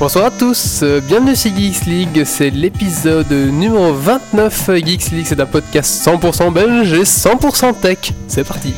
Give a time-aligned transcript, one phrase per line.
[0.00, 4.70] Bonsoir à tous, bienvenue sur Geeks League, c'est l'épisode numéro 29.
[4.76, 7.98] Geeks League, c'est un podcast 100% belge et 100% tech.
[8.26, 8.72] C'est parti.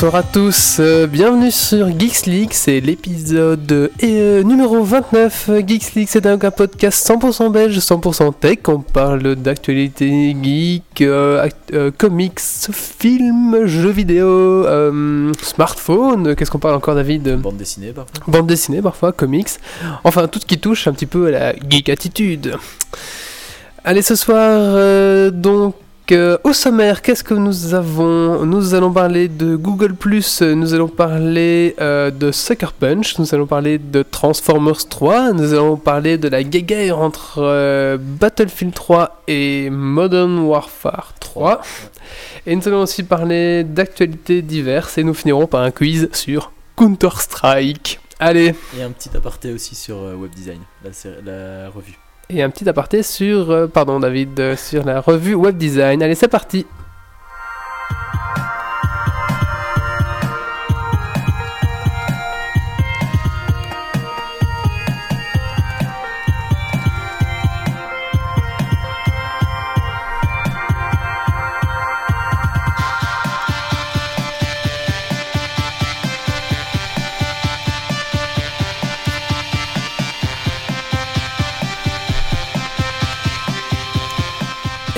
[0.00, 5.50] Bonsoir à tous, euh, bienvenue sur Geeks League, c'est l'épisode euh, numéro 29.
[5.66, 8.58] Geeks League, c'est donc un podcast 100% belge, 100% tech.
[8.68, 16.36] On parle d'actualité geek, euh, act- euh, comics, films, jeux vidéo, euh, smartphone.
[16.36, 17.34] Qu'est-ce qu'on parle encore, David?
[17.40, 18.22] Bande dessinée parfois.
[18.28, 19.48] Bande dessinée parfois, comics.
[20.04, 22.54] Enfin, tout ce qui touche un petit peu à la geek attitude.
[23.82, 25.74] Allez, ce soir, euh, donc.
[26.12, 28.44] Euh, au sommaire, qu'est-ce que nous avons?
[28.46, 29.92] Nous allons parler de Google⁇
[30.54, 35.76] nous allons parler euh, de Sucker Punch, nous allons parler de Transformers 3, nous allons
[35.76, 41.60] parler de la guéguerre entre euh, Battlefield 3 et Modern Warfare 3.
[42.46, 48.00] Et nous allons aussi parler d'actualités diverses et nous finirons par un quiz sur Counter-Strike.
[48.20, 50.90] Allez, Et un petit aparté aussi sur euh, Web Design, la,
[51.24, 51.98] la revue.
[52.30, 56.02] Et un petit aparté sur, euh, pardon David, euh, sur la revue Web Design.
[56.02, 56.66] Allez, c'est parti.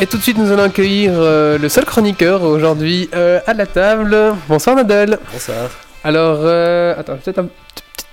[0.01, 3.67] Et tout de suite, nous allons accueillir euh, le seul chroniqueur aujourd'hui euh, à la
[3.67, 4.17] table.
[4.49, 5.19] Bonsoir Nadal.
[5.31, 5.69] Bonsoir.
[6.05, 7.49] Alors, euh, attends, peut-être un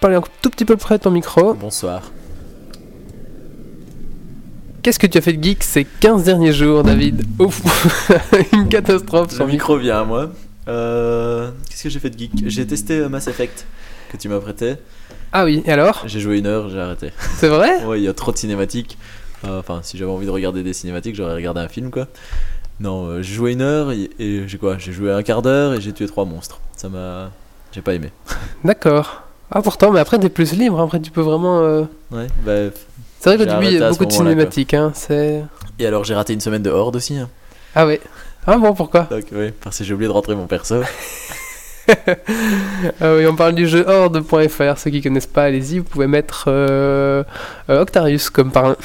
[0.01, 1.53] parler un tout petit peu près de ton micro.
[1.53, 2.01] Bonsoir.
[4.83, 7.23] Qu'est-ce que tu as fait de geek ces 15 derniers jours, David?
[7.39, 7.61] Ouf,
[8.53, 9.31] une catastrophe.
[9.31, 9.77] Son micro.
[9.77, 10.29] vient à moi.
[10.67, 12.31] Euh, Qu'est-ce que j'ai fait de geek?
[12.47, 13.65] J'ai testé Mass Effect
[14.11, 14.75] que tu m'as prêté.
[15.31, 16.03] Ah oui, et alors?
[16.05, 17.11] J'ai joué une heure, j'ai arrêté.
[17.37, 17.81] C'est vrai?
[17.85, 18.97] Ouais, il y a trop de cinématiques.
[19.45, 22.07] Euh, Enfin, si j'avais envie de regarder des cinématiques, j'aurais regardé un film quoi.
[22.79, 24.77] Non, euh, j'ai joué une heure et, et j'ai quoi?
[24.77, 26.59] J'ai joué un quart d'heure et j'ai tué trois monstres.
[26.75, 27.31] Ça m'a.
[27.71, 28.11] J'ai pas aimé.
[28.63, 29.23] D'accord.
[29.51, 31.59] Ah pourtant, mais après t'es plus libre, après tu peux vraiment...
[31.61, 32.69] euh, Ouais, bah.
[33.19, 35.43] C'est vrai qu'au début il y a beaucoup de cinématiques, hein, c'est...
[35.79, 37.17] Et alors, j'ai raté une semaine de Horde aussi.
[37.17, 37.29] hein.
[37.73, 37.99] Ah ouais.
[38.45, 39.03] Ah bon, pourquoi?
[39.03, 40.75] Donc, oui, parce que j'ai oublié de rentrer mon perso.
[43.01, 46.45] Ah oui, on parle du jeu horde.fr, ceux qui connaissent pas, allez-y, vous pouvez mettre
[46.47, 47.23] euh,
[47.69, 48.75] euh, Octarius comme parrain.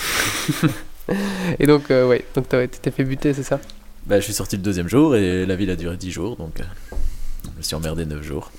[1.59, 3.59] Et donc, euh, ouais, donc t'as- tu t'es fait buter, c'est ça?
[4.07, 6.55] Bah, je suis sorti le deuxième jour et la ville a duré 10 jours, donc
[7.45, 8.51] je me suis emmerdé 9 jours.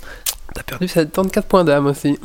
[0.53, 2.17] T'as perdu 74 points d'âme aussi.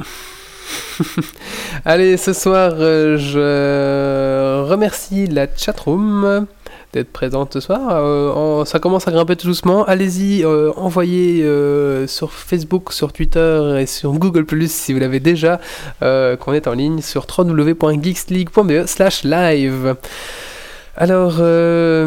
[1.84, 6.46] Allez, ce soir, je remercie la chatroom
[6.92, 7.80] d'être présente ce soir.
[7.92, 9.84] Euh, ça commence à grimper tout doucement.
[9.84, 15.20] Allez-y, euh, envoyez euh, sur Facebook, sur Twitter et sur Google Plus si vous l'avez
[15.20, 15.60] déjà,
[16.00, 19.96] qu'on est en ligne sur www.geeksleague.be slash live.
[21.00, 22.04] Alors, euh,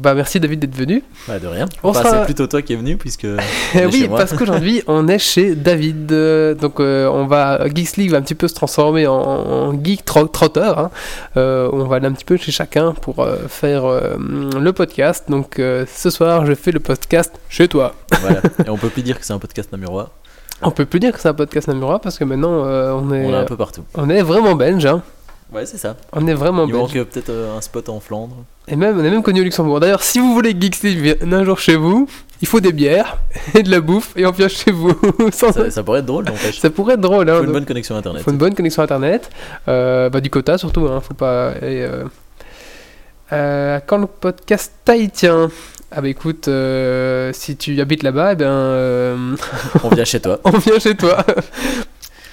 [0.00, 1.02] bah merci David d'être venu.
[1.28, 1.66] Bah, de rien.
[1.82, 3.26] Enfin, sera- c'est plutôt toi qui es venu, puisque.
[3.74, 6.10] oui, parce qu'aujourd'hui on est chez David.
[6.12, 9.72] Euh, donc euh, on va Geeks League va un petit peu se transformer en, en
[9.84, 10.78] geek tro- trotteur.
[10.78, 10.90] hein.
[11.36, 15.24] Euh, on va aller un petit peu chez chacun pour faire le podcast.
[15.28, 17.94] Donc ce soir je fais le podcast chez toi.
[18.20, 18.40] Voilà.
[18.64, 20.10] Et on peut plus dire que c'est un podcast namurois.
[20.62, 23.30] On peut plus dire que c'est un podcast namurois parce que maintenant on est On
[23.32, 23.82] est un peu partout.
[23.94, 24.86] on est vraiment belge.
[24.86, 25.02] hein.
[25.52, 25.96] Ouais, c'est ça.
[26.12, 28.36] On est vraiment Il manque peut-être euh, un spot en Flandre.
[28.68, 29.78] Et même on est même connu au Luxembourg.
[29.80, 32.08] D'ailleurs si vous voulez que Geeks League vienne un jour chez vous,
[32.42, 33.18] il faut des bières
[33.54, 34.92] et de la bouffe et on vient chez vous.
[35.32, 36.58] Sans- Ça, ça pourrait être drôle, n'empêche.
[36.58, 37.26] Ça pourrait être drôle.
[37.28, 38.22] Faut Hein, une donc- bonne connexion internet.
[38.22, 39.30] faut une bonne connexion internet.
[39.68, 41.52] Euh, bah, du quota surtout, hein, faut pas.
[41.62, 42.04] et, euh,
[43.32, 45.50] euh, quand le podcast tahitien
[45.92, 49.36] Ah bah écoute, euh, si tu habites là-bas, eh ben, euh,
[49.84, 50.40] On vient chez toi.
[50.44, 51.24] on vient chez toi.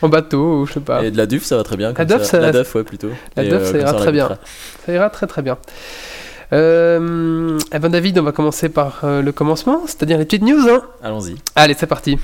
[0.03, 1.03] En bateau ou je sais pas.
[1.03, 1.93] Et de la DUF, ça va très bien.
[1.93, 3.09] comme DUF, ça- La DUF, ouais, plutôt.
[3.35, 4.29] La DUF, euh, ça ira très bien.
[4.85, 5.57] Ça ira très très bien.
[6.51, 10.67] Euh, eh ben David, on va commencer par euh, le commencement, c'est-à-dire les petites news.
[10.69, 10.83] Hein.
[11.01, 11.35] Allons-y.
[11.55, 12.19] Allez, c'est parti.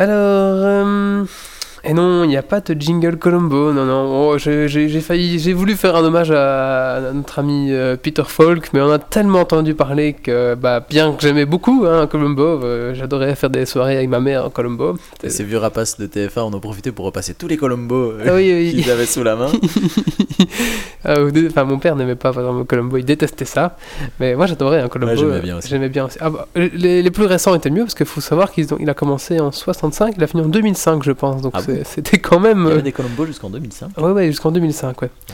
[0.00, 0.27] Alors, euh,
[1.88, 3.72] Et non, il n'y a pas de jingle Colombo.
[3.72, 4.28] Non, non.
[4.32, 8.80] Oh, j'ai failli, j'ai voulu faire un hommage à notre ami euh, Peter Falk, mais
[8.82, 13.34] on a tellement entendu parler que, bah, bien que j'aimais beaucoup hein, Colombo, euh, j'adorais
[13.36, 14.98] faire des soirées avec ma mère en Colombo.
[15.22, 18.34] Et ces vieux rapaces de TF1 en ont profité pour repasser tous les Colombo Ah
[18.34, 18.70] oui, oui.
[18.82, 19.48] qu'ils avaient sous la main.
[21.04, 21.14] Ah,
[21.48, 23.76] Enfin, mon père n'aimait pas vraiment Colombo, il détestait ça.
[24.20, 25.12] Mais moi, j'adorais un Colombo.
[25.12, 25.68] Ouais, j'aimais euh, bien aussi.
[25.68, 26.18] J'aimais bien aussi.
[26.20, 29.40] Ah, bah, les, les plus récents étaient mieux parce qu'il faut savoir qu'il a commencé
[29.40, 31.40] en 65, il a fini en 2005, je pense.
[31.40, 32.60] Donc Ah c'était quand même.
[32.60, 33.96] Il y euh, avait des Colombo jusqu'en 2005.
[33.98, 35.10] Ouais, ouais, jusqu'en 2005, ouais.
[35.30, 35.32] Ah.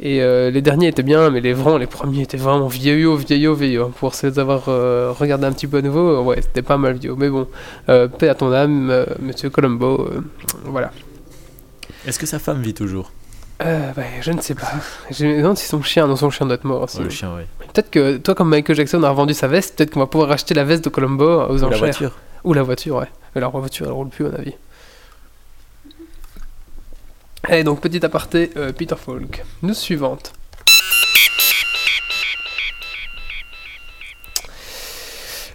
[0.00, 3.54] Et euh, les derniers étaient bien, mais les vrais, les premiers étaient vraiment vieillots, vieillots,
[3.54, 3.88] vieillots.
[3.88, 6.78] Pour se les avoir euh, regardés un petit peu à nouveau, euh, ouais, c'était pas
[6.78, 7.14] mal vieux.
[7.16, 7.46] Mais bon,
[7.88, 10.20] euh, paix à ton âme, euh, monsieur Colombo, euh,
[10.64, 10.90] voilà.
[12.06, 13.10] Est-ce que sa femme vit toujours?
[13.60, 14.68] Euh, bah, je ne sais pas.
[15.10, 16.98] Je me demande si son chien, non, son chien doit être mort aussi.
[16.98, 17.42] Ouais, Le chien, oui.
[17.72, 20.54] Peut-être que toi, comme Michael Jackson a revendu sa veste, peut-être qu'on va pouvoir acheter
[20.54, 21.78] la veste de Colombo aux Ou la enchères.
[21.78, 22.12] voiture.
[22.44, 23.08] Ou la voiture, ouais.
[23.34, 24.54] Mais la voiture, elle roule plus, à mon avis.
[27.48, 29.44] Allez, donc, petit aparté, euh, Peter Falk.
[29.62, 30.32] News suivante.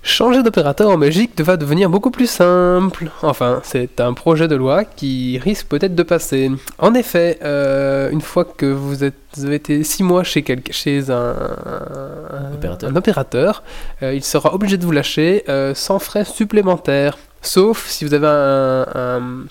[0.06, 3.10] Changer d'opérateur en Belgique va devenir beaucoup plus simple.
[3.22, 6.52] Enfin, c'est un projet de loi qui risque peut-être de passer.
[6.78, 10.62] En effet, euh, une fois que vous, êtes, vous avez été 6 mois chez, quel-
[10.72, 12.90] chez un, un- Opérateur.
[12.92, 13.64] un opérateur,
[14.04, 17.18] euh, il sera obligé de vous lâcher euh, sans frais supplémentaires.
[17.42, 19.46] Sauf si vous avez un, un-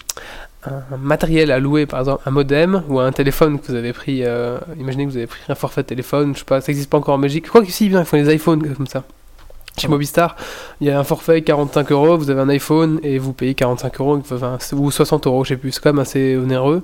[0.64, 4.24] un matériel à louer, par exemple un modem ou un téléphone que vous avez pris.
[4.24, 6.98] euh, imaginez que vous avez pris un forfait téléphone, je sais pas, ça n'existe pas
[6.98, 7.44] encore en Belgique.
[7.46, 9.04] Je crois qu'ici, bien, ils font les iPhones comme ça.
[9.78, 10.36] Chez Ah Mobistar,
[10.80, 14.00] il y a un forfait 45 euros, vous avez un iPhone et vous payez 45
[14.00, 16.82] euros, enfin, ou 60 euros, je sais plus, c'est quand même assez onéreux.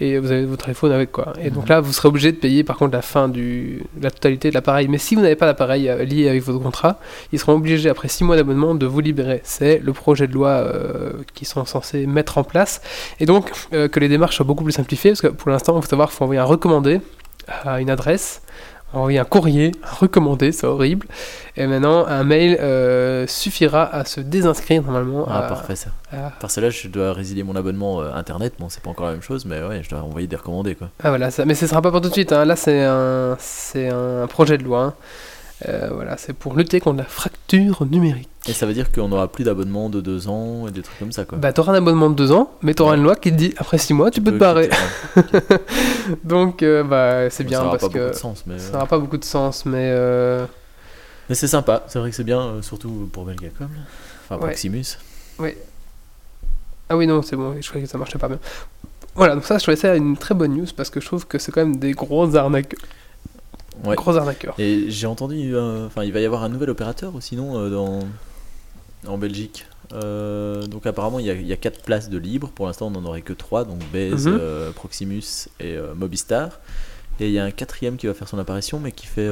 [0.00, 1.34] Et vous avez votre iPhone avec quoi.
[1.42, 1.68] Et donc Mhm.
[1.68, 4.88] là, vous serez obligé de payer par contre la fin du, la totalité de l'appareil.
[4.88, 6.98] Mais si vous n'avez pas d'appareil euh, lié avec votre contrat,
[7.32, 9.40] ils seront obligés, après 6 mois d'abonnement, de vous libérer.
[9.44, 12.80] C'est le projet de loi euh, qu'ils sont censés mettre en place.
[13.20, 15.82] Et donc, euh, que les démarches soient beaucoup plus simplifiées, parce que pour l'instant, il
[15.82, 17.00] faut savoir qu'il faut envoyer un recommandé
[17.64, 18.42] à une adresse,
[18.92, 21.06] envoyer un courrier, un recommandé, c'est horrible.
[21.56, 25.26] Et maintenant, un mail euh, suffira à se désinscrire normalement.
[25.28, 25.90] Ah, à- parfait ça.
[26.12, 28.54] à- Par cela, je dois résilier mon abonnement euh, internet.
[28.58, 30.88] Bon, c'est pas encore la même chose, mais ouais, je dois envoyer des recommandés quoi.
[31.04, 32.32] Ah voilà, ça, mais ce sera pas pour tout de suite.
[32.32, 32.44] hein.
[32.44, 33.36] Là, c'est un,
[34.22, 34.82] un projet de loi.
[34.82, 34.94] hein.
[35.68, 38.28] Euh, voilà, c'est pour lutter contre la fracture numérique.
[38.48, 41.12] Et ça veut dire qu'on n'aura plus d'abonnement de deux ans et des trucs comme
[41.12, 41.36] ça quoi.
[41.36, 42.96] Bah, t'auras un abonnement de deux ans, mais t'auras Ouais.
[42.96, 44.70] une loi qui te dit après six mois, tu peux te barrer.
[46.24, 49.24] Donc, euh, bah, c'est bien parce que sens, mais, ça euh, n'aura pas beaucoup de
[49.24, 50.46] sens, mais euh,
[51.28, 51.84] mais c'est sympa.
[51.88, 53.68] C'est vrai que c'est bien, euh, surtout pour Belgacom.
[54.24, 54.48] Enfin, Ouais.
[54.48, 54.96] Proximus.
[56.88, 58.38] ah oui non, c'est bon, je croyais que ça marchait pas bien.
[59.14, 61.38] Voilà, donc ça, je trouvais ça une très bonne news parce que je trouve que
[61.38, 62.80] c'est quand même des gros arnaqueurs.
[63.84, 63.96] Ouais.
[63.96, 64.54] Gros arnaqueurs.
[64.58, 67.70] Et j'ai entendu, euh, enfin, il va y avoir un nouvel opérateur ou sinon euh,
[67.70, 68.00] dans
[69.06, 69.66] en Belgique.
[69.92, 72.48] Euh, donc apparemment, il y, a, il y a quatre places de libre.
[72.54, 74.38] Pour l'instant, on n'en aurait que trois, donc Bez, Mhm.
[74.40, 76.60] euh, Proximus et euh, Mobistar.
[77.18, 79.28] Et il y a un quatrième qui va faire son apparition, mais qui fait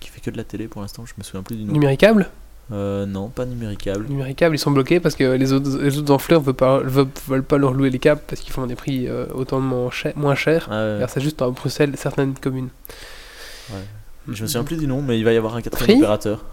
[0.00, 1.04] qui fait que de la télé pour l'instant.
[1.06, 1.72] Je me souviens plus du nom.
[1.72, 2.28] Numéricable?
[2.70, 4.06] Non, pas numéricable.
[4.08, 7.42] Numéricable, ils sont bloqués parce que les autres, les autres enfleurs veulent pas, veulent, veulent
[7.44, 10.16] pas leur louer les câbles parce qu'ils font des prix autant moins chers.
[10.16, 10.68] Moins chers.
[10.70, 11.04] Ah, ouais.
[11.08, 12.68] C'est juste à Bruxelles, certaines communes.
[13.70, 13.84] Ouais.
[14.28, 16.44] Je me souviens plus du nom, mais il va y avoir un quatrième Free opérateur.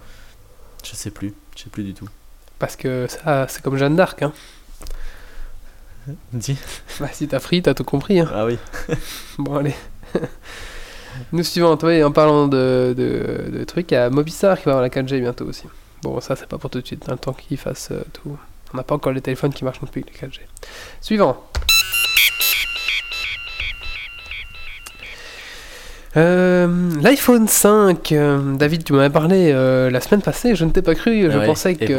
[0.84, 2.08] Je sais plus, je sais plus du tout.
[2.58, 4.22] Parce que ça, c'est comme Jeanne d'Arc.
[4.24, 4.34] Hein.
[6.34, 6.58] Dis.
[7.00, 8.20] Bah, si t'as free, t'as tout compris.
[8.20, 8.30] Hein.
[8.34, 8.58] Ah oui.
[9.38, 9.76] Bon, allez.
[11.32, 14.72] Nous suivante, oui, en parlant de, de, de trucs, il y a Mobistar qui va
[14.72, 15.64] avoir la 4G bientôt aussi.
[16.02, 18.38] Bon, ça, c'est pas pour tout de suite, dans le temps qu'ils fassent euh, tout.
[18.74, 20.40] On n'a pas encore les téléphones qui marchent non plus avec les 4G.
[21.02, 21.44] Suivant.
[26.18, 26.68] Euh,
[27.02, 30.82] L'iPhone 5, euh, David, tu m'en as parlé euh, la semaine passée, je ne t'ai
[30.82, 31.46] pas cru, je Ouais.
[31.46, 31.94] pensais que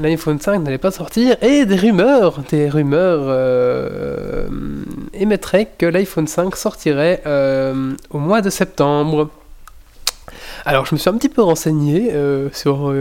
[0.00, 4.48] l'iPhone 5 n'allait pas sortir et des rumeurs, des rumeurs
[5.12, 7.22] émettraient que l'iPhone 5 sortirait
[8.10, 9.28] au mois de septembre.
[10.64, 12.10] Alors je me suis un petit peu renseigné
[12.52, 12.92] sur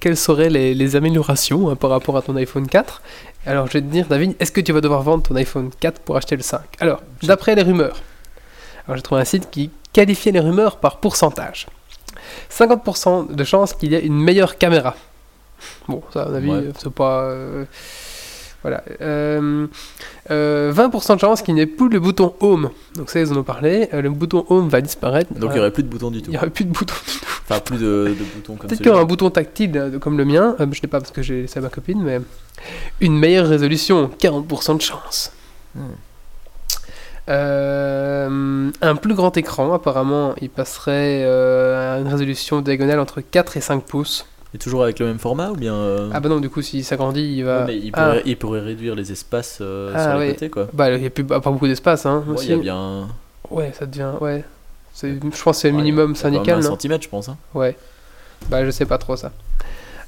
[0.00, 3.00] quelles seraient les, les améliorations hein, par rapport à ton iPhone 4.
[3.46, 6.00] Alors je vais te dire David, est-ce que tu vas devoir vendre ton iPhone 4
[6.00, 7.96] pour acheter le 5 Alors, d'après les rumeurs,
[8.86, 11.66] alors j'ai trouvé un site qui qualifiait les rumeurs par pourcentage.
[12.50, 14.94] 50% de chance qu'il y ait une meilleure caméra.
[15.88, 16.56] Bon, ça, à mon avis, Ouais.
[16.56, 17.22] euh, c'est pas.
[17.24, 17.64] euh,
[18.62, 18.82] voilà.
[19.00, 19.66] Euh,
[20.30, 22.70] euh, 20% de chance qu'il n'y ait plus le bouton Home.
[22.96, 23.88] Donc, ça, ils en ont parlé.
[23.94, 25.30] Euh, le bouton Home va disparaître.
[25.32, 25.60] Donc il n'y Voilà.
[25.62, 26.30] aurait plus de boutons du Il tout.
[26.30, 27.26] n'y aurait plus de bouton du tout.
[27.48, 29.02] Enfin, plus de, de boutons comme Peut-être qu'il y aura celui-là.
[29.02, 30.56] un bouton tactile euh, comme le mien.
[30.58, 32.20] Euh, je ne l'ai pas parce que j'ai laissé à ma copine, mais.
[33.00, 35.32] Une meilleure résolution, 40% de chance.
[35.74, 35.80] Hmm.
[37.28, 43.56] Euh, un plus grand écran, apparemment, il passerait euh, à une résolution diagonale entre 4
[43.56, 44.26] et 5 pouces.
[44.54, 45.74] Et toujours avec le même format ou bien.
[45.74, 47.60] euh, Ah bah non, du coup, si ça grandit, il va.
[47.60, 48.04] ouais, mais il Ah.
[48.06, 49.60] pourrait, il pourrait réduire les espaces
[49.94, 50.32] Ah, sur les ouais.
[50.34, 50.68] côtés quoi.
[50.72, 52.24] Bah, il n'y a plus, pas beaucoup d'espace, hein.
[52.28, 53.08] Ouais, il y a bien.
[53.50, 54.12] Ouais, ça devient.
[54.20, 54.44] Ouais.
[55.02, 57.28] Je pense que c'est le minimum syndical, Un centimètre, je pense.
[57.28, 57.36] hein.
[57.54, 57.76] Ouais.
[58.48, 59.32] Bah, je sais pas trop ça.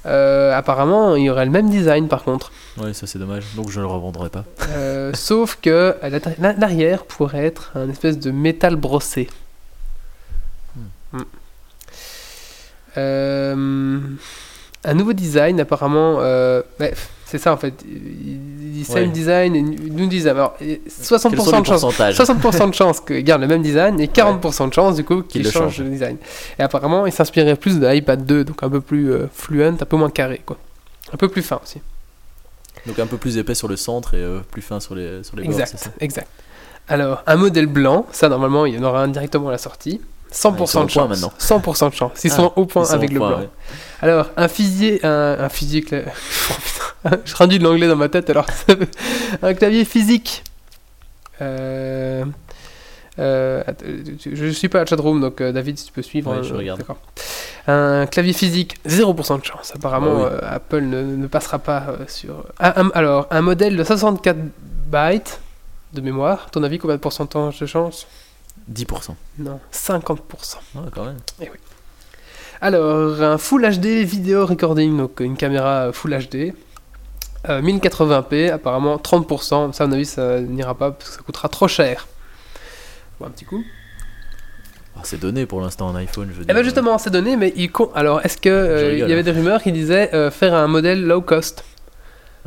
[0.07, 2.53] Euh, apparemment, il y aurait le même design par contre.
[2.79, 3.45] Ouais, ça c'est dommage.
[3.57, 4.45] Donc je le revendrai pas.
[4.71, 5.97] Euh, sauf que
[6.39, 9.29] l'arrière pourrait être un espèce de métal brossé.
[11.13, 11.23] Hmm.
[12.97, 14.01] Euh,
[14.85, 16.19] un nouveau design apparemment.
[16.19, 16.95] ouais,
[17.29, 17.75] c'est ça en fait.
[17.87, 18.39] Il
[18.73, 19.03] dit Ouais.
[19.03, 21.81] same design et Quels sont 60% les de chance.
[21.83, 22.17] pourcentages?
[22.17, 25.43] 60% de chance qu'il garde le même design et 40% de chance du coup qu'il
[25.43, 25.81] Qu'il le change change.
[25.85, 26.17] le design.
[26.59, 29.73] Et apparemment, il s'inspirait plus de l'iPad 2, donc un peu plus euh, fluent, un
[29.75, 30.57] peu moins carré quoi.
[31.13, 31.81] Un peu plus fin aussi.
[32.87, 35.37] Donc un peu plus épais sur le centre et euh, plus fin sur les, sur
[35.37, 35.63] les bords, ça?
[35.65, 36.29] Exact, exact.
[36.87, 40.01] Alors, un modèle blanc, ça normalement, il y en aura un directement à la sortie.
[40.33, 41.09] 100% Ah, ils sont au de chance.
[41.09, 41.33] maintenant.
[41.39, 42.25] 100% de chance.
[42.25, 43.39] Ils Ah, sont au point sont avec au le point, blanc.
[43.41, 43.49] ouais.
[44.03, 45.49] Alors, un physique, un, un
[47.05, 48.47] Oh, je traduis de l'anglais dans ma tête, alors
[49.43, 50.43] un clavier physique.
[51.41, 52.25] Euh,
[53.19, 56.03] euh, att- je je suis pas à la chatroom, donc euh, David, si tu peux
[56.03, 56.37] suivre.
[56.37, 56.79] Ouais, je euh, regarde.
[56.81, 56.99] d'accord.
[57.67, 59.73] Un clavier physique, 0% de chance.
[59.75, 60.39] Apparemment, Ah oui.
[60.43, 62.45] euh, Apple ne, ne passera pas euh, sur.
[62.59, 64.37] Ah, un- alors, un modèle de 64
[64.91, 65.41] bytes
[65.93, 66.51] de mémoire.
[66.51, 68.07] Ton avis, combien de pourcentage de chance?
[68.73, 69.15] 10%.
[69.39, 70.17] Non, 50%.
[70.75, 71.17] Ouais, quand même.
[72.61, 76.53] Alors, un Full HD vidéo recording, donc une caméra Full HD.
[77.49, 79.73] euh, 1080p, apparemment 30%.
[79.73, 82.09] Ça, à mon avis, ça n'ira pas parce que ça coûtera trop cher.
[83.21, 83.63] Bon, un petit coup.
[84.97, 86.55] Ah, c'est donné pour l'instant un iPhone, je veux Eh dire.
[86.57, 87.91] ben justement, c'est donné, mais il con...
[87.95, 89.23] Alors, est-ce que euh, il y avait hein.
[89.23, 91.63] des rumeurs qui disaient euh, faire un modèle low cost?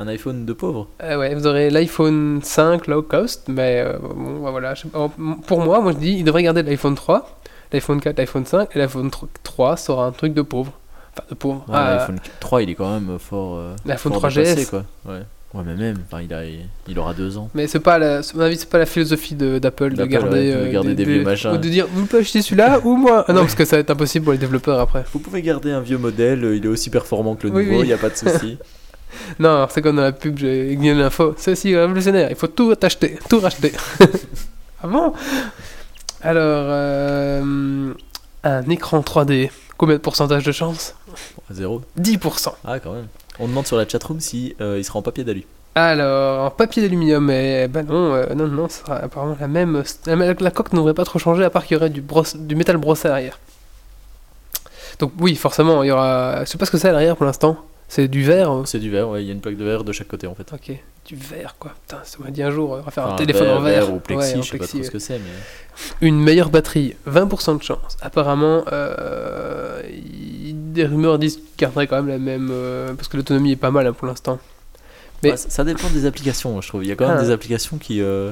[0.01, 4.41] Un iPhone de pauvre Euh, Ouais, vous aurez l'iPhone 5 low cost, mais euh, bon,
[4.43, 4.73] bah, voilà.
[4.73, 5.09] je pas.
[5.47, 7.39] Pour moi, moi je dis, il devrait garder l'iPhone 3,
[7.71, 9.11] l'iPhone 4, l'iPhone 5, et l'iPhone
[9.43, 10.71] 3 sera un truc de pauvre.
[11.13, 11.59] Enfin, de pauvre.
[11.67, 13.57] Ouais, Ah, L'iPhone 3, il est quand même fort.
[13.57, 14.35] euh, L'iPhone fort 3GS.
[14.43, 14.85] dépassé, quoi.
[15.05, 15.19] Ouais.
[15.53, 16.41] ouais, mais même, enfin, il, a,
[16.87, 17.49] il aura deux ans.
[17.53, 20.65] Mais c'est pas, la, à mon avis, c'est pas la philosophie d'Apple de, garder, ouais,
[20.67, 21.51] de garder des vieux machins.
[21.51, 23.25] Ou de dire, vous pouvez acheter celui-là ou moi.
[23.27, 25.03] Ah non, parce que ça va être impossible pour les développeurs après.
[25.13, 27.81] Vous pouvez garder un vieux modèle, il est aussi performant que le Oui, nouveau, il
[27.81, 27.87] oui.
[27.87, 28.57] n'y a pas de souci.
[29.39, 31.33] Non, c'est comme dans la pub, j'ai ignoré l'info.
[31.37, 33.73] C'est aussi révolutionnaire, il faut tout acheter, tout racheter.
[34.83, 35.13] ah bon?
[36.21, 37.93] Alors, euh,
[38.43, 40.95] un écran 3D, combien de pourcentage de chance?
[41.49, 41.81] Zéro.
[41.99, 42.53] 10%.
[42.63, 43.07] Ah, quand même.
[43.39, 45.45] On demande sur la chatroom si euh, il sera en papier d'alu.
[45.73, 49.83] Alors, en papier d'aluminium, mais ben non, euh, non, non, ce sera apparemment la même.
[50.05, 52.35] La, la coque ne devrait pas trop changer, à part qu'il y aurait du, brosse,
[52.35, 53.39] du métal brossé à l'arrière.
[54.99, 56.43] Donc, oui, forcément, il y aura.
[56.43, 57.57] Je sais pas ce que c'est à l'arrière pour l'instant.
[57.93, 58.49] C'est du verre.
[58.53, 60.25] euh, C'est du verre, ouais, il y a une plaque de verre de chaque côté
[60.25, 60.49] en fait.
[60.53, 60.71] Ok,
[61.05, 61.73] du verre quoi.
[61.85, 63.93] Putain, ça m'a dit un jour, on va faire un téléphone en verre.
[63.93, 64.83] ou plexi, Ouais, je sais pas trop ouais.
[64.85, 66.07] ce que c'est, mais.
[66.07, 67.97] Une meilleure batterie, 20% de chance.
[68.01, 69.81] Apparemment, euh,
[70.53, 72.47] des rumeurs disent qu'il garderait quand même la même.
[72.49, 74.39] euh, parce que l'autonomie est pas mal hein, pour l'instant.
[75.23, 76.83] Mais- Ouais, ça, ça dépend des applications, je trouve.
[76.85, 77.23] Il y a quand même Ah.
[77.23, 78.01] des applications qui.
[78.01, 78.31] euh,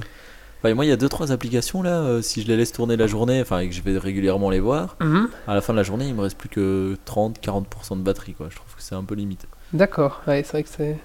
[0.60, 2.00] enfin, moi, il y a deux trois applications là.
[2.02, 4.60] euh, si je les laisse tourner la journée, enfin, et que je vais régulièrement les
[4.60, 5.30] voir, Mhm.
[5.48, 8.48] à la fin de la journée, il me reste plus que 30-40% de batterie, quoi.
[8.50, 9.46] Je trouve que c'est un peu limite.
[9.74, 10.98] D'accord, ouais, c'est vrai que c'est.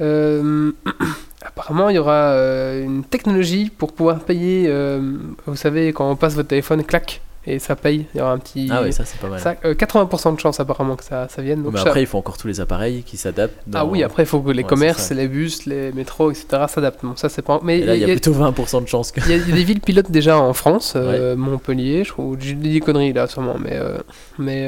[0.00, 0.72] Euh,
[1.44, 4.64] apparemment, il y aura euh, une technologie pour pouvoir payer.
[4.68, 5.00] euh,
[5.46, 8.06] vous savez, quand on passe votre téléphone, clac, et ça paye.
[8.14, 8.68] Il y aura un petit.
[8.70, 9.38] Ah ouais, ça c'est pas mal.
[9.40, 11.62] Ça, euh, 80% de chance apparemment que ça, ça vienne.
[11.62, 13.54] Donc mais ça- après, il faut encore tous les appareils qui s'adaptent.
[13.74, 16.64] Ah oui, après il faut que les Ouais, commerces, les bus, les métros, etc.
[16.68, 17.04] s'adaptent.
[17.04, 17.60] Bon, ça c'est pas.
[17.62, 19.20] Mais Et là, il y a il y a- plutôt 20% de chance que.
[19.20, 22.10] il y, a il y a des villes pilotes déjà en France, euh, Montpellier, je
[22.10, 22.36] trouve.
[22.40, 23.98] J'ai des conneries là sûrement, mais euh,
[24.38, 24.62] mais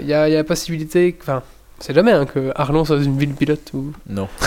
[0.00, 1.16] il y, a, y a la possibilité.
[1.20, 1.42] Enfin,
[1.80, 3.92] c'est jamais hein, que Arlon soit une ville pilote ou.
[4.08, 4.28] Non.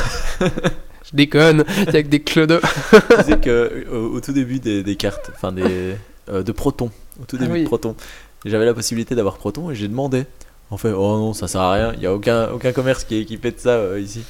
[1.10, 1.64] Je déconne.
[1.88, 2.60] Il y a que des clodos.
[2.92, 3.50] tu sais que
[3.90, 5.96] euh, au, tout début des, des cartes, enfin des
[6.30, 7.62] de Proton, au tout Ah début oui.
[7.64, 7.96] de Proton,
[8.46, 10.26] j'avais la possibilité d'avoir Proton et j'ai demandé.
[10.70, 11.94] En fait, oh non, ça sert à rien.
[11.96, 14.24] Il y a aucun aucun commerce qui est équipé de ça euh, ici.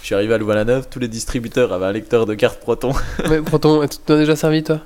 [0.00, 2.92] Je suis arrivé à Louvain-la-Neuve, tous les distributeurs avaient un lecteur de carte Proton.
[3.28, 4.80] mais Proton, tu t'en as déjà servi toi?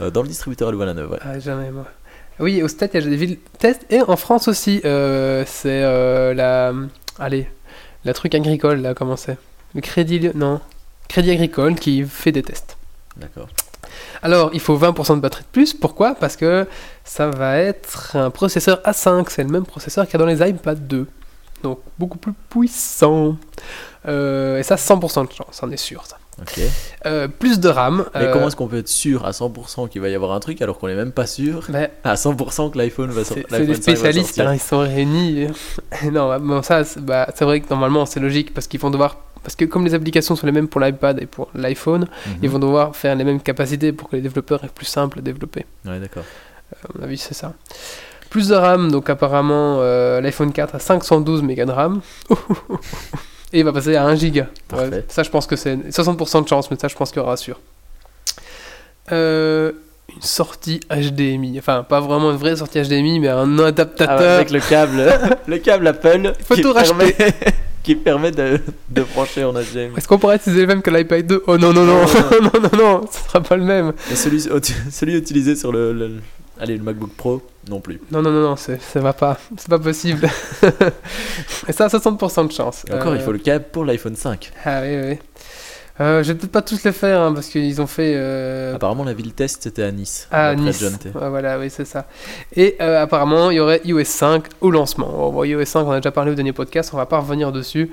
[0.00, 1.18] Euh, dans le distributeur à Louvain-la-Neuve, ouais.
[1.22, 1.86] Ah, jamais moi.
[2.40, 4.80] Oui, au stade, il y a des villes test et en France aussi.
[4.84, 5.82] euh, c'est
[6.34, 6.72] la.
[7.18, 7.46] Allez,
[8.04, 9.36] la truc agricole là, comment c'est?
[9.74, 10.30] Le crédit.
[10.34, 10.60] Non.
[11.08, 12.76] Crédit agricole qui fait des tests.
[13.16, 13.48] D'accord.
[14.22, 15.74] Alors, il faut 20% de batterie de plus.
[15.74, 16.14] Pourquoi?
[16.14, 16.66] Parce que
[17.04, 19.26] ça va être un processeur A5.
[19.28, 21.06] C'est le même processeur qu'il y a dans les iPad 2.
[21.62, 23.36] Donc, beaucoup plus puissant.
[24.06, 26.06] Euh, et ça, 100% de chance, on est sûr.
[26.06, 26.16] Ça.
[27.06, 28.06] Euh, plus de RAM.
[28.14, 30.40] Mais euh, comment est-ce qu'on peut être sûr à 100% qu'il va y avoir un
[30.40, 33.66] truc alors qu'on est même pas sûr mais à 100% que l'iPhone va sortir c'est
[33.66, 35.48] des spécialistes, hein, ils sont réunis.
[36.04, 38.90] non, bah, bon, ça, c'est bah, c'est vrai que normalement c'est logique parce qu'ils vont
[38.90, 39.18] devoir.
[39.42, 42.32] Parce que comme les applications sont les mêmes pour l'iPad et pour l'iPhone, Mhm.
[42.42, 45.22] ils vont devoir faire les mêmes capacités pour que les développeurs aient plus simple à
[45.22, 45.64] développer.
[45.86, 46.24] Ouais, d'accord.
[46.84, 47.54] À mon avis, c'est ça.
[48.28, 52.00] Plus de RAM, donc apparemment euh, l'iPhone 4 a 512 mégas de RAM.
[53.52, 54.42] Et il va passer à 1 giga.
[54.72, 55.04] Ouais, Parfait.
[55.08, 57.36] ça, je pense que c'est 60% de chance, mais ça, je pense qu'il y aura
[57.36, 57.58] sûr.
[59.10, 59.72] Euh,
[60.14, 61.58] une sortie HDMI.
[61.58, 64.20] Enfin, pas vraiment une vraie sortie HDMI, mais un Ah, adaptateur.
[64.36, 65.02] avec le câble,
[65.46, 67.16] le câble Apple faut qui tout permet,
[67.82, 68.60] qui permet de,
[68.90, 69.96] de brancher en HDMI.
[69.96, 72.02] Est-ce qu'on pourrait utiliser le même que l'iPad 2 Oh non, non, non,
[72.42, 73.92] non, non, non, ce sera pas le même.
[74.12, 74.40] Et celui,
[74.90, 76.20] celui utilisé sur le, le-
[76.60, 78.00] allez, le MacBook Pro, non plus.
[78.10, 79.38] Non, non, non, non, ça va pas.
[79.56, 80.28] C'est pas possible.
[81.68, 82.84] Et ça, 60% de chance.
[82.88, 84.50] Et encore, Euh, il faut le câble pour l'iPhone 5.
[84.64, 85.18] Ah oui, oui.
[86.00, 88.14] Euh, je vais peut-être pas tous les faire hein, parce qu'ils ont fait.
[88.16, 90.28] euh, Apparemment, la ville test c'était à Nice.
[90.30, 90.84] à d'après Nice.
[91.14, 92.06] Voilà, oui, c'est ça.
[92.56, 95.30] Et euh, apparemment, il y aurait iOS 5 au lancement.
[95.30, 97.90] Bon, iOS 5, on a déjà parlé au dernier podcast, on va pas revenir dessus.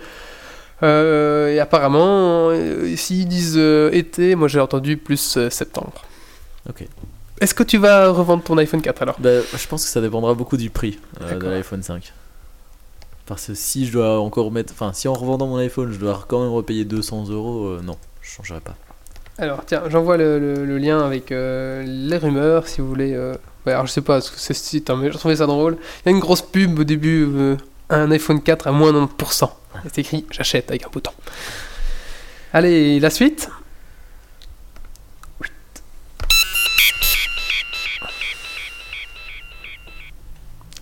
[0.83, 2.51] Et apparemment,
[2.95, 3.57] s'ils disent
[3.91, 6.05] été, moi j'ai entendu plus septembre.
[6.69, 6.85] Ok.
[7.41, 9.15] Est-ce que tu vas revendre ton iPhone 4 alors?
[9.19, 12.13] Bah, je pense que ça dépendra beaucoup du prix de l'iPhone 5.
[13.27, 14.73] Parce que si je dois encore mettre.
[14.73, 17.97] Enfin, si en revendant mon iPhone, je dois quand même repayer 200 euros, euh, non,
[18.21, 18.75] je changerai pas.
[19.37, 23.13] Alors, tiens, j'envoie le, le- le lien avec euh, les rumeurs si vous voulez.
[23.13, 23.33] euh,
[23.65, 25.45] ouais, alors, je sais pas ce que c'est ce site, hein, mais j'ai trouvé ça
[25.45, 25.77] drôle.
[26.05, 27.27] Il y a une grosse pub au début,
[27.89, 29.43] un iPhone 4 à moins 90%.
[29.85, 31.11] Et c'est écrit j'achète avec un bouton.
[32.53, 33.49] Allez, la suite.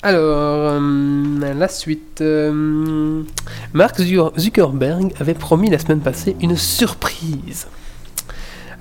[0.06, 2.22] Alors, euh, la suite.
[2.22, 3.24] euh,
[3.74, 7.66] Mark Zucker- Zuckerberg avait promis la semaine passée une surprise.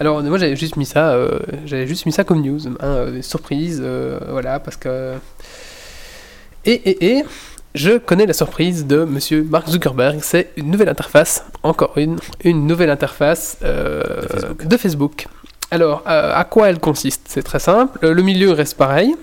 [0.00, 3.80] Alors moi j'avais juste mis ça, euh, j'avais juste mis ça comme news, hein, surprise,
[4.28, 5.14] voilà parce que
[6.64, 7.24] et et et
[7.76, 12.66] je connais la surprise de Monsieur Mark Zuckerberg, c'est une nouvelle interface, encore une, une
[12.66, 14.66] nouvelle interface De Facebook.
[14.66, 15.26] de Facebook.
[15.70, 17.22] Alors à quoi elle consiste?
[17.28, 19.14] C'est très simple, le milieu reste pareil.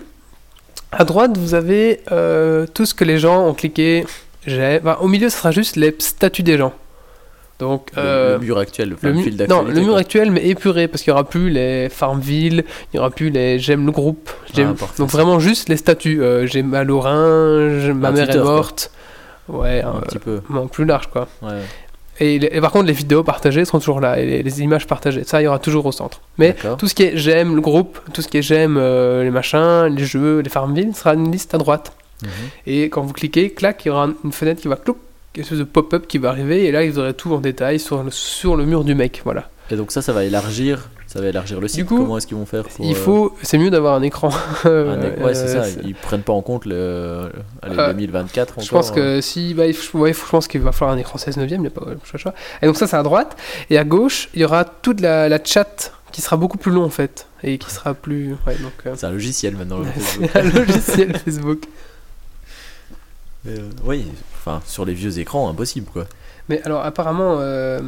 [0.92, 4.06] À droite vous avez euh, tout ce que les gens ont cliqué.
[4.46, 6.74] J'ai, enfin, au milieu ce sera juste les statuts des gens.
[7.60, 10.00] Donc Le- euh, le, mur actuel, enfin, le mu- fil non, le mur quoi.
[10.00, 13.60] actuel, mais épuré, parce qu'il n'y aura plus les Farmville, il n'y aura plus les
[13.60, 14.32] J'aime le groupe.
[14.58, 16.22] Ah, donc vraiment juste les statuts.
[16.24, 18.52] euh, J'ai rein, je- ma Un mère Twitter, est quoi.
[18.54, 18.92] morte.
[19.48, 20.42] Ouais, Un euh, petit peu.
[20.50, 21.28] bon, plus large quoi.
[21.44, 21.62] Ouais.
[22.22, 25.42] Et, par contre, les vidéos partagées seront toujours là, et les, les images partagées, ça
[25.42, 26.22] il y aura toujours au centre.
[26.38, 29.32] Mais tout ce qui est J'aime le groupe, tout ce qui est J'aime euh, les
[29.32, 31.94] machins, les jeux, les Farmville, sera une liste à droite.
[32.22, 32.30] Mhm.
[32.68, 34.98] Et quand vous cliquez, clac, il y aura une fenêtre qui va clouc,
[35.34, 38.04] quelque chose de pop-up qui va arriver, et là vous aurez tout en détail sur
[38.04, 39.50] le, sur le mur du mec, voilà.
[39.72, 41.86] Et donc ça, ça va élargir, ça va élargir le site.
[41.88, 44.30] coup, Comment est-ce qu'ils vont faire pour, Il euh, faut, c'est mieux d'avoir un écran.
[44.64, 45.66] un euh, ouais, c'est ça.
[45.66, 47.30] c'est- Ils prennent pas en compte le,
[47.62, 48.64] allez, Euh, 2024 encore.
[48.64, 48.94] Je pense euh.
[49.18, 51.68] que si, bah, ouais, je pense qu'il va falloir un écran 16 neuvième, il n'y
[51.68, 52.34] a pas le choix.
[52.62, 53.36] Et donc ça c'est à droite,
[53.70, 56.84] et à gauche il y aura toute la, la chat qui sera beaucoup plus long
[56.86, 59.80] en fait, et qui sera plus, ouais euh, C'est un logiciel maintenant.
[59.80, 60.30] le Facebook.
[60.36, 61.64] un logiciel Facebook.
[63.44, 66.06] Mais, euh, oui, enfin sur les vieux écrans, impossible quoi.
[66.48, 67.82] Mais alors apparemment, euh,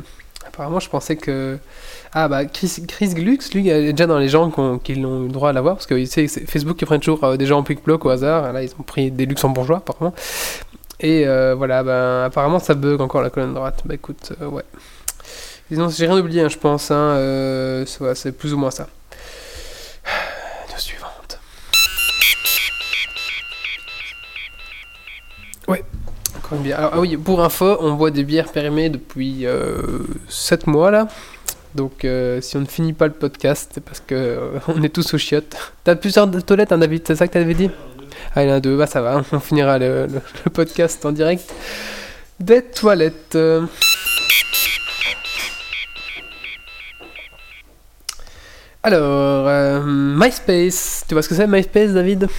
[0.47, 1.57] apparemment je pensais que
[2.15, 5.27] ah bah Chris, Chris Glux lui est déjà dans les gens qui qui ont eu
[5.27, 7.63] le droit à l'avoir parce que c'est Facebook qui prennent toujours euh, des gens en
[7.63, 8.53] pic bloc au hasard.
[8.53, 10.13] Là ils ont pris des luxembourgeois apparemment.
[10.99, 13.81] Et euh, voilà, ben apparemment ça bug encore la colonne droite.
[13.85, 14.63] Bah écoute, euh, ouais.
[15.71, 16.91] Sinon j'ai rien oublié, hein, je pense.
[16.91, 18.87] Hein, c'est plus ou moins ça.
[20.69, 21.39] News suivante.
[25.67, 25.83] Ouais,
[26.37, 26.77] encore une bière.
[26.77, 29.47] Alors, ah oui, pour info, on boit des bières périmées depuis
[30.29, 31.07] 7 mois là.
[31.75, 34.89] Donc euh, si on ne finit pas le podcast, c'est parce que euh, on est
[34.89, 35.55] tous aux chiottes.
[35.83, 37.69] T'as plusieurs toilettes, hein, David, c'est ça que t'avais dit?
[38.35, 41.03] Ah, il y en a deux, bah ça va, on finira le, le- le podcast
[41.05, 41.51] en direct.
[42.39, 43.35] Des toilettes.
[43.35, 43.65] euh.
[48.85, 52.27] Alors, euh, MySpace, tu vois ce que c'est MySpace, David?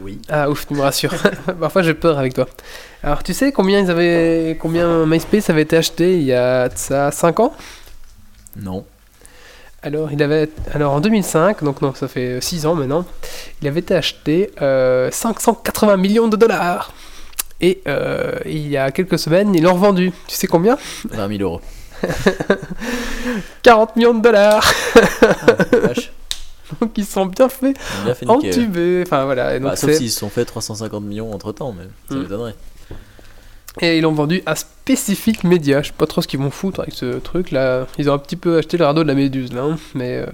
[0.00, 0.20] Oui.
[0.28, 1.14] ah ouf, tu me rassures.
[1.60, 2.46] Parfois j'ai peur avec toi.
[3.04, 7.10] Alors tu sais combien ils avaient combien MySpace avait été acheté il y a ça
[7.12, 7.54] 5 ans?
[8.56, 8.84] Non.
[9.82, 13.06] Alors il avait alors en 2005, donc non, ça fait 6 ans maintenant,
[13.62, 16.92] il avait été acheté euh, 580 millions de dollars.
[17.62, 20.12] Et euh, il y a quelques semaines, ils l'ont revendu.
[20.26, 20.78] Tu sais combien?
[21.10, 21.60] 20 000 euros.
[23.62, 24.64] 40 millions de dollars.
[25.22, 25.92] Ah.
[26.80, 29.02] Donc ils sont bien fait On a bien fait entubés.
[29.04, 29.56] Enfin voilà.
[29.56, 32.22] Et, donc, Bah, sauf s'ils se sont fait 350 millions entre temps, mais ça Mm.
[32.22, 32.54] m'étonnerait.
[33.80, 35.82] Et ils l'ont vendu à Specific Media.
[35.82, 37.86] Je sais pas trop ce qu'ils vont foutre avec ce truc là.
[37.98, 39.62] Ils ont un petit peu acheté le radeau de la méduse là.
[39.62, 40.26] hein, Mais euh,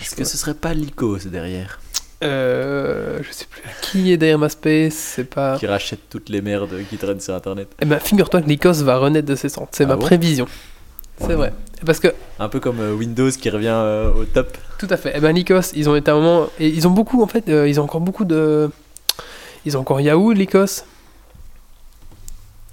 [0.00, 1.80] Est-ce que ce serait pas Lycos derrière
[2.24, 3.62] euh, je sais plus.
[3.82, 5.58] Qui est derrière MySpace C'est pas.
[5.58, 8.96] Qui rachète toutes les merdes qui traînent sur internet Eh ben, figure-toi que Lycos va
[8.98, 9.66] renaître de ses cendres.
[9.72, 10.46] C'est Ah ma bon prévision.
[11.18, 11.52] C'est vrai.
[11.84, 14.56] Parce que, Un peu comme euh, Windows qui revient euh, au top.
[14.78, 15.12] tout à fait.
[15.16, 16.46] Eh ben, Lycos, ils ont été à un moment.
[16.60, 18.70] Et ils ont beaucoup, en fait, euh, ils ont encore beaucoup de.
[19.66, 20.84] Ils ont encore Yahoo, Lycos.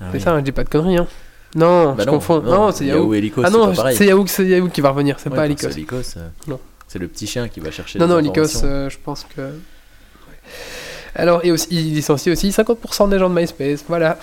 [0.01, 0.23] Ah C'est oui.
[0.23, 0.97] ça, je dis pas de conneries.
[0.97, 1.07] Hein.
[1.55, 2.41] Non, Bah je confonds.
[2.41, 3.13] Non, c'est Yahoo.
[3.13, 5.69] et Lycos, ah non, c'est Yahoo, c'est Yahoo qui va revenir, c'est Ouais, pas Lycos.
[5.69, 6.59] Lycos, euh, Non.
[6.87, 9.41] C'est le petit chien qui va chercher Non, les non, Lycos, euh, je pense que.
[9.41, 9.53] ouais.
[11.15, 14.17] Alors, et aussi, il licencie aussi 50% des gens de MySpace, voilà.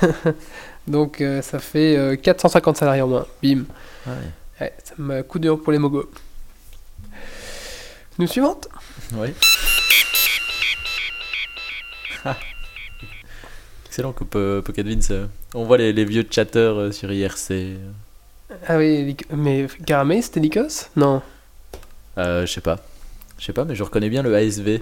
[0.86, 3.26] Donc, euh, ça fait euh, 450 salariés en moins.
[3.42, 3.64] Bim.
[4.06, 4.12] Ouais.
[4.60, 6.08] Ouais, ça m'a coup dur pour les mogos.
[8.18, 8.68] Nous suivante
[9.14, 9.34] Ouais.
[13.96, 15.08] Excellent que Po- Pocket Vince.
[15.10, 17.78] euh, On voit les, les vieux chatteurs euh, sur IRC.
[18.68, 21.22] Ah oui, mais Garamay, c'était Lycos Non.
[22.18, 22.78] Euh, je sais pas.
[23.38, 24.80] Je sais pas, mais je reconnais bien le ASV.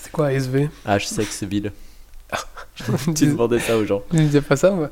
[0.00, 1.70] C'est quoi ASV H Sexville.
[2.74, 4.02] Je Tu demandais ça aux gens.
[4.10, 4.90] ne disais pas ça, moi.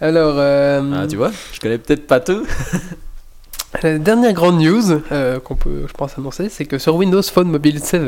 [0.00, 2.46] Alors, euh, Ah, tu vois, je connais peut-être pas tout.
[3.82, 7.50] La dernière grande news euh, qu'on peut, je pense, annoncer, c'est que sur Windows Phone
[7.50, 8.00] Mobile 7,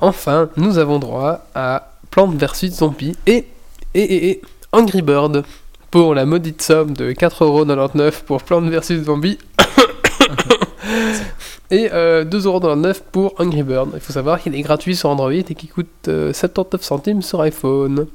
[0.00, 3.44] enfin, nous avons droit à Plants vs Zombies et,
[3.92, 5.44] et, et, et Angry Bird
[5.90, 9.36] pour la maudite somme de 4,99€ pour Plants vs Zombies
[11.70, 13.90] et euh, 2,99€ pour Angry Bird.
[13.92, 17.42] Il faut savoir qu'il est gratuit sur Android et qu'il coûte euh, 79 centimes sur
[17.42, 18.06] iPhone.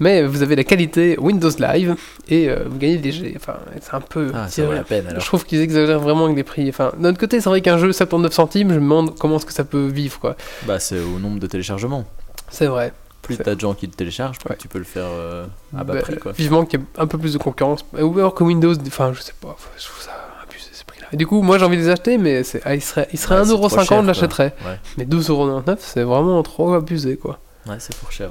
[0.00, 1.94] Mais vous avez la qualité Windows Live
[2.28, 3.34] et euh, vous gagnez léger.
[3.36, 4.32] Enfin, c'est un peu.
[4.34, 5.20] Ah, ça vaut la peine alors.
[5.20, 6.68] Je trouve qu'ils exagèrent vraiment avec les prix.
[6.68, 9.46] Enfin, d'un autre côté, c'est vrai qu'un jeu 79 centimes, je me demande comment est-ce
[9.46, 10.34] que ça peut vivre, quoi.
[10.66, 12.04] Bah, c'est au nombre de téléchargements.
[12.50, 12.92] C'est vrai.
[13.22, 14.56] Plus t'as de gens qui le téléchargent, plus Ouais.
[14.58, 16.32] tu peux le faire euh, à bas Bah, prix quoi.
[16.32, 17.84] Vivement qu'il y ait un peu plus de concurrence.
[17.92, 21.06] Ou alors que Windows, enfin, je sais pas, je trouve ça abusé ces prix-là.
[21.12, 23.38] Du coup, moi j'ai envie de les acheter, mais c'est, ah, il serait, il serait
[23.38, 24.54] Ouais, c'est 1,50€, trop cher, je l'achèterais.
[24.66, 24.78] Ouais.
[24.96, 27.38] Mais 12,99€, c'est vraiment trop abusé, quoi.
[27.66, 28.30] Ouais, c'est fort cher.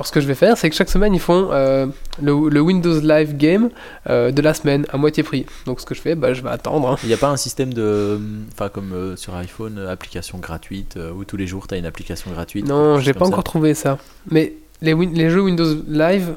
[0.00, 1.84] Alors ce que je vais faire, c'est que chaque semaine ils font euh,
[2.22, 3.68] le, le Windows Live Game
[4.08, 5.44] euh, de la semaine à moitié prix.
[5.66, 6.88] Donc ce que je fais, bah, je vais attendre.
[6.88, 6.96] hein.
[7.02, 8.18] Il n'y a pas un système de.
[8.50, 12.66] Enfin, comme euh, sur iPhone, application gratuite, où tous les jours t'as une application gratuite.
[12.66, 13.98] Non, j'ai pas encore trouvé ça.
[14.30, 16.34] Mais les, win- les jeux Windows Live,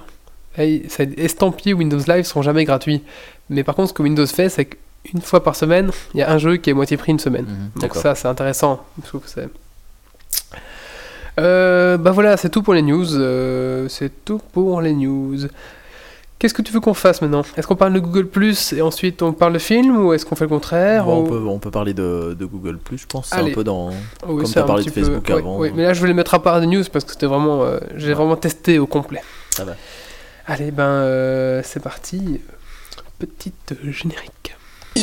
[0.57, 3.01] estampillés Windows Live sont jamais gratuits.
[3.49, 6.29] Mais par contre, ce que Windows fait, c'est qu'une fois par semaine, il y a
[6.29, 7.45] un jeu qui est moitié prix une semaine.
[7.45, 8.83] Mhm, Donc ça, c'est intéressant.
[9.01, 9.47] Je trouve que c'est.
[11.39, 13.15] Euh, bah voilà, c'est tout pour les news.
[13.15, 15.37] euh, c'est tout pour les news.
[16.39, 17.43] Qu'est-ce que tu veux qu'on fasse maintenant?
[17.55, 20.35] Est-ce qu'on parle de Google Plus et ensuite on parle de film ou est-ce qu'on
[20.35, 23.29] fait le contraire Bon, on, peut, on peut parler de, de Google je pense.
[23.29, 23.91] C'est un peu dans.
[24.27, 25.57] Oui, comme t'as un parlé de Facebook peu- avant.
[25.57, 27.63] oui, mais là je vais les mettre à part des news parce que c'était vraiment,
[27.63, 28.13] euh, j'ai Ouais.
[28.13, 29.21] vraiment testé au complet.
[29.51, 29.73] Ça va.
[30.45, 32.41] Allez, ben euh, c'est parti.
[33.19, 34.55] Petite générique.
[34.95, 34.99] Et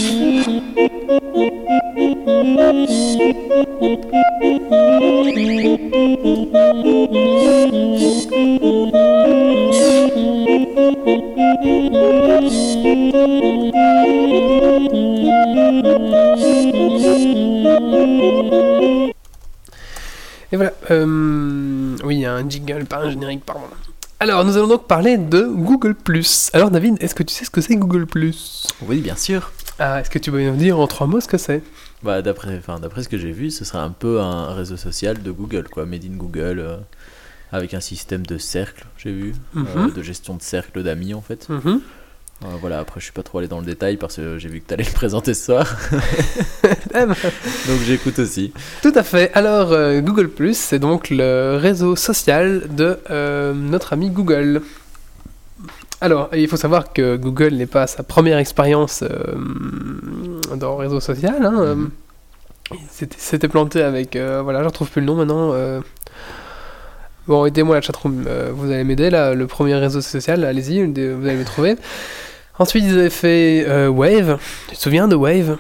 [20.56, 20.72] voilà.
[20.90, 23.62] euh, oui, il y a un jingle, pas un générique, pardon.
[24.22, 25.96] Alors, nous allons donc parler de Google+.
[26.52, 28.06] Alors, David, est-ce que tu sais ce que c'est Google+.
[28.82, 29.50] Oui, bien sûr.
[29.78, 31.62] Ah, est-ce que tu peux nous dire en trois mots ce que c'est?
[32.02, 35.22] Bah, d'après, enfin, d'après ce que j'ai vu, ce serait un peu un réseau social
[35.22, 36.76] de Google, quoi, made in Google, euh,
[37.50, 39.92] avec un système de cercle, j'ai vu, euh, Mhm.
[39.94, 41.48] de gestion de cercle d'amis en fait.
[41.48, 41.80] Mhm.
[42.42, 44.60] Euh, voilà, après je suis pas trop allé dans le détail parce que j'ai vu
[44.60, 45.76] que t'allais le présenter ce soir,
[46.64, 48.52] Eh ben, donc j'écoute aussi.
[48.82, 49.30] Tout à fait.
[49.34, 54.62] Alors, euh, Google+, c'est donc le réseau social de euh, notre ami Google.
[56.00, 59.04] Alors, il faut savoir que Google n'est pas sa première expérience
[60.56, 61.44] dans le réseau social.
[61.44, 61.90] Hein.
[62.72, 64.16] il s'était- s'était planté avec...
[64.16, 65.52] voilà, je retrouve plus le nom maintenant.
[67.26, 68.24] Bon, aidez-moi la chatroom,
[68.54, 71.76] vous allez m'aider là, le premier réseau social, allez-y, vous allez le trouver.
[72.60, 74.38] Ensuite, ils avaient fait euh, Wave.
[74.68, 75.56] Tu te souviens de Wave?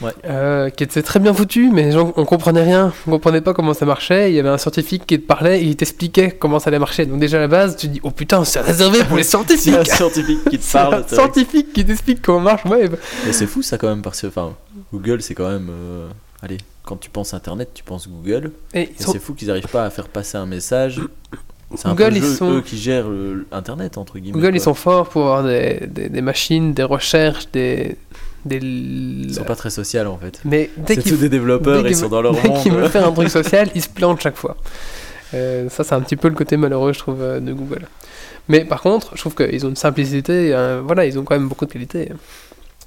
[0.00, 0.12] Ouais.
[0.26, 3.54] euh, qui était très bien foutu, mais les gens, on comprenait rien, on comprenait pas
[3.54, 4.30] comment ça marchait.
[4.30, 7.06] Il y avait un scientifique qui te parlait et il t'expliquait comment ça allait marcher.
[7.06, 9.36] Donc déjà à la base, tu te dis oh putain, c'est réservé pour les C'est
[9.36, 9.86] un scientifiques.
[9.92, 11.04] scientifique qui te C'est un parle.
[11.06, 12.96] que- scientifique qui t'explique comment marche Wave.
[13.26, 14.54] Mais c'est fou ça quand même parce que enfin,
[14.92, 15.68] Google c'est quand même.
[15.70, 16.08] euh,
[16.42, 18.50] Allez, quand tu penses Internet, tu penses Google.
[18.74, 21.00] Et Et sont- c'est fou qu'ils n'arrivent pas à faire passer un message.
[21.76, 24.38] C'est un Google, peu ils jeu- sont- eux qui gèrent le- Internet entre guillemets.
[24.40, 27.96] Google, ils sont forts pour avoir des, des, des machines, des recherches, des
[28.44, 28.56] des.
[28.58, 30.40] Ils sont pas très sociaux en fait.
[30.44, 32.88] Mais dès C'est qu'ils tous des développeurs, dès ils sont dans leur dès qu'ils veulent
[32.90, 34.56] faire un truc social, ils se plantent chaque fois.
[35.34, 37.86] Euh, ça, c'est un petit peu le côté malheureux, je trouve, euh, de Google.
[38.48, 41.48] Mais par contre, je trouve qu'ils ont une simplicité, euh, voilà, ils ont quand même
[41.48, 42.10] beaucoup de qualité.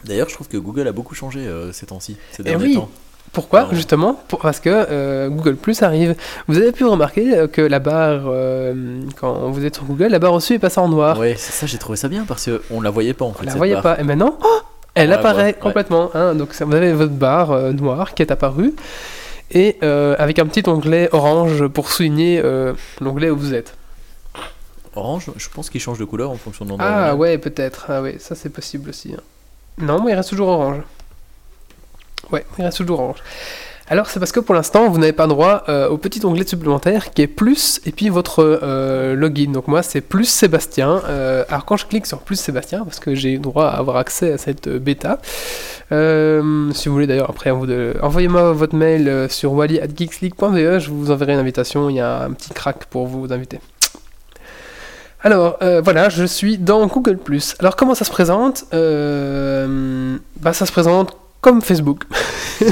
[0.03, 2.75] D'ailleurs, je trouve que Google a beaucoup changé euh, ces temps-ci, ces Eh derniers oui.
[2.75, 2.89] temps.
[3.35, 3.67] Pourquoi.
[3.71, 6.15] Justement, parce que euh, Google Plus arrive.
[6.47, 10.19] Vous avez pu remarquer euh, que la barre, euh, quand vous êtes sur Google, la
[10.19, 11.19] barre au-dessus est passée en noir.
[11.19, 13.39] Ouais, c'est ça, j'ai trouvé ça bien parce qu'on la voyait pas en fait.
[13.41, 13.83] Vous la cette voyez barre.
[13.83, 13.99] pas.
[13.99, 14.59] Et maintenant, oh,
[14.95, 15.53] elle On la apparaît ouais.
[15.53, 16.09] complètement.
[16.15, 16.33] hein.
[16.33, 18.73] donc vous avez votre barre euh, noire qui est apparue.
[19.51, 19.77] et
[20.17, 22.41] avec un petit onglet orange pour souligner
[23.01, 23.75] l'onglet où vous êtes.
[24.95, 26.87] Orange, je pense qu'il change de couleur en fonction de l'endroit.
[26.89, 27.87] Ah ouais, peut-être.
[27.89, 29.13] Ah ouais, ça c'est possible aussi.
[29.13, 29.19] hein.
[29.77, 30.77] Non, moi il reste toujours orange.
[32.31, 33.21] Ouais, il reste toujours orange.
[33.87, 37.11] Alors c'est parce que pour l'instant vous n'avez pas droit euh, au petit onglet supplémentaire
[37.11, 39.51] qui est plus et puis votre euh, login.
[39.51, 41.03] Donc moi c'est plus Sébastien.
[41.07, 44.33] Euh, alors quand je clique sur plus Sébastien parce que j'ai droit à avoir accès
[44.33, 45.19] à cette bêta.
[45.91, 50.79] si vous voulez d'ailleurs après envoyez-moi votre mail sur wally@geeksleague.be.
[50.79, 51.87] Je vous enverrai une invitation.
[51.91, 53.59] Il y a un petit crack pour vous inviter.
[55.21, 57.19] Alors voilà, je suis dans Google+.
[57.59, 58.65] Alors comment ça se présente?
[58.71, 62.01] Bah ça se présente comme Facebook.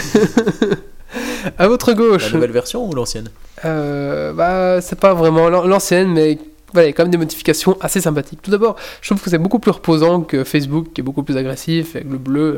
[1.58, 2.34] à votre La gauche.
[2.34, 3.30] nouvelle version ou l'ancienne?
[3.66, 6.38] Euh, bah c'est pas vraiment l'an- l'ancienne, mais
[6.74, 8.40] voilà, il y a quand même des modifications assez sympathiques.
[8.42, 11.38] Tout d'abord, je trouve que c'est beaucoup plus reposant que Facebook, qui est beaucoup plus
[11.38, 12.58] agressif, avec le bleu,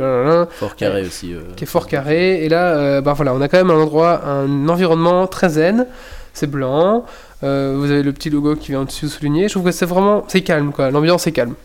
[0.52, 1.34] Fort carré aussi.
[1.34, 2.46] euh, qui est fort carré.
[2.46, 5.86] Et là, euh, bah voilà, on a quand même un endroit, un environnement très zen.
[6.34, 7.06] C'est blanc.
[7.44, 9.48] euh, vous avez le petit logo qui vient au-dessus souligné.
[9.50, 10.92] Je trouve que c'est vraiment, c'est calme quoi.
[10.92, 11.56] L'ambiance est calme.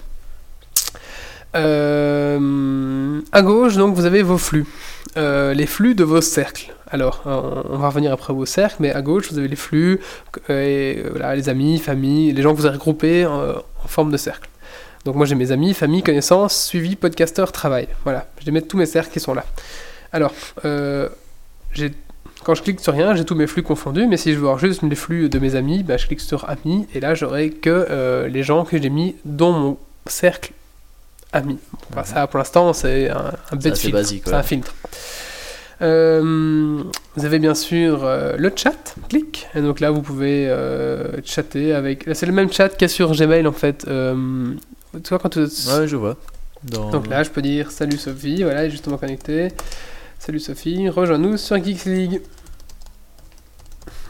[1.57, 4.67] Euh, gauche, vous avez vos flux.
[5.17, 6.73] Euh, les flux de vos cercles.
[6.91, 10.01] Alors, on va revenir après vos cercles, mais à gauche, vous avez les flux,
[10.49, 14.11] euh, et, euh, voilà, les amis, famille, les gens que vous avez regroupés en forme
[14.11, 14.49] de cercle.
[15.07, 17.89] Donc moi j'ai mes amis, famille, connaissances, suivi, podcasteur, travail.
[18.05, 19.47] Voilà, je vais mettre tous mes cercles qui sont là.
[20.13, 24.43] Alors, quand je clique sur rien, j'ai tous mes flux confondus, mais si je veux
[24.43, 27.51] voir juste les flux de mes amis, bah, je clique sur amis, et là j'aurai
[27.51, 30.53] que les gens que j'ai mis dans mon cercle
[31.33, 31.59] amis.
[31.91, 33.97] Enfin, ça pour l'instant c'est un, un C'est bête filtre.
[33.97, 34.37] basique, C'est ouais.
[34.37, 34.75] un filtre.
[35.83, 36.83] Euh,
[37.17, 41.73] vous avez bien sûr euh, le chat, clic, et donc là vous pouvez euh, chatter
[41.73, 42.07] avec.
[42.13, 43.87] C'est le même chat qu'il y a sur Gmail en fait.
[43.89, 44.53] Euh,
[44.93, 46.17] tu vois quand tu, Ouais, je vois.
[46.65, 46.91] Dans...
[46.91, 49.49] donc là, je peux dire salut Sophie, voilà, elle est justement connectée.
[50.19, 52.21] Salut Sophie, rejoins-nous sur Geeks League.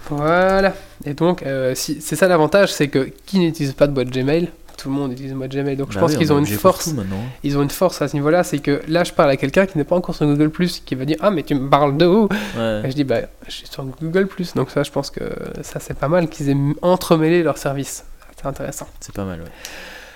[0.09, 0.75] Voilà.
[1.05, 4.49] Et donc, euh, si, c'est ça l'avantage, c'est que qui n'utilise pas de boîte Gmail
[4.81, 5.77] Tout le monde utilise Gmail.
[5.77, 6.87] Donc je Bah pense oui, qu'ils on ont une force.
[6.95, 7.23] maintenant.
[7.43, 9.77] Ils ont une force à ce niveau-là, c'est que là, je parle à quelqu'un qui
[9.77, 10.51] n'est pas encore sur Google
[10.87, 12.29] qui va dire ah mais tu me parles de où?
[12.57, 12.83] Ouais.
[12.85, 15.25] Et je dis bah je suis sur Google Donc ça, je pense que
[15.63, 18.05] ça c'est pas mal qu'ils aient entremêlé leurs services.
[18.37, 18.89] C'est intéressant.
[19.01, 19.49] C'est pas mal, ouais.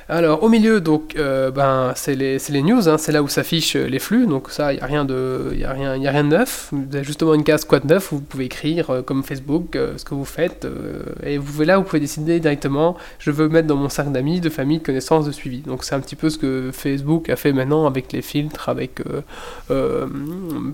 [0.08, 3.74] Alors au milieu, donc, euh, ben, c'est les, les news, hein, c'est là où s'affichent
[3.76, 6.68] les flux, donc ça, il n'y a, rien de- a, a rien de neuf.
[6.72, 9.76] Vous avez justement une case quoi de neuf où vous pouvez écrire, euh, comme Facebook,
[9.76, 13.48] euh, ce que vous faites, euh, et vous là, vous pouvez décider directement, je veux
[13.48, 15.60] mettre dans mon cercle d'amis, de famille, de connaissances, de suivi.
[15.60, 19.00] Donc c'est un petit peu ce que Facebook a fait maintenant avec les filtres, avec
[19.00, 19.22] euh,
[19.70, 20.06] euh,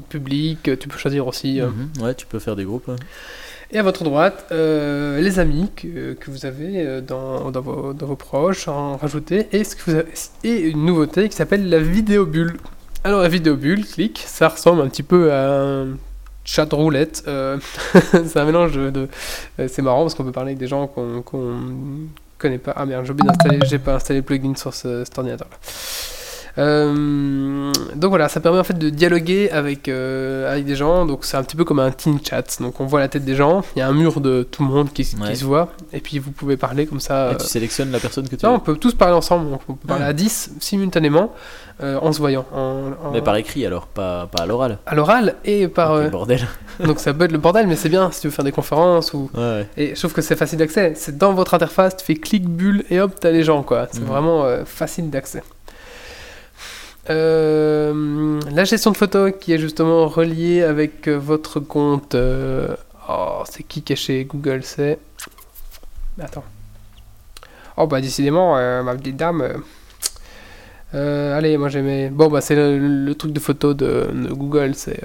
[0.09, 1.61] public, tu peux choisir aussi.
[1.61, 2.03] euh, Mhm.
[2.05, 2.91] Ouais, tu peux faire des groupes.
[3.73, 7.93] Et à votre droite, euh, les amis que, que vous avez euh, dans, dans, vos,
[7.93, 10.09] dans vos proches, en rajouter, et, ce que vous avez-
[10.45, 12.57] et une nouveauté qui s'appelle la vidéo bulle.
[13.05, 15.87] Alors la vidéo bulle, clic, ça ressemble un petit peu à un
[16.45, 17.23] chat roulette.
[17.29, 17.59] euh,
[17.95, 18.91] c'est un mélange de...
[18.91, 19.09] de-
[19.69, 21.57] c'est marrant parce qu'on peut parler avec des gens qu'on qu'on
[22.39, 22.73] connaît pas.
[22.77, 25.57] Ah merde, j'ai oublié d'installer, j'ai pas installé le plugin sur ce, cet ordinateur-là.
[26.59, 31.25] Euh, donc voilà, ça permet en fait de dialoguer avec, euh, avec des gens, donc
[31.25, 33.63] c'est un petit peu comme un teen chat, donc on voit la tête des gens,
[33.77, 36.31] il y a un mur de tout le monde qui, se voit, et puis vous
[36.31, 37.31] pouvez parler comme ça.
[37.31, 38.57] Et euh, tu sélectionnes la personne que tu non, veux.
[38.57, 40.09] on peut tous parler ensemble, on peut parler Ah.
[40.09, 41.33] à 10 simultanément
[41.83, 42.45] euh, en se voyant.
[42.53, 44.79] En, en- Mais par écrit alors, pas, pas à l'oral.
[44.87, 45.93] À l'oral et par.
[45.93, 46.47] Ok, euh, bordel.
[46.85, 49.15] donc ça peut être le bordel, mais c'est bien si tu veux faire des conférences
[49.15, 49.31] ou.
[49.35, 49.69] Ouais, ouais.
[49.79, 50.93] Et je trouve que c'est facile d'accès.
[50.97, 53.89] C'est dans votre interface, tu fais clic bulle et hop, t'as les gens quoi.
[53.93, 54.07] C'est Mhm.
[54.09, 55.43] vraiment euh, facile d'accès.
[57.09, 62.15] Euh, la gestion de photos qui est justement reliée avec euh, votre compte.
[62.15, 62.77] euh,
[63.09, 64.99] Oh, c'est qui qui est chez Google C'est.
[66.21, 66.45] Attends.
[67.77, 69.63] Oh bah décidément, ma petite dame.
[70.93, 72.11] allez, moi j'ai mes.
[72.11, 75.01] Bon bah c'est le, truc de photo de, de Google, c'est.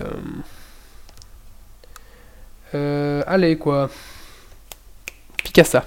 [2.74, 3.90] allez quoi.
[5.44, 5.86] Picasa.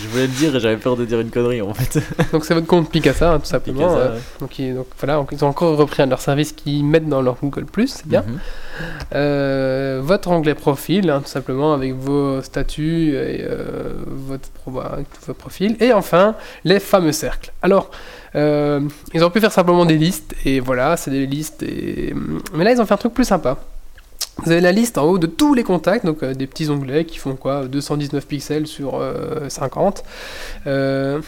[0.00, 2.00] Je voulais le dire et j'avais peur de dire une connerie en fait.
[2.32, 3.80] Donc c'est votre compte Picasa, hein, tout simplement.
[3.80, 4.20] Picasa, euh, ouais.
[4.40, 7.08] donc, ils, donc voilà, donc, ils ont encore repris un de leurs services qu'ils mettent
[7.08, 8.22] dans leur Google+, c'est bien.
[8.22, 8.38] Mhm.
[9.14, 15.06] Euh, votre onglet profil, hein, tout simplement, avec vos statuts et euh, votre, pro- avec.
[15.80, 17.52] Et enfin, les fameux cercles.
[17.62, 17.90] Alors,
[18.34, 21.62] ils auraient pu faire simplement des listes, et voilà, c'est des listes.
[21.62, 22.14] Et...
[22.54, 23.58] Mais là, ils ont fait un truc plus sympa.
[24.44, 27.04] Vous avez la liste en haut de tous les contacts, donc euh, des petits onglets
[27.04, 30.02] qui font quoi 219 pixels sur euh, 50.
[30.66, 31.20] Euh,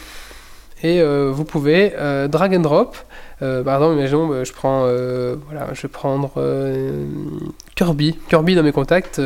[0.83, 1.93] et euh, vous pouvez
[2.27, 2.97] drag and drop.
[3.39, 6.31] Par exemple, imaginons, je prends, voilà, je vais prendre
[7.75, 9.21] Kirby, Kirby dans mes contacts.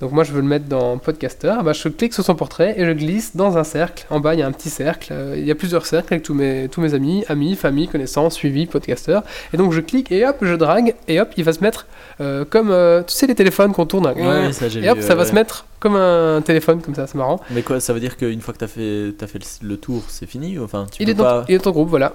[0.00, 2.86] Donc moi je veux le mettre dans Podcaster, bah, je clique sur son portrait et
[2.86, 4.06] je glisse dans un cercle.
[4.08, 6.24] En bas il y a un petit cercle, euh, il y a plusieurs cercles avec
[6.24, 9.20] tous mes, tous mes amis, amis, famille, connaissances, suivi, Podcaster.
[9.52, 11.86] Et donc je clique et hop, je drague et hop, il va se mettre
[12.20, 14.06] euh, comme, euh, tu sais les téléphones qu'on tourne.
[14.06, 15.28] Ouais, ça j'ai et hop, vu, ça va ouais.
[15.28, 17.40] se mettre comme un téléphone comme ça, c'est marrant.
[17.50, 20.02] Mais quoi, ça veut dire qu'une fois que t'as fait, t'as fait le, le tour,
[20.08, 21.44] c'est fini Enfin, tu Il peux est, dans, pas.
[21.48, 22.14] il est dans ton groupe, voilà.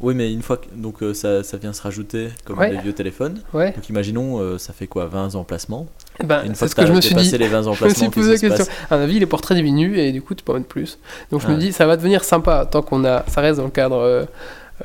[0.00, 0.66] Oui, mais une fois que.
[0.76, 2.70] Donc euh, ça, ça vient se rajouter comme Ouais.
[2.70, 3.40] les vieux téléphones.
[3.52, 3.72] Ouais.
[3.72, 5.86] Donc imaginons, euh, ça fait quoi 20 emplacements
[6.24, 7.36] ben, Et Une fois que que je me suis dit.
[7.38, 8.66] les 20 Je me suis posé la question.
[8.90, 10.98] À mon avis, les portraits diminuent et du coup, tu peux en mettre plus.
[11.30, 13.24] Donc je Ah me dis, ça va devenir sympa tant qu'on a.
[13.28, 13.96] Ça reste dans le cadre.
[13.96, 14.24] euh,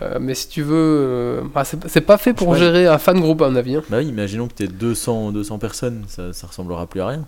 [0.02, 0.76] euh, mais si tu veux.
[0.76, 3.76] euh, bah, c'est pas fait pour gérer un fan groupe, à mon avis.
[3.76, 3.84] hein.
[3.90, 7.26] Bah oui, imaginons que t'es 200, 200 personnes, ça, ça ressemblera plus à rien.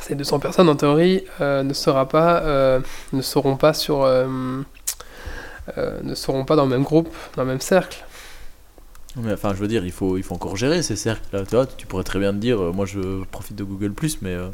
[0.00, 2.78] Ces 200 personnes, en théorie, ne, sera pas,
[3.12, 4.06] ne seront pas sur.
[4.06, 4.64] ne
[6.14, 8.04] seront pas dans le même groupe, dans le même cercle.
[9.16, 11.44] Mais enfin, je veux dire, il faut, il faut encore gérer ces cercles-là.
[11.44, 14.34] Tu vois, tu pourrais très bien te dire, euh, moi je profite de Google, mais
[14.34, 14.48] euh,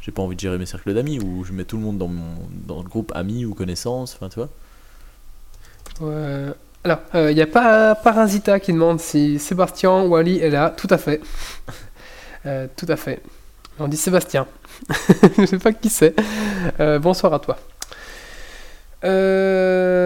[0.00, 2.08] j'ai pas envie de gérer mes cercles d'amis, ou je mets tout le monde dans,
[2.08, 2.34] mon,
[2.66, 4.48] dans le groupe amis ou connaissances, enfin, tu vois.
[6.84, 10.70] Alors, il n'y a pas Parasita qui demande si Sébastien ou Ali est là.
[10.76, 11.20] Tout à fait.
[12.46, 13.20] Euh, tout à fait.
[13.80, 14.46] On dit Sébastien.
[15.38, 16.14] Je sais pas qui c'est.
[16.78, 17.58] Euh, bonsoir à toi.
[19.04, 19.98] Euh...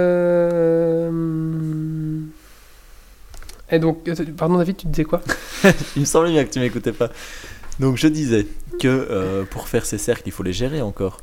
[3.73, 5.23] Et donc, euh, pardon David, tu disais quoi?
[5.97, 7.11] Il me semblait bien que tu m'écoutais pas.
[7.81, 8.47] Donc je disais
[8.79, 11.19] que euh, pour faire ces cercles, il faut les gérer encore.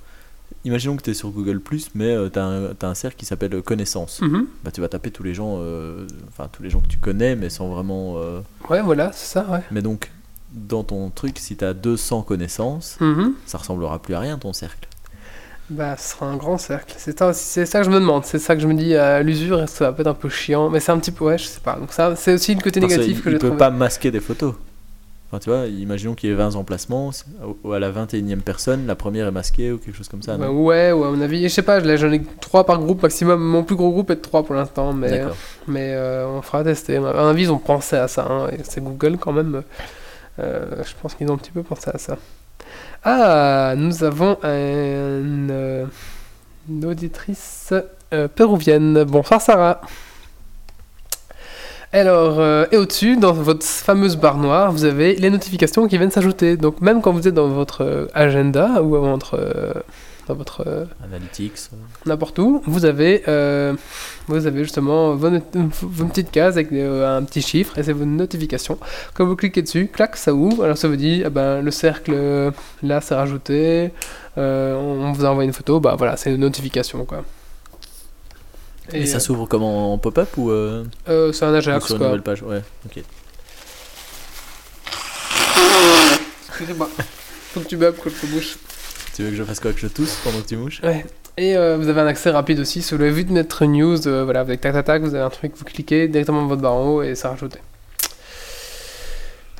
[0.65, 1.61] Imaginons que tu es sur Google,
[1.93, 4.19] mais euh, tu as, un cercle qui s'appelle connaissances.
[4.21, 4.47] Mhm.
[4.63, 7.35] Bah, tu vas taper tous les gens, euh, enfin tous les gens que tu connais,
[7.35, 8.15] mais sans vraiment.
[8.69, 9.61] Ouais, voilà, c'est ça, ouais.
[9.71, 10.09] Mais donc,
[10.51, 13.33] dans ton truc, si tu as 200 connaissances, Mhm.
[13.45, 14.88] ça ressemblera plus à rien ton cercle.
[15.69, 16.95] Bah, ce sera un grand cercle.
[16.97, 18.25] C'est ça, c'est ça que je me demande.
[18.25, 20.69] C'est ça que je me dis à l'usure, ça va peut-être un peu chiant.
[20.69, 21.75] Mais c'est un petit peu, ouais, je sais pas.
[21.75, 23.57] Donc, ça, c'est aussi le côté Parce négatif qu'il- que il j'ai peut trouvé.
[23.59, 24.55] pas masquer des photos.
[25.31, 27.11] Enfin, tu vois, imaginons qu'il y ait 20 emplacements,
[27.63, 30.35] au- à la 21e personne, la première est masquée ou quelque chose comme ça.
[30.37, 33.39] Bah, ouais, ouais, à mon avis, je sais pas, j'en ai 3 par groupe maximum.
[33.39, 35.35] Mon plus gros groupe est de 3 pour l'instant, mais, D'accord.
[35.67, 36.95] mais euh, on fera tester.
[36.95, 38.25] À mon avis, ils ont pensé à ça.
[38.27, 39.61] hein, c'est Google quand même.
[40.39, 42.17] Euh, je pense qu'ils ont un petit peu pensé à ça.
[43.03, 45.85] Ah, nous avons un, euh,
[46.69, 47.73] une auditrice
[48.11, 49.05] euh, péruvienne.
[49.05, 49.79] Bonsoir Sarah.
[51.93, 56.11] Alors, euh, et au-dessus, dans votre fameuse barre noire, vous avez les notifications qui viennent
[56.11, 56.57] s'ajouter.
[56.57, 59.39] Donc, même quand vous êtes dans votre agenda ou votre,
[60.29, 61.53] dans votre euh, Analytics.
[61.73, 61.77] euh.
[62.05, 63.73] n'importe où, vous avez, euh,
[64.27, 65.29] vous avez justement vos,
[65.81, 68.79] vos petites cases avec un petit chiffre et c'est vos notifications.
[69.13, 70.63] Quand vous cliquez dessus, clac, ça ouvre.
[70.63, 73.91] Alors ça vous dit, ah ben, le cercle là c'est rajouté,
[74.37, 77.23] on vous a envoyé une photo, bah voilà, c'est une notification quoi.
[78.93, 81.99] Et, ça s'ouvre comment en pop-up ou, euh, euh, c'est un ou Ajax sur une
[81.99, 82.07] quoi.
[82.07, 82.41] nouvelle page?
[82.41, 83.03] Ouais, ok.
[86.47, 86.89] Excusez-moi.
[87.53, 88.57] Faut que tu beuves que je te bouche.
[89.19, 91.05] Tu veux que je fasse quoi Que je tousse pendant que tu mouches Ouais.
[91.35, 92.81] Et euh, vous avez un accès rapide aussi.
[92.81, 95.25] Si vous l'avez vu de notre news, euh, voilà, avec tac tac tac, vous avez
[95.25, 97.57] un truc, vous cliquez directement dans votre barre en haut et ça rajoute.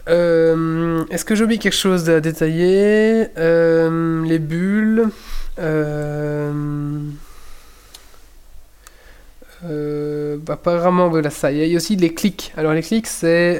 [0.07, 3.27] Euh, Est-ce que j'oublie quelque chose à détailler?
[3.35, 5.09] Les bulles.
[5.57, 6.53] Bah,
[10.53, 11.51] apparemment, voilà ça.
[11.51, 12.53] Il y a aussi les clics.
[12.55, 13.59] Alors les clics, c'est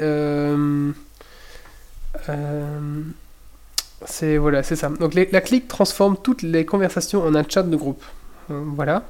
[4.04, 4.88] c'est voilà, c'est ça.
[4.88, 8.02] Donc la clique transforme toutes les conversations en un chat de groupe.
[8.50, 9.04] Euh, voilà.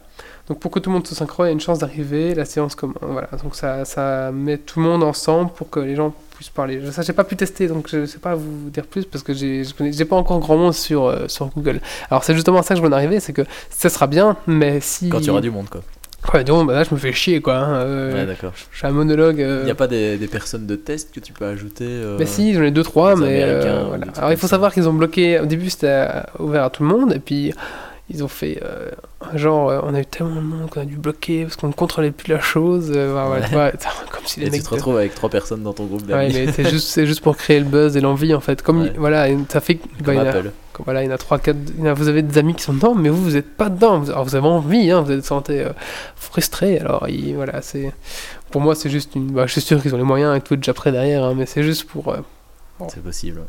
[0.49, 2.95] Donc pour que tout le monde se y a une chance d'arriver, la séance comme
[3.01, 3.29] voilà.
[3.43, 6.91] Donc ça, ça met tout le monde ensemble pour que les gens puissent parler.
[6.91, 9.63] Ça j'ai pas pu tester, donc je sais pas vous dire plus parce que j'ai
[9.79, 11.81] j'ai pas encore grand monde sur euh, sur Google.
[12.11, 14.81] Alors c'est justement ça que je veux en arriver, c'est que ça sera bien, mais
[14.81, 15.83] si Quand il y aura du monde, quoi.
[16.35, 17.57] Ouais, monde, bah là je me fais chier quoi.
[17.57, 18.53] hein, euh, Ouais, d'accord.
[18.71, 19.41] je suis un monologue.
[19.41, 22.17] euh, Il n'y a pas des, des personnes de test que tu peux ajouter euh,
[22.19, 24.07] Mais si, j'en ai deux, trois, mais euh, voilà.
[24.17, 26.07] Alors il faut savoir qu'ils ont bloqué, au début c'était
[26.39, 27.53] ouvert à tout le monde, et puis
[28.13, 28.61] ils ont fait
[29.37, 32.11] genre, on a eu tellement de monde qu'on a dû bloquer parce qu'on ne contrôlait
[32.11, 33.41] plus la chose, Ouais.
[33.49, 33.71] tu vois,
[34.11, 34.63] comme si les Et mecs...
[34.63, 36.33] tu te retrouves avec trois personnes dans ton groupe Ouais, d'amis.
[36.47, 38.63] mais c'est juste, pour créer le buzz et l'envie en fait.
[38.63, 38.91] Comme Ouais.
[38.95, 40.51] il- voilà, ça fait bah, Comme a- comme
[40.85, 42.55] voilà, il y en a trois, quatre, il y en a- vous avez des amis
[42.55, 43.99] qui sont dedans, mais vous vous êtes pas dedans.
[44.01, 45.71] Vous, alors vous avez envie, hein, vous êtes santé euh,
[46.17, 46.79] frustré.
[46.79, 47.93] Alors il- voilà, c'est
[48.51, 49.31] pour moi c'est juste une.
[49.33, 51.47] Bah, je suis sûr qu'ils ont les moyens et tout déjà prêt derrière, hein, mais
[51.47, 52.09] c'est juste pour.
[52.13, 52.19] euh,
[52.89, 53.43] C'est possible.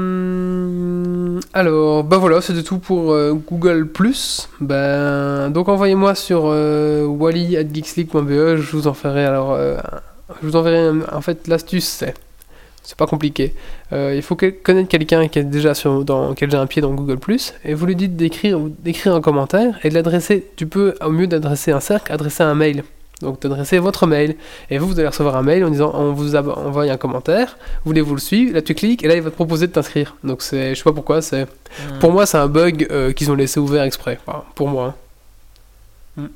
[0.00, 3.86] Euh, alors, bah voilà, c'était tout pour euh, Google+.
[4.60, 9.76] Ben, donc envoyez-moi sur euh, wally@geeksleague.be, je vous en ferai alors, euh,
[10.42, 10.90] je vous enverrai.
[11.12, 12.14] En fait, l'astuce c'est,
[12.82, 13.54] c'est pas compliqué.
[13.92, 16.66] Euh, il faut que- connaître quelqu'un qui est déjà sur, dans, qui a déjà un
[16.66, 17.18] pied dans Google+,
[17.64, 20.46] et vous lui dites d'écrire, d'écrire un commentaire et de l'adresser.
[20.56, 22.84] Tu peux, au mieux d'adresser un cercle, adresser un mail.
[23.20, 24.34] Donc d'adresser votre mail.
[24.70, 27.58] Et vous, vous allez recevoir un mail en disant on vous a envoie un commentaire,
[27.84, 28.54] voulez-vous le suivre?
[28.54, 30.16] Là tu cliques et là il va te proposer de t'inscrire.
[30.24, 31.46] Donc c'est, je sais pas pourquoi, c'est
[32.00, 34.18] pour moi c'est un bug euh, qu'ils ont laissé ouvert exprès.
[34.26, 34.96] Enfin, pour moi.
[36.16, 36.28] hein.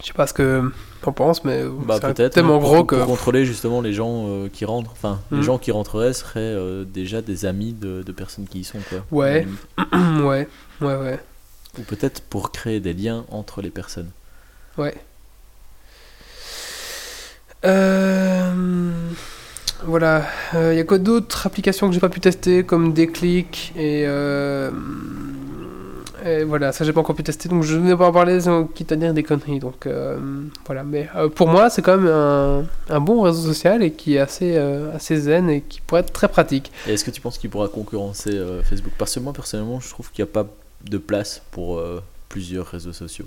[0.00, 0.72] Je sais pas ce que
[1.02, 2.34] t'en penses, mais Bah c'est peut-être.
[2.34, 3.04] tellement pour- gros pour que.
[3.04, 4.90] contrôler justement les gens euh, qui rentrent.
[4.92, 8.64] Enfin, les gens qui rentreraient seraient euh, déjà des amis de, de personnes qui y
[8.64, 8.98] sont, quoi.
[9.10, 9.46] Ouais.
[9.94, 10.48] Euh, ouais,
[10.80, 11.18] ouais, ouais.
[11.78, 14.10] Ou peut-être pour créer des liens entre les personnes.
[14.78, 14.94] Ouais.
[17.64, 18.90] Euh,
[19.84, 20.24] voilà.
[20.54, 24.70] Il y a quoi d'autres applications que j'ai pas pu tester comme Déclic et, euh,
[26.24, 28.40] et voilà, ça j'ai pas encore pu tester donc je ne vais pas en parler
[28.40, 30.18] sinon, quitte à dire des conneries donc euh,
[30.66, 30.84] voilà.
[30.84, 34.18] Mais euh, pour moi c'est quand même un, un bon réseau social et qui est
[34.18, 36.72] assez euh, assez zen et qui pourrait être très pratique.
[36.86, 38.30] Et est-ce que tu penses qu'il pourra concurrencer
[38.64, 38.92] Facebook?
[38.98, 40.46] Parce que moi, personnellement, je trouve qu'il n'y a pas
[40.84, 41.82] de place pour
[42.28, 43.26] plusieurs réseaux sociaux.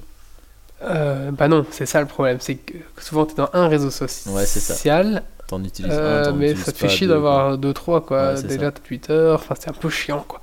[0.82, 4.36] Bah non, c'est ça le problème, c'est que souvent tu es dans un réseau social.
[4.36, 5.22] Ouais, c'est ça.
[5.48, 8.34] T'en utilises un, mais utilises ça te fait chier deux, d'avoir 2-3 quoi.
[8.34, 8.72] Ouais, Déjà ça.
[8.72, 10.42] Twitter, enfin c'est un peu chiant quoi.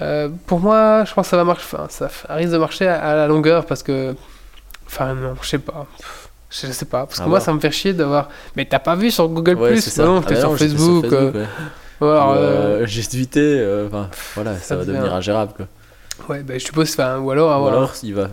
[0.00, 3.00] Euh, pour moi, je pense que ça va marcher, enfin ça risque de marcher à,
[3.00, 4.14] à la longueur parce que.
[4.86, 5.86] Enfin non, je sais pas.
[6.50, 8.28] Je sais pas, parce que À moi ça me fait chier d'avoir.
[8.56, 10.04] Mais t'as pas vu sur Google Ouais, Plus c'est ça.
[10.04, 11.04] Non, Ah t'es bah sur Facebook.
[11.12, 11.46] euh, ouais.
[12.00, 15.52] euh, J'ai tweeté, enfin voilà, ça, ça va devenir ingérable.
[15.56, 15.66] Quoi.
[16.28, 18.28] Ouais, bah je suppose, enfin, ou alors Ou alors, il va,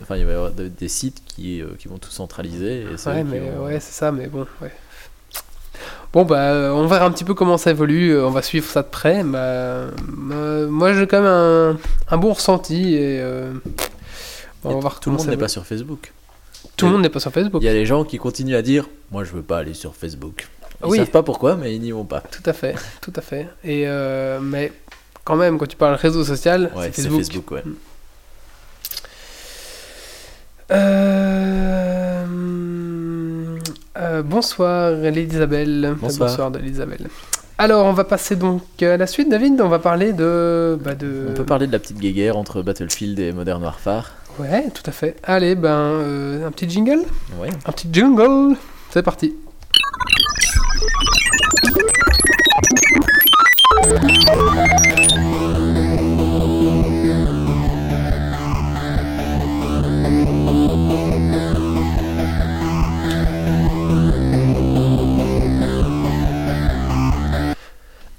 [0.00, 2.82] enfin, il va y avoir de- des sites qui, qui vont tout centraliser.
[2.82, 4.72] Et Ouais, mais vont- ouais, c'est ça, mais bon, ouais.
[6.16, 8.66] Bon, bah, euh, on verra un petit peu comment ça évolue, euh, on va suivre
[8.66, 9.22] ça de près.
[9.22, 11.76] Bah, euh, moi, j'ai quand même un,
[12.08, 13.20] un bon ressenti et.
[13.20, 13.52] euh,
[14.64, 16.14] on Et va voir tout le monde n'est pas sur Facebook.
[16.78, 17.60] Tout le monde n'est pas sur Facebook.
[17.62, 19.94] Il y a des gens qui continuent à dire Moi, je veux pas aller sur
[19.94, 20.48] Facebook.
[20.82, 20.96] Ils Oui.
[20.96, 22.20] savent pas pourquoi, mais ils n'y vont pas.
[22.22, 23.48] Tout à fait, tout à fait.
[23.62, 24.72] Et euh, mais
[25.22, 27.18] quand même, quand tu parles réseau social, Ouais, c'est c'est Facebook.
[27.18, 27.62] Facebook, ouais.
[30.72, 32.05] Euh,
[33.98, 35.94] euh, bonsoir Elisabelle.
[36.00, 36.50] Bonsoir.
[37.58, 39.60] Alors, on va passer donc à la suite, David.
[39.60, 40.78] On va parler de.
[40.82, 41.28] Bah de...
[41.30, 44.12] On peut parler de la petite guéguerre entre Battlefield et Modern Warfare.
[44.38, 45.16] Ouais, tout à fait.
[45.24, 47.00] Allez, ben, euh, un petit jingle
[47.40, 47.48] Ouais.
[47.64, 48.56] Un petit jingle
[48.90, 49.34] C'est parti.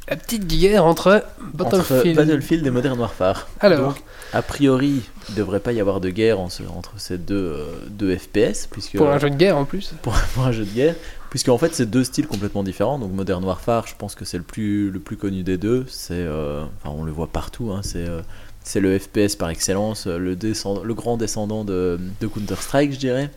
[0.10, 1.26] La petite guerre entre
[1.60, 2.66] Entre Battlefield.
[2.68, 3.48] Et Modern Warfare.
[3.60, 4.04] Alors, Donc,
[4.34, 7.36] a priori, il ne devrait pas y avoir de guerre en ce- entre ces deux,
[7.36, 9.94] euh, deux FPS, puisque pour un jeu de guerre en plus.
[10.02, 10.96] pour, pour un jeu de guerre,
[11.30, 13.00] puisque en fait c'est deux styles complètement différents.
[13.00, 15.86] Donc Modern Warfare, je pense que c'est le plus, le plus connu des deux.
[15.90, 17.72] C'est, euh, enfin, on le voit partout.
[17.74, 18.22] hein, c'est, euh,
[18.64, 23.30] c'est le FPS par excellence, le, le grand descendant de, de Counter Strike, je dirais.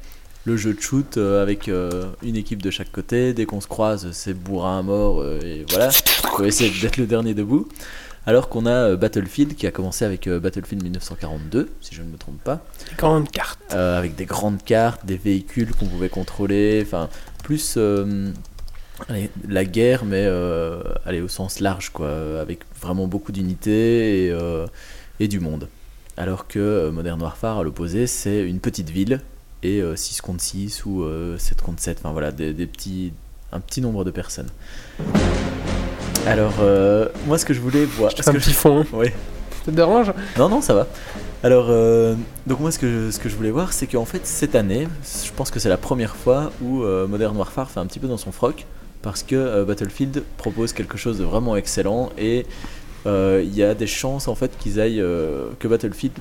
[0.46, 3.34] Le jeu de shoot euh, avec euh, une équipe de chaque côté.
[3.34, 5.90] Dès qu'on se croise, c'est bourrin à mort euh, et voilà.
[5.90, 7.68] Faut essayer d'être le dernier debout.
[8.26, 12.42] Alors qu'on a Battlefield qui a commencé avec Battlefield 1942, si je ne me trompe
[12.42, 12.64] pas.
[12.98, 13.58] Grande carte.
[13.72, 17.08] Euh, avec des grandes cartes, des véhicules qu'on pouvait contrôler, enfin
[17.44, 18.30] plus euh,
[19.08, 22.10] allez, la guerre, mais euh, allez, au sens large, quoi,
[22.40, 24.34] avec vraiment beaucoup d'unités et,
[25.18, 25.68] et du monde.
[26.16, 29.20] Alors que Modern Warfare, à l'opposé, c'est une petite ville
[29.62, 33.12] et euh, 6 contre 6 ou euh, 7 contre 7, enfin voilà, des, des petits,
[33.52, 34.48] un petit nombre de personnes.
[36.26, 38.10] Alors, euh, moi ce que je voulais voir.
[38.10, 38.80] Je un que petit fond.
[38.80, 38.86] hein.
[38.92, 39.12] Ouais.
[39.64, 40.12] Ça te dérange?
[40.38, 40.86] Non, non, ça va.
[41.42, 42.14] Alors, euh,
[42.46, 44.88] donc moi, ce que, je, ce que je voulais voir, c'est qu'en fait, cette année,
[45.24, 48.08] je pense que c'est la première fois où euh, Modern Warfare fait un petit peu
[48.08, 48.66] dans son froc,
[49.02, 52.46] parce que euh, Battlefield propose quelque chose de vraiment excellent, et
[53.06, 56.14] euh, il y a des chances, en fait, qu'ils aillent, euh, que Battlefield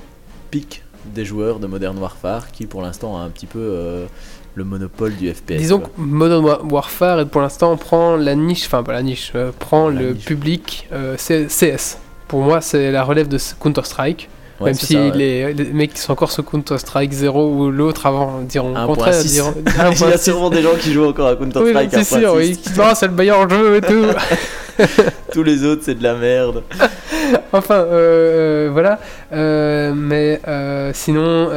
[0.51, 4.05] pique des joueurs de Modern Warfare, qui pour l'instant a un petit peu euh,
[4.55, 5.57] le monopole du FPS.
[5.57, 5.89] Disons quoi.
[5.95, 9.89] que Modern Wa- Warfare, pour l'instant, prend la niche, enfin pas la niche, euh, prend
[9.89, 10.25] La le niche.
[10.25, 11.97] public euh, CS.
[12.27, 14.29] Pour moi, c'est la relève de Counter-Strike.
[14.59, 15.11] Ouais, même si ça, ouais.
[15.15, 18.85] les, les mecs qui sont encore sur Counter-Strike 0 ou l'autre avant diront le 1.6.
[18.87, 19.23] contraire.
[19.23, 20.21] diront- Il y a 1.6.
[20.23, 21.89] sûrement des gens qui jouent encore à Oui, Counter-Strike.
[21.93, 22.37] c'est sûr, 1.6.
[22.37, 22.59] oui.
[22.95, 24.05] C'est le meilleur jeu et tout.
[25.33, 26.63] Tous les autres, c'est de la merde.
[27.53, 28.99] enfin, euh, euh, voilà.
[29.33, 31.49] Euh, mais euh, sinon,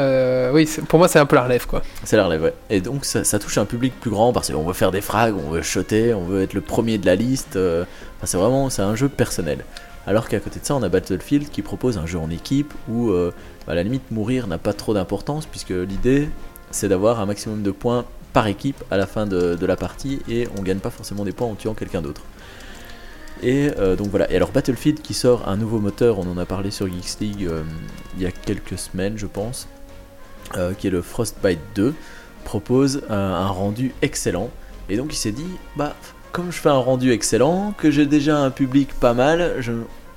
[0.52, 1.82] oui, c'est- pour moi, c'est un peu la relève, quoi.
[2.04, 2.54] C'est la relève, ouais.
[2.70, 5.34] Et donc ça, ça touche un public plus grand parce qu'on veut faire des frags,
[5.36, 7.56] on veut shotter, on veut être le premier de la liste.
[7.56, 7.86] enfin,
[8.24, 9.58] c'est vraiment c'est un jeu personnel.
[10.06, 13.12] Alors qu'à côté de ça, on a Battlefield qui propose un jeu en équipe où,
[13.12, 16.28] bah, à la limite, mourir n'a pas trop d'importance puisque l'idée
[16.72, 20.20] c'est d'avoir un maximum de points par équipe à la fin de, de la partie
[20.28, 22.22] et on gagne pas forcément des points en tuant quelqu'un d'autre.
[23.42, 24.30] Et euh, donc voilà.
[24.30, 27.46] Et alors Battlefield qui sort un nouveau moteur, on en a parlé sur Geeks League
[27.50, 27.62] euh,
[28.16, 29.68] il y a quelques semaines, je pense.
[30.56, 31.94] euh, qui est le Frostbite 2,
[32.44, 34.50] propose un, rendu excellent.
[34.88, 35.94] Et donc il s'est dit, bah
[36.32, 39.72] comme je fais un rendu excellent, que j'ai déjà un public pas mal, je...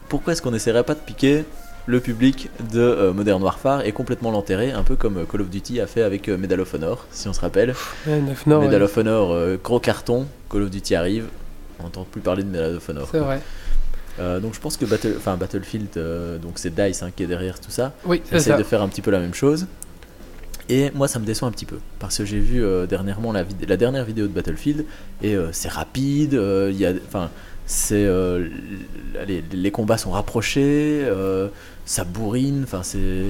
[0.07, 1.43] pourquoi est-ce qu'on n'essaierait pas de piquer
[1.87, 5.87] le public de Modern Warfare et complètement l'enterrer, un peu comme Call of Duty a
[5.87, 7.75] fait avec Medal of Honor, si on se rappelle.
[8.07, 8.81] Ouais, Medal ouais.
[8.81, 11.27] of Honor, gros carton, Call of Duty arrive,
[11.79, 13.07] on n'entend plus parler de Medal of Honor.
[13.11, 13.41] C'est vrai.
[14.19, 15.13] Euh, donc je pense que Battle...
[15.17, 18.57] enfin, Battlefield, euh, donc c'est DICE hein, qui est derrière tout ça, Oui, essaie ça.
[18.57, 19.67] de faire un petit peu la même chose.
[20.69, 23.43] Et moi, ça me déçoit un petit peu parce que j'ai vu euh, dernièrement la,
[23.77, 24.85] dernière vidéo de Battlefield
[25.21, 26.33] et c'est rapide.
[26.33, 27.29] Il y a, enfin,
[27.67, 28.51] c'est l-
[29.21, 31.05] allez, les combats sont rapprochés,
[31.85, 32.61] ça bourrine.
[32.63, 33.25] Enfin, c'est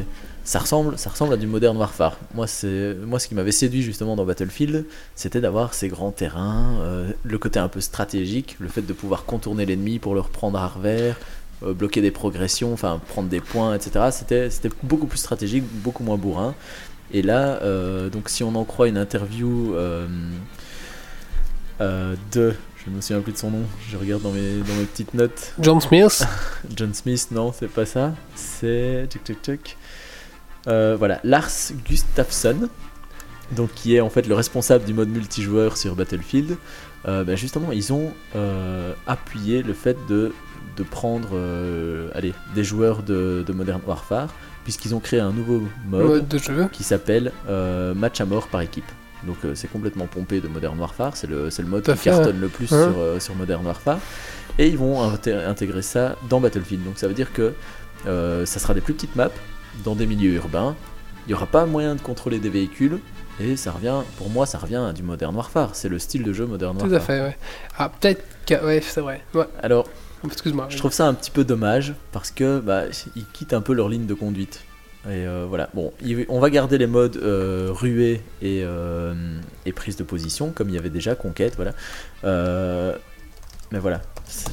[0.45, 2.17] ça ressemble, ça ressemble à du Modern Warfare.
[2.35, 4.85] Moi, c'est moi ce qui m'avait séduit justement dans Battlefield,
[5.15, 9.25] c'était d'avoir ces grands terrains, euh, le côté un peu stratégique, le fait de pouvoir
[9.25, 11.17] contourner l'ennemi pour le reprendre à revers,
[11.63, 14.09] euh, bloquer des progressions, enfin prendre des points, etc.
[14.11, 16.53] C'était c'était beaucoup plus stratégique, beaucoup moins bourrin.
[17.11, 19.73] Et là, euh, donc si on en croit une interview
[21.79, 22.53] de,
[22.85, 25.15] je ne me souviens plus de son nom, je regarde dans mes, dans mes petites
[25.15, 25.53] notes.
[25.59, 26.23] John Smith.
[26.75, 28.13] John Smith, non, c'est pas ça.
[28.35, 29.07] C'est.
[29.09, 29.77] Tchic, tchic.
[30.67, 31.51] Euh, voilà, Lars
[31.87, 32.69] Gustafsson,
[33.51, 36.57] donc qui est en fait le responsable du mode multijoueur sur Battlefield.
[37.07, 40.33] Euh, bah, justement, ils ont euh, appuyé le fait de,
[40.77, 41.29] de prendre
[42.15, 44.29] allez, des joueurs de, de Modern Warfare,
[44.63, 46.67] puisqu'ils ont créé un nouveau mode, Mode de jeu.
[46.71, 47.31] qui s'appelle
[47.95, 48.89] match à mort par équipe.
[49.27, 52.47] Donc c'est complètement pompé de Modern Warfare, c'est le, le mode qui fait, cartonne le
[52.47, 52.91] plus Hein.
[52.91, 53.99] sur, sur Modern Warfare.
[54.57, 56.83] Et ils vont inté- intégrer ça dans Battlefield.
[56.83, 57.53] Donc ça veut dire que
[58.05, 59.29] ça sera des plus petites maps
[59.83, 60.75] dans des milieux urbains.
[61.25, 62.99] Il n'y aura pas moyen de contrôler des véhicules.
[63.39, 65.71] Et ça revient, pour moi, ça revient à du Modern Warfare.
[65.75, 66.97] C'est le style de jeu Modern Tout Warfare.
[67.01, 67.37] à fait, ouais.
[67.77, 68.63] Ah, peut-être que.
[68.63, 69.21] Ouais, c'est vrai.
[69.33, 69.87] Ouais, Alors,
[70.23, 70.67] excuse-moi.
[70.69, 72.83] je trouve ça un petit peu dommage parce que bah,
[73.15, 74.61] ils quittent un peu leur ligne de conduite.
[75.07, 75.91] Et euh, voilà, bon,
[76.29, 79.13] on va garder les modes euh, ruée et, euh,
[79.65, 81.73] et prise de position comme il y avait déjà, conquête, voilà.
[82.23, 82.95] Euh,
[83.71, 84.01] mais voilà,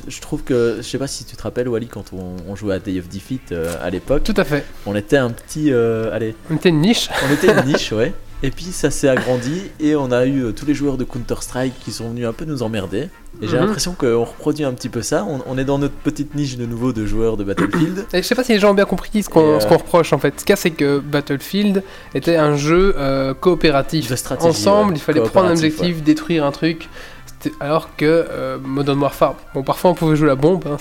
[0.09, 2.75] je trouve que, je sais pas si tu te rappelles, Wally, quand on, on jouait
[2.75, 4.65] à Day of Defeat euh, à l'époque, Tout à fait.
[4.87, 5.73] on était un petit.
[5.73, 7.09] euh, allez, On était une niche.
[7.29, 8.13] on était une niche, ouais.
[8.45, 11.75] Et puis ça s'est agrandi et on a eu euh, tous les joueurs de Counter-Strike
[11.79, 13.09] qui sont venus un peu nous emmerder.
[13.41, 13.67] Et j'ai Mhm.
[13.67, 15.25] l'impression qu'on reproduit un petit peu ça.
[15.29, 18.05] On, on est dans notre petite niche de nouveau de joueurs de Battlefield.
[18.13, 19.77] Et je sais pas si les gens ont bien compris ce qu'on euh, ce qu'on
[19.79, 20.35] reproche en fait.
[20.45, 21.85] Ce a, c'est que Battlefield
[22.17, 24.11] était un jeu euh, coopératif.
[24.11, 24.99] De stratégie, Ensemble, ouais.
[24.99, 26.89] il fallait prendre un objectif, détruire un truc.
[27.61, 30.77] Alors que euh, Modern Warfare, bon, parfois on pouvait jouer la bombe, hein,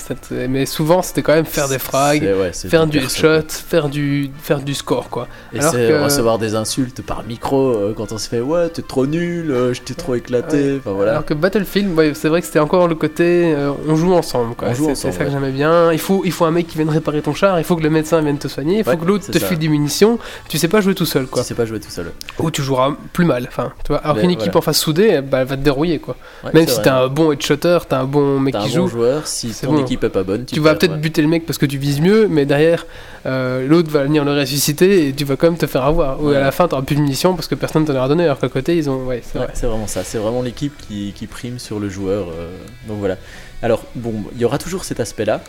[0.50, 4.60] mais souvent c'était quand même faire des frags, ouais, faire du headshot, faire du, faire
[4.60, 5.28] du score quoi.
[5.54, 8.70] Et Alors c'est que- recevoir des insultes par micro euh, quand on se fait ouais
[8.70, 10.58] t'es trop nul, euh, je t'ai trop éclaté.
[10.74, 10.78] Ouais.
[10.80, 11.12] Enfin voilà.
[11.12, 14.56] Alors que Battlefield, ouais, c'est vrai que c'était encore le côté euh, on joue ensemble.
[14.56, 14.70] quoi.
[14.74, 15.92] C'est- ça que j'aimais bien.
[15.92, 17.90] Il faut, il faut un mec qui vienne réparer ton char, il faut que le
[17.90, 20.20] médecin vienne te soigner, il faut que l'autre te file des munitions.
[20.48, 21.42] Tu sais pas jouer tout seul quoi.
[21.42, 22.12] Tu sais pas jouer tout seul.
[22.40, 23.46] Ou tu joueras plus mal.
[23.48, 23.98] Enfin, tu vois.
[24.00, 24.58] Alors qu'une équipe voilà.
[24.60, 26.16] en face soudée, bah, elle va te dérouiller quoi.
[26.44, 28.76] Ouais, Même c'est si t'as un bon headshotter, t'as un bon mec T'as un qui
[28.78, 28.98] bon joue.
[28.98, 29.82] joueur, si c'est ton bon.
[29.82, 30.98] équipe est pas bonne, tu, Tu vas peut-être ouais.
[30.98, 32.86] buter le mec parce que tu vises mieux, mais derrière,
[33.26, 36.22] euh, l'autre va venir le ressusciter et tu vas quand même te faire avoir.
[36.22, 36.36] Ou Ouais.
[36.38, 38.24] à la fin, t'auras plus de munitions parce que personne t'en aura donné.
[38.26, 39.06] Alors qu'à côté, ils ont.
[39.06, 39.54] Ouais, c'est Ouais, vrai.
[39.56, 42.28] c'est vraiment ça, c'est vraiment l'équipe qui, qui prime sur le joueur.
[42.30, 42.50] euh,
[42.88, 43.18] donc voilà.
[43.64, 45.40] Alors, bon, il y aura toujours cet aspect-là,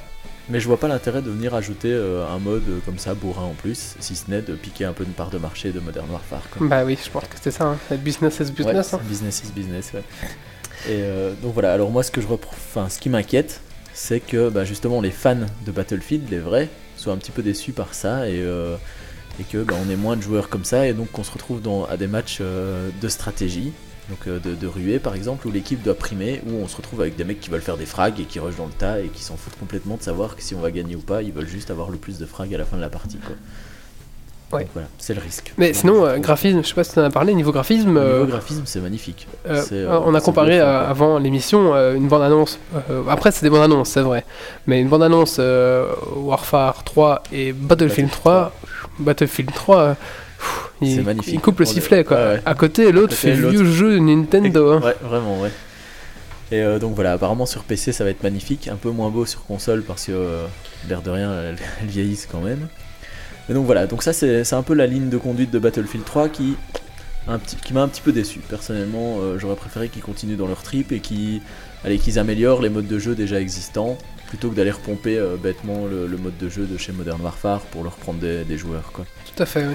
[0.51, 3.45] mais je vois pas l'intérêt de venir ajouter euh, un mode euh, comme ça, bourrin
[3.45, 6.07] en plus, si ce n'est de piquer un peu une part de marché de Modern
[6.11, 6.43] Warfare.
[6.57, 6.67] quoi.
[6.67, 7.65] Bah oui, je pense que c'était ça.
[7.91, 7.97] Hein.
[7.97, 8.93] Business is Ouais, business.
[8.93, 9.01] hein.
[9.09, 10.03] business is business, ouais.
[10.89, 13.61] Et euh, donc voilà, alors moi ce que je ce qui m'inquiète,
[13.95, 17.73] c'est que bah, justement les fans de Battlefield, les vrais, soient un petit peu déçus
[17.73, 18.77] par ça et, euh,
[19.51, 21.97] que bah, on ait moins de joueurs comme ça et donc qu'on se retrouve à
[21.97, 23.73] des matchs euh, de stratégie,
[24.09, 27.17] donc euh, de, ruée par exemple, où l'équipe doit primer, où on se retrouve avec
[27.17, 29.23] des mecs qui veulent faire des frags et qui rushent dans le tas et qui
[29.23, 31.91] s'en foutent complètement de savoir si on va gagner ou pas, ils veulent juste avoir
[31.91, 33.19] le plus de frags à la fin de la partie.
[33.19, 33.35] Quoi.
[34.53, 34.67] Ouais.
[34.75, 35.53] Voilà, c'est le risque.
[35.57, 38.19] Mais sinon, euh, graphisme, je sais pas si tu en as parlé, niveau graphisme, euh,
[38.21, 39.27] niveau graphisme, c'est magnifique.
[39.49, 42.59] euh, euh, on a comparé avant l'émission une bande-annonce.
[43.09, 44.25] après, c'est des bandes-annonces, c'est vrai.
[44.67, 45.41] Mais une bande-annonce
[46.17, 48.53] Warfare 3 et Battlefield Battlefield 3,
[48.99, 51.35] Battlefield 3, euh, pff, il, C'est magnifique.
[51.35, 52.17] il coupe le sifflet quoi.
[52.17, 52.43] ouais.
[52.45, 54.73] À côté, l'autre fait vieux jeu de Nintendo.
[54.73, 54.81] hein.
[54.83, 55.51] Ouais, vraiment, ouais.
[56.51, 59.25] Et euh, donc voilà, apparemment sur PC ça va être magnifique, un peu moins beau
[59.25, 60.45] sur console parce que euh,
[60.89, 62.69] l'air de rien, elles, elles vieillissent quand même.
[63.49, 66.29] Mais donc voilà, donc ça c'est un peu la ligne de conduite de Battlefield 3
[66.29, 66.55] qui,
[67.29, 68.39] un petit- qui m'a un petit peu déçu.
[68.41, 72.99] Personnellement, euh, j'aurais préféré qu'ils continuent dans leur trip et qu'ils améliorent les modes de
[72.99, 76.79] jeu déjà existants plutôt que d'aller repomper euh, bêtement le, le mode de jeu de
[76.79, 78.91] chez Modern Warfare pour leur prendre des, des joueurs.
[78.93, 79.05] Quoi.
[79.35, 79.75] Tout à fait, oui.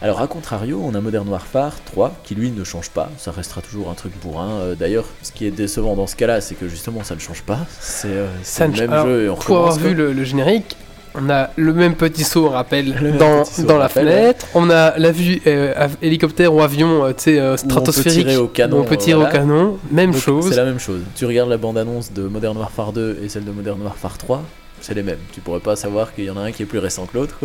[0.00, 3.60] Alors à contrario, on a Modern Warfare 3 qui lui ne change pas, ça restera
[3.60, 4.50] toujours un truc bourrin.
[4.58, 7.42] Euh, D'ailleurs, ce qui est décevant dans ce cas-là, c'est que justement ça ne change
[7.42, 7.60] pas.
[7.78, 8.26] C'est euh,
[8.58, 10.76] le même alors, jeu et on Pour avoir vu le générique,
[11.14, 14.46] On a le même petit saut, on rappelle, dans, saut, dans on la rappelle, fenêtre.
[14.54, 17.56] On a la vue euh, hélicoptère ou avion, euh, tu sais, euh, Où on peut
[17.68, 18.20] stratosphérique.
[18.26, 19.28] tirer au canon, on peut tirer voilà.
[19.30, 19.78] au canon.
[19.90, 20.48] Même Donc, chose.
[20.48, 21.02] C'est la même chose.
[21.14, 24.42] Tu regardes la bande-annonce de Modern Warfare 2 et celle de Modern Warfare 3,
[24.80, 25.18] c'est les mêmes.
[25.32, 27.38] Tu pourrais pas savoir qu'il y en a un qui est plus récent que l'autre.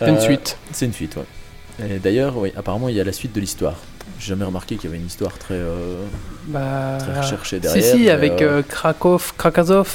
[0.00, 0.56] C'est une Euh, suite.
[0.72, 1.98] C'est une suite, ouais.
[2.02, 3.76] D'ailleurs, oui, apparemment, il y a la suite de l'histoire.
[4.18, 5.60] J'ai jamais remarqué qu'il y avait une histoire très,
[6.48, 7.84] Bah, très recherchée si, derrière.
[7.94, 9.88] si, mais, avec Krakow, Krakazov.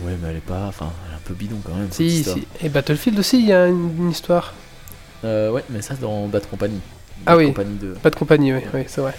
[0.00, 0.64] Ouais, mais elle est pas.
[0.68, 0.90] Enfin,
[1.22, 1.90] peu bidon quand même.
[1.90, 2.46] Si, si.
[2.62, 4.54] Et Battlefield aussi, il y a une, une histoire.
[5.24, 6.80] Euh, ouais, mais ça dans Bad Company.
[7.26, 7.46] Ah Bad oui.
[7.48, 7.92] Company 2.
[7.94, 9.14] Pas de compagnie, oui, oui c'est vrai.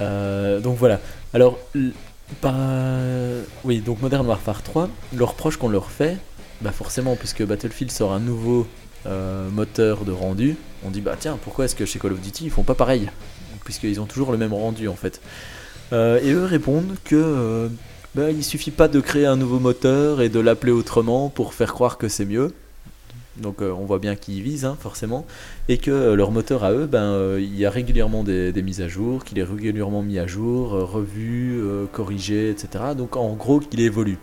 [0.00, 1.00] Euh, donc voilà.
[1.32, 1.58] Alors,
[2.40, 6.18] par, euh, oui, donc Modern Warfare 3, le reproche qu'on leur fait,
[6.60, 8.66] bah forcément, puisque Battlefield sort un nouveau
[9.06, 12.46] euh, moteur de rendu, on dit bah tiens, pourquoi est-ce que chez Call of Duty
[12.46, 13.10] ils font pas pareil?
[13.64, 15.20] Puisqu'ils ont toujours le même rendu en fait.
[15.92, 17.70] Et eux répondent que
[18.16, 21.74] bah, il suffit pas de créer un nouveau moteur et de l'appeler autrement pour faire
[21.74, 22.54] croire que c'est mieux.
[23.36, 25.26] Donc euh, on voit bien qu'ils visent, hein, forcément.
[25.68, 28.62] Et que euh, leur moteur à eux, ben, euh, il y a régulièrement des, des
[28.62, 31.62] mises à jour, qu'il est régulièrement mis à jour, revu,
[31.92, 32.84] corrigé, etc.
[32.96, 34.16] Donc en gros qu'il évolue.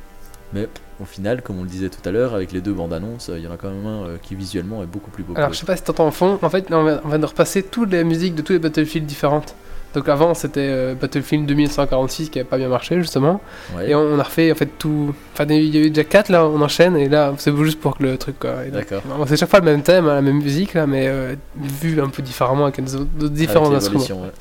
[0.53, 0.67] Mais
[0.99, 3.43] au final, comme on le disait tout à l'heure, avec les deux bandes annonces, il
[3.43, 5.33] y en a quand même un qui visuellement est beaucoup plus beau.
[5.35, 7.25] Alors, je sais pas si t'entends en fond, en fait, on va, on va de
[7.25, 9.55] repasser toutes les musiques de tous les Battlefield différentes.
[9.93, 13.41] Donc avant, c'était euh, Battlefield 2146 qui avait pas bien marché, justement.
[13.75, 13.89] Ouais.
[13.91, 15.13] Et on, on a refait, en fait, tout...
[15.33, 17.97] Enfin, il y a eu déjà 4, là, on enchaîne, et là, c'est juste pour
[17.97, 18.63] que le truc, quoi.
[18.71, 19.01] D'accord.
[19.27, 22.09] C'est chaque fois le même thème, hein, la même musique, là, mais euh, vu un
[22.09, 24.21] peu différemment, avec d'autres différents Avec instruments.
[24.23, 24.31] ouais.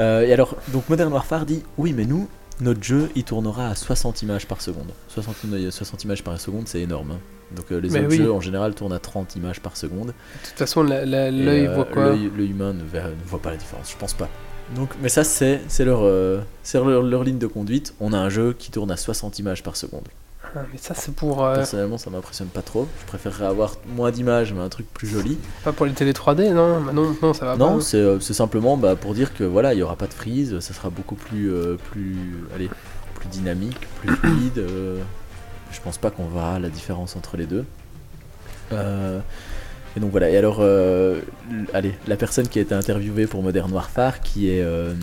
[0.00, 2.28] Euh, et alors, donc Modern Warfare dit oui, mais nous,
[2.60, 4.86] notre jeu, il tournera à 60 images par seconde.
[5.08, 7.12] 60, im- 60 images par seconde, c'est énorme.
[7.12, 7.18] hein.
[7.56, 8.16] Donc euh, les Mais autres oui.
[8.18, 10.08] jeux en général tournent à 30 images par seconde.
[10.08, 10.12] De
[10.48, 11.04] toute façon, l'œil
[11.66, 12.82] euh, voit quoi l'œil- humain ne,
[13.26, 14.28] voit pas la différence, je pense pas.
[14.76, 16.40] Donc, mais ça, c'est c'est leur, euh,
[16.74, 17.94] leur, leur ligne de conduite.
[18.00, 20.04] On a un jeu qui tourne à 60 images par seconde.
[20.54, 21.44] Ah, Mais ça, c'est pour...
[21.44, 22.86] euh, Personnellement, ça m'impressionne pas trop.
[23.02, 25.38] Je préférerais avoir moins d'images, mais un truc plus joli.
[25.64, 26.80] pas pour les télé 3D, non?
[26.82, 27.84] Bah non, non, ça va Non, pas.
[27.96, 30.72] euh, c'est simplement bah, pour dire que voilà, il y aura pas de freeze, ça
[30.74, 32.16] sera beaucoup plus, euh, plus,
[32.54, 32.68] allez,
[33.14, 34.58] plus dynamique, plus fluide.
[35.72, 37.64] Je pense pas qu'on verra la différence entre les deux.
[38.72, 39.20] Euh,
[39.96, 40.30] et donc voilà.
[40.30, 41.20] Et alors, euh,
[41.72, 44.94] allez, la personne qui a été interviewée pour Modern Warfare, qui est, euh,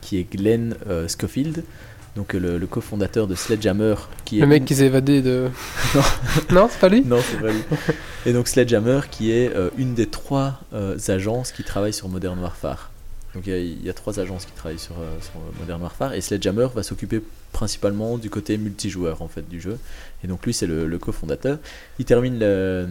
[0.00, 0.76] qui est Glenn
[1.08, 1.64] Schofield,
[2.14, 3.94] donc le, le cofondateur de Sledgehammer,
[4.24, 5.48] qui est Le mec qui s'est évadé de...
[5.94, 6.02] Non.
[6.50, 7.62] non, c'est pas lui non, c'est pas lui.
[8.24, 10.60] Et donc Sledgehammer, qui est une des trois
[11.08, 12.90] agences qui travaillent sur Modern Warfare.
[13.36, 15.80] Donc il y a- il y, a trois agences qui travaillent sur, euh, sur Modern
[15.82, 17.20] Warfare et Sledgehammer va s'occuper
[17.52, 19.78] principalement du côté multijoueur en fait du jeu.
[20.24, 21.58] Et donc lui c'est le, le cofondateur.
[21.98, 22.88] Il termine le-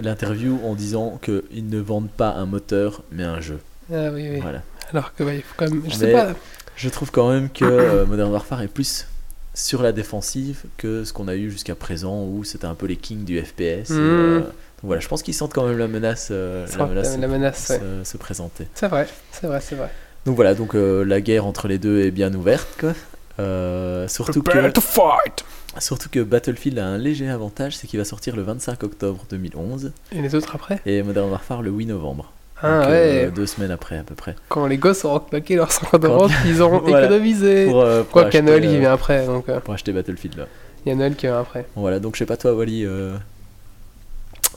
[0.00, 3.58] l'interview en disant qu'ils ne vendent pas un moteur mais un jeu.
[3.92, 4.40] Ah oui, oui.
[4.40, 4.62] Voilà.
[4.92, 5.82] Alors que, ouais, il faut quand même...
[5.84, 6.28] Je Mais- sais pas...
[6.76, 9.06] Je trouve quand même que euh, Modern Warfare est plus
[9.54, 12.96] sur la défensive que ce qu'on a eu jusqu'à présent où c'était un peu les
[12.96, 13.90] kings du FPS.
[13.90, 14.40] et, euh,
[14.82, 17.66] donc voilà, je pense qu'ils sentent quand même la menace, euh, la menace, la menace,
[17.68, 17.80] se, ouais.
[18.04, 18.68] se présenter.
[18.74, 19.88] C'est vrai, c'est vrai, c'est vrai.
[20.26, 22.68] Donc voilà, donc euh, la guerre entre les deux est bien ouverte.
[22.78, 22.92] Quoi.
[23.38, 25.44] Euh, surtout, que, to fight
[25.78, 29.92] surtout que Battlefield a un léger avantage, c'est qu'il va sortir le 25 octobre 2011
[30.12, 30.80] Et les autres après?
[30.86, 32.32] Et Modern Warfare le 8 novembre.
[32.62, 34.34] Ah Donc, ouais, euh, deux semaines après à peu près.
[34.48, 37.04] quand les gosses auront claqué leurs 50 Quand- euros qu'ils auront Voilà.
[37.06, 37.66] économisé.
[37.66, 39.74] Pour, euh, pour Quoi qu'il y a acheter, Noël qui vient après, donc euh, pour
[39.74, 40.46] acheter Battlefield là.
[40.86, 41.66] il y a Noël qui vient après.
[41.74, 42.86] Bon, voilà, donc je sais pas toi Wally.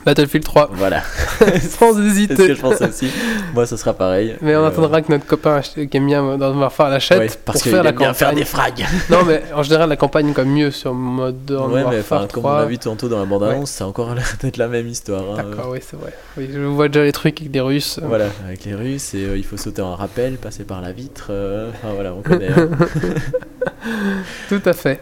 [0.01, 1.01] Euh, Battlefield 3, Voilà.
[1.39, 2.55] sans C'est ce que hésiter.
[2.55, 3.09] je pense aussi.
[3.53, 4.35] Moi, ce sera pareil.
[4.41, 7.57] Mais on Euh, attendra que notre copain qui aime bien Modern Warfare l'achète ouais, parce
[7.57, 8.39] pour qu'il faire la aime bien faire campagne.
[8.39, 8.85] des frags.
[9.09, 12.41] Non, mais en général, la campagne même mieux sur Modern Ouais, mais Warfare enfin, 3.
[12.41, 14.87] comme on a vu tantôt dans la bande-annonce, ça a encore l'air d'être la même
[14.87, 15.23] histoire.
[15.33, 15.43] hein.
[15.43, 16.13] D'accord, oui, c'est vrai.
[16.37, 17.99] Oui, je vois déjà les trucs avec des Russes.
[18.03, 21.27] Voilà, avec les Russes, et euh, il faut sauter en rappel, passer par la vitre.
[21.31, 22.49] euh, Enfin voilà, on connaît.
[22.49, 22.69] hein.
[24.49, 24.99] Tout à fait.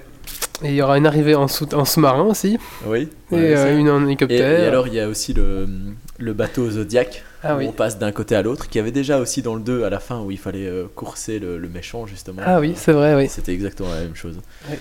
[0.64, 3.10] Et il y aura une arrivée en, sous- en sous-marin aussi, oui.
[3.32, 4.60] et euh, une en hélicoptère.
[4.60, 5.68] et alors, il y a aussi le,
[6.18, 7.68] le bateau Zodiac, ah où oui.
[7.68, 10.00] on passe d'un côté à l'autre, qui avait déjà aussi dans le 2 à la
[10.00, 12.42] fin, où il fallait euh, courser le, le méchant, justement.
[12.44, 13.30] Ah oui, c'est vrai, oui.
[13.30, 14.40] C'était exactement la même chose.
[14.72, 14.78] Oui.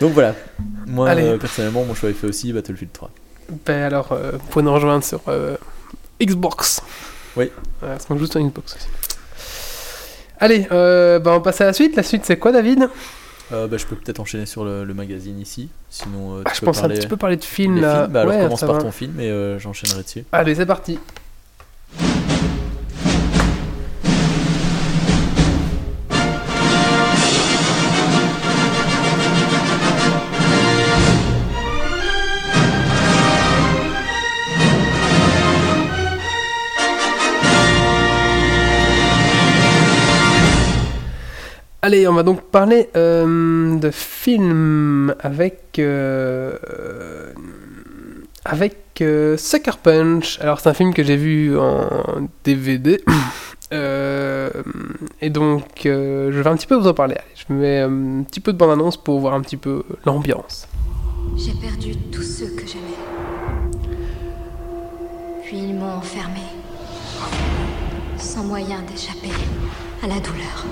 [0.00, 0.34] Donc voilà,
[0.86, 1.22] moi Allez.
[1.24, 3.10] euh, personnellement, mon choix est fait aussi Battlefield 3.
[3.66, 5.20] Ben alors, vous pouvez nous rejoindre sur
[6.20, 6.80] Xbox.
[7.36, 7.50] Oui.
[7.80, 8.86] Parce qu'on joue sur Xbox aussi.
[10.38, 11.94] Allez, euh, ben on passe à la suite.
[11.96, 12.88] La suite, c'est quoi, David?
[13.52, 16.56] Euh, bah, je peux peut-être enchaîner sur le, le magazine ici, sinon euh, ah, tu
[16.56, 18.02] Je peux pense parler un petit peu parler de film, là.
[18.02, 18.12] films.
[18.12, 18.80] Bah, alors commence par va.
[18.80, 20.24] ton film et euh, j'enchaînerai dessus.
[20.32, 20.98] Allez, c'est parti.
[41.84, 45.80] Allez, on va donc parler euh, de films avec.
[45.80, 46.56] euh,
[48.44, 50.38] avec euh, Sucker Punch.
[50.40, 53.02] Alors c'est un film que j'ai vu en DVD.
[53.72, 57.16] Et donc je vais un petit peu vous en parler.
[57.16, 60.68] Allez, je mets un petit peu de bande-annonce pour voir un petit peu l'ambiance.
[61.36, 63.00] J'ai perdu tous ceux que j'aimais.
[65.44, 66.42] Puis ils m'ont enfermé.
[68.18, 69.32] Sans moyen d'échapper
[70.00, 70.64] à la douleur.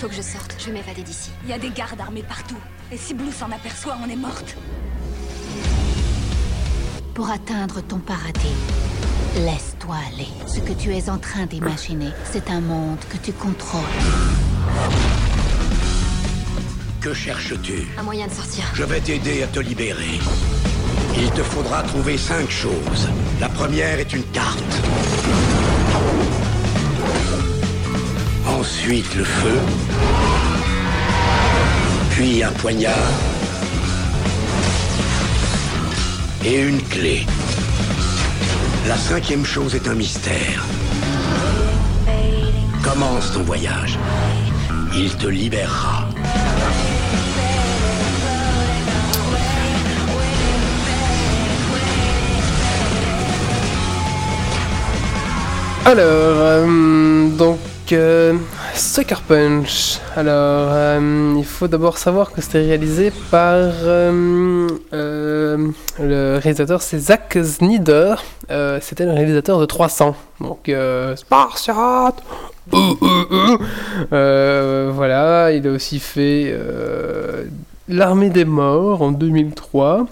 [0.00, 1.30] Faut que je sorte, je vais m'évader d'ici.
[1.44, 2.56] Il y a des gardes armés partout.
[2.90, 4.56] Et si Blue s'en aperçoit, on est morte.
[7.12, 8.56] Pour atteindre ton paradis,
[9.36, 10.28] laisse-toi aller.
[10.46, 13.82] Ce que tu es en train d'imaginer, c'est un monde que tu contrôles.
[17.02, 17.86] Que cherches-tu?
[17.98, 18.64] Un moyen de sortir.
[18.72, 20.18] Je vais t'aider à te libérer.
[21.18, 23.10] Il te faudra trouver cinq choses.
[23.38, 24.80] La première est une carte.
[28.72, 29.58] Ensuite le feu.
[32.10, 32.94] Puis un poignard.
[36.44, 37.26] Et une clé.
[38.86, 40.64] La cinquième chose est un mystère.
[42.84, 43.98] Commence ton voyage.
[44.94, 46.08] Il te libérera.
[55.84, 57.58] Alors, euh, donc,
[57.90, 58.34] euh,
[58.74, 59.98] Sucker Punch.
[60.16, 65.68] Alors, euh, il faut d'abord savoir que c'était réalisé par euh, euh,
[65.98, 68.14] le réalisateur, c'est Zack Snyder.
[68.80, 70.16] C'était le réalisateur de 300.
[70.40, 70.70] Donc,
[71.16, 72.22] Spartiate.
[74.10, 76.56] Voilà, il a aussi fait
[77.88, 80.06] L'Armée des Morts en 2003.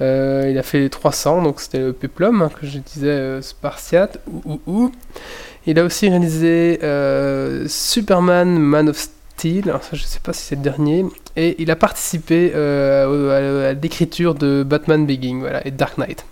[0.00, 4.18] Euh, il a fait les 300, donc c'était le Peplum hein, que je disais Spartiate.
[5.68, 10.40] Il a aussi réalisé euh, Superman Man of Steel, alors ça je sais pas si
[10.40, 11.04] c'est le dernier,
[11.36, 16.24] et il a participé euh, à, l'écriture de Batman Begins voilà, et Dark Knight.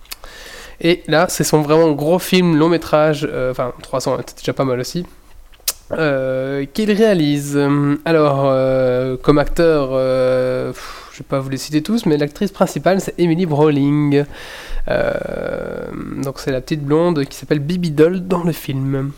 [0.81, 4.65] Et là, c'est son vraiment gros film long métrage, euh, enfin 300, c'est déjà pas
[4.65, 5.05] mal aussi,
[5.91, 7.59] qu'il réalise.
[8.05, 13.45] Alors, comme acteur, je vais pas vous les citer tous, mais l'actrice principale c'est Emily
[13.45, 14.25] Browning.
[14.89, 15.89] Euh,
[16.23, 19.11] donc c'est la petite blonde qui s'appelle Bibi Doll dans le film.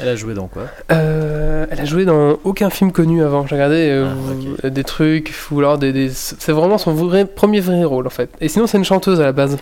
[0.00, 0.64] Elle a joué dans quoi?
[0.92, 3.46] Euh, elle a joué dans aucun film connu avant.
[3.46, 4.08] J'ai regardé euh,
[4.62, 5.32] Ah, des trucs,
[5.78, 8.30] des, des- c'est vraiment son vrai, premier vrai rôle en fait.
[8.40, 9.56] Et sinon c'est une chanteuse à la base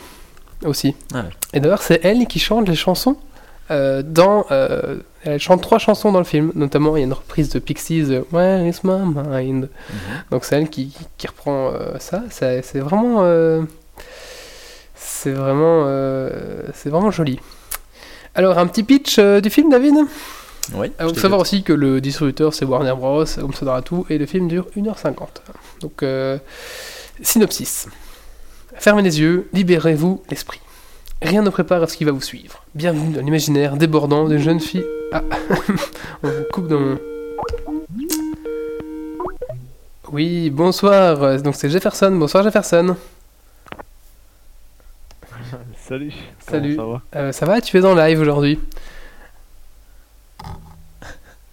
[0.64, 0.96] aussi.
[1.12, 1.22] Ah ouais.
[1.52, 3.16] Et d'ailleurs c'est elle qui chante les chansons.
[3.70, 4.44] euh, dans,
[5.24, 8.04] elle chante trois chansons dans le film, notamment il y a une reprise de Pixies,
[8.32, 9.68] Where is my mind?
[9.90, 9.98] Mhm.
[10.30, 12.22] Donc c'est elle qui, qui reprend ça.
[12.30, 13.22] C'est vraiment,
[14.94, 15.86] c'est vraiment,
[16.74, 17.40] c'est vraiment joli.
[18.36, 19.94] Alors un petit pitch euh, du film, David.
[20.74, 20.90] Oui.
[20.98, 24.18] Il faut savoir aussi que le distributeur c'est Warner Bros, comme ça dans tout, et
[24.18, 25.14] le film dure 1h50.
[25.80, 26.38] Donc, euh,
[27.22, 27.86] synopsis.
[28.76, 30.60] Fermez les yeux, libérez-vous l'esprit.
[31.22, 32.64] Rien ne prépare à ce qui va vous suivre.
[32.74, 34.84] Bienvenue dans l'imaginaire débordant d'une jeune fille.
[35.12, 35.22] Ah,
[36.24, 36.98] on vous coupe dans mon.
[40.10, 41.40] Oui, bonsoir.
[41.40, 42.10] Donc c'est Jefferson.
[42.10, 42.96] Bonsoir Jefferson.
[45.86, 46.12] Salut.
[46.38, 46.76] Salut.
[46.76, 48.58] Comment Euh, ça va Tu es en live aujourd'hui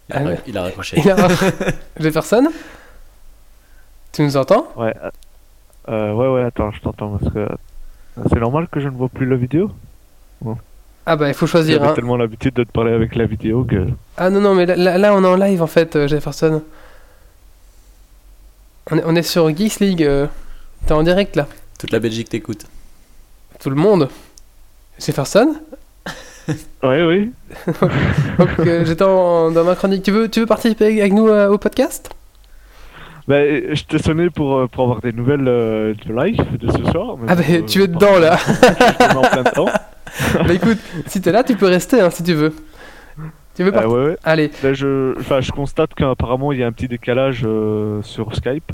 [0.10, 0.40] Il a, Ah ouais.
[0.48, 0.98] il a raccroché.
[1.00, 1.28] Il a-
[2.00, 2.48] Jefferson
[4.14, 4.68] Tu nous entends?
[4.74, 4.94] Ça va Ouais.
[5.04, 5.10] euh,
[5.90, 7.48] euh, ouais, ouais, attends, je t'entends parce que.
[8.30, 9.72] C'est normal que je ne vois plus la vidéo?
[11.06, 11.80] Ah bah il faut choisir.
[11.80, 11.96] J'avais hein.
[11.96, 13.88] tellement l'habitude de te parler avec la vidéo que.
[14.18, 16.62] Ah non, non, mais là, là, là, on est en live en fait, Jefferson.
[18.92, 20.08] On est, on est sur Geeks League.
[20.86, 21.48] T'es en direct là.
[21.80, 22.66] Toute la Belgique t'écoute.
[23.62, 24.10] Tout le monde.
[25.00, 25.56] Jefferson
[26.84, 27.32] Ouais, oui.
[28.40, 30.04] Donc euh, j'étais en- dans ma chronique.
[30.04, 32.10] Tu veux, tu veux participer avec nous euh, au podcast?
[33.28, 36.84] Bah, je t'ai sonné pour, euh, pour avoir des nouvelles euh, de live de ce
[36.92, 37.18] soir.
[37.18, 38.38] mais Ah bah bon, tu es dedans là.
[38.38, 39.70] je suis en plein dedans.
[40.46, 42.54] bah écoute, si t'es là, tu peux rester hein, si tu veux.
[43.56, 44.18] Tu veux Euh, partir ouais, ouais.
[44.24, 48.36] Allez, Là, je, enfin, je constate qu'apparemment il y a un petit décalage euh, sur
[48.36, 48.72] Skype.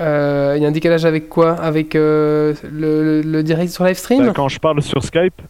[0.00, 4.26] Euh, il y a un décalage avec quoi Avec euh, le, direct sur live stream
[4.26, 5.40] Bah, quand je parle sur Skype,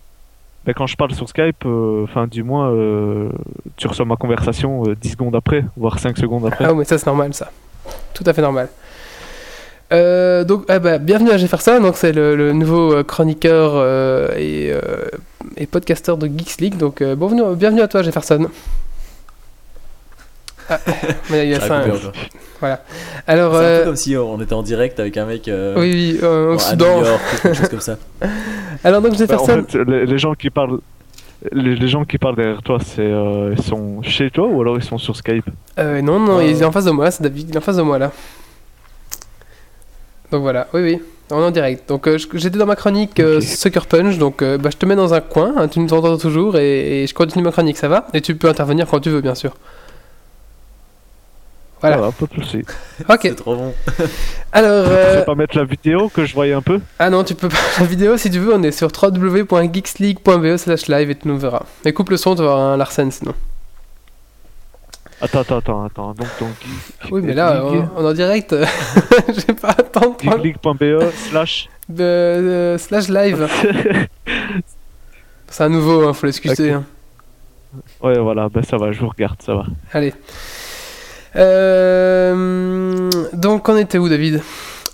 [0.67, 2.71] bah, quand je parle sur Skype, euh, enfin du moins,
[3.77, 6.65] tu reçois ma conversation euh, 10 secondes après, voire 5 secondes après.
[6.65, 7.51] Ah oui, mais ça c'est normal ça.
[8.13, 8.69] Tout à fait normal.
[9.91, 13.81] Donc, ah bah, bienvenue à Jefferson, donc c'est le, le nouveau chroniqueur
[14.37, 14.73] et,
[15.57, 16.77] et podcasteur de Geeks League.
[16.77, 18.49] Donc, bienvenue, bienvenue à toi Jefferson.
[20.71, 20.79] Ah,
[21.31, 21.79] mais il y a Ça ça.
[21.81, 22.13] encore.
[23.27, 25.75] Alors, C'est un euh, peu comme si on était en direct avec un mec euh,
[25.77, 27.01] oui, oui, euh, au à Soudan.
[27.01, 27.97] New York quelque chose comme ça.
[28.85, 30.79] Alors donc Bah, en Jefferson, fait, les, les gens qui parlent,
[31.53, 34.77] les, les gens qui parlent derrière toi, c'est euh, ils sont chez toi ou alors
[34.79, 35.45] ils sont sur Skype?
[35.79, 36.45] Euh, non, non, Euh.
[36.45, 38.11] il est en face de moi, c'est David, il est en face de moi là.
[40.31, 41.89] Donc voilà, oui, oui, on est en direct.
[41.89, 43.41] Donc euh, je- j'étais dans ma chronique euh.
[43.41, 46.17] Sucker Punch, donc euh, bah, je te mets dans un coin, hein, tu nous entends
[46.17, 48.07] toujours et, et je continue ma chronique, ça va?
[48.15, 49.53] Et tu peux intervenir quand tu veux, bien sûr.
[51.89, 51.97] Voilà.
[51.99, 52.63] Va, pas de souci.
[53.09, 53.75] Ok, C'est trop bon.
[54.53, 54.87] alors.
[54.87, 56.81] Je euh, vais pas mettre la vidéo que je voyais un peu?
[56.99, 57.57] Ah non, tu peux pas.
[57.81, 61.63] La vidéo, si tu veux, on est sur www.geeksleague.be slash live et tu nous verras.
[61.85, 63.35] Mais coupe le son, tu vas avoir un Larsen sinon.
[65.21, 66.15] Attends, attends, attends, attends.
[66.15, 66.51] Donc, donc,
[67.11, 68.55] Oui, mais là, on, on est en direct.
[69.29, 71.69] J'ai pas attendre prendre- geekleague.be slash.
[71.89, 73.49] de- de- slash live.
[75.49, 76.75] C'est un nouveau, hein, faut l'excuser.
[76.75, 76.83] Ok.
[76.83, 76.85] hein.
[78.03, 79.65] Ouais, voilà, ben ça va, je vous regarde, ça va.
[79.93, 80.13] Allez.
[81.37, 84.43] Euh, donc, on était où, David?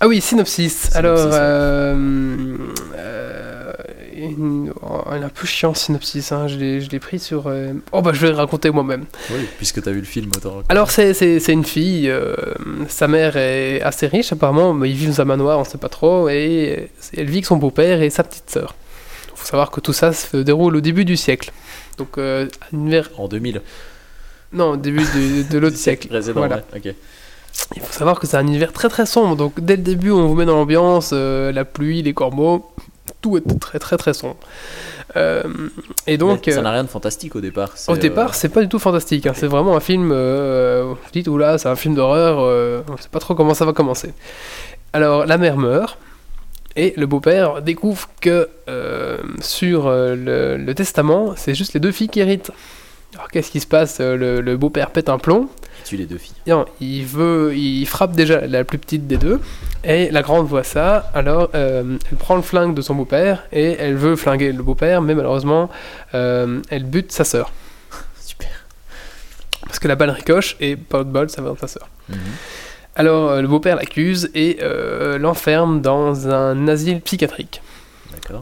[0.00, 0.94] Ah oui, synopsis.
[0.96, 2.56] Alors, Synopsis, euh,
[2.96, 3.72] euh,
[4.16, 6.32] une- oh, elle est un peu chiant, synopsis.
[6.32, 7.44] hein, Je l'ai je l'ai pris sur.
[7.48, 9.04] euh, Oh, bah, je vais le raconter moi-même.
[9.30, 10.62] Oui, puisque t'as vu le film, autant.
[10.70, 12.08] Alors, c'est- c'est c'est une fille.
[12.08, 12.34] euh,
[12.88, 14.72] sa mère est assez riche, apparemment.
[14.72, 16.28] Mais ils vivent dans un manoir, on sait pas trop.
[16.30, 18.74] Et elle vit avec son beau-père et sa petite sœur.
[19.34, 21.52] Il faut savoir que tout ça se déroule au début du siècle.
[21.98, 23.10] Donc, euh, un univers.
[23.18, 23.60] En 2000.
[24.52, 26.08] Non, au début de, de l'autre siècle.
[26.34, 26.62] Voilà.
[26.72, 26.94] ouais.
[27.76, 29.36] Il faut savoir que c'est un univers très très sombre.
[29.36, 32.70] Donc, dès le début, on vous met dans l'ambiance euh, la pluie, les corbeaux.
[33.22, 34.36] Tout est très très très sombre.
[35.16, 35.42] Euh,
[36.06, 36.44] et donc.
[36.46, 37.74] Mais ça euh, n'a rien de fantastique au départ.
[37.88, 39.26] Au euh, départ, c'est pas du tout fantastique.
[39.26, 39.32] hein.
[39.34, 40.10] C'est vraiment un film.
[40.12, 42.38] Euh, vous dites, oula, c'est un film d'horreur.
[42.40, 44.12] euh, on sait pas trop comment ça va commencer.
[44.92, 45.98] Alors, la mère meurt.
[46.76, 51.90] Et le beau-père découvre que euh, sur euh, le, le testament, c'est juste les deux
[51.90, 52.52] filles qui héritent.
[53.20, 55.48] Alors, qu'est-ce qui se passe Euh, Le, le beau-père pète un plomb.
[55.80, 56.32] il tue les deux filles.
[56.46, 59.40] Non, il veut, il frappe déjà la plus petite des deux,
[59.84, 63.72] et la grande voit ça, alors euh, elle prend le flingue de son beau-père, et
[63.78, 65.68] elle veut flinguer le beau-père, mais malheureusement,
[66.14, 67.52] euh, elle bute sa sœur.
[68.24, 68.48] Super.
[69.66, 71.88] Parce que la balle ricoche, et pas de bol, ça va dans sa sœur.
[72.08, 72.16] Mhm.
[72.96, 77.60] Alors le beau-père l'accuse et euh, l'enferme dans un asile psychiatrique,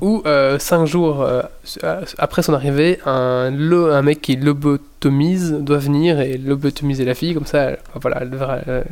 [0.00, 1.42] Où euh, cinq jours euh,
[2.18, 3.50] après son arrivée, un,
[4.02, 8.60] mec qui lobotomise doit venir et lobotomiser la fille, comme ça, elle- voilà, elle devra-
[8.66, 8.84] elle-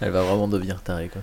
[0.00, 1.22] Elle va vraiment devenir tarée, quoi.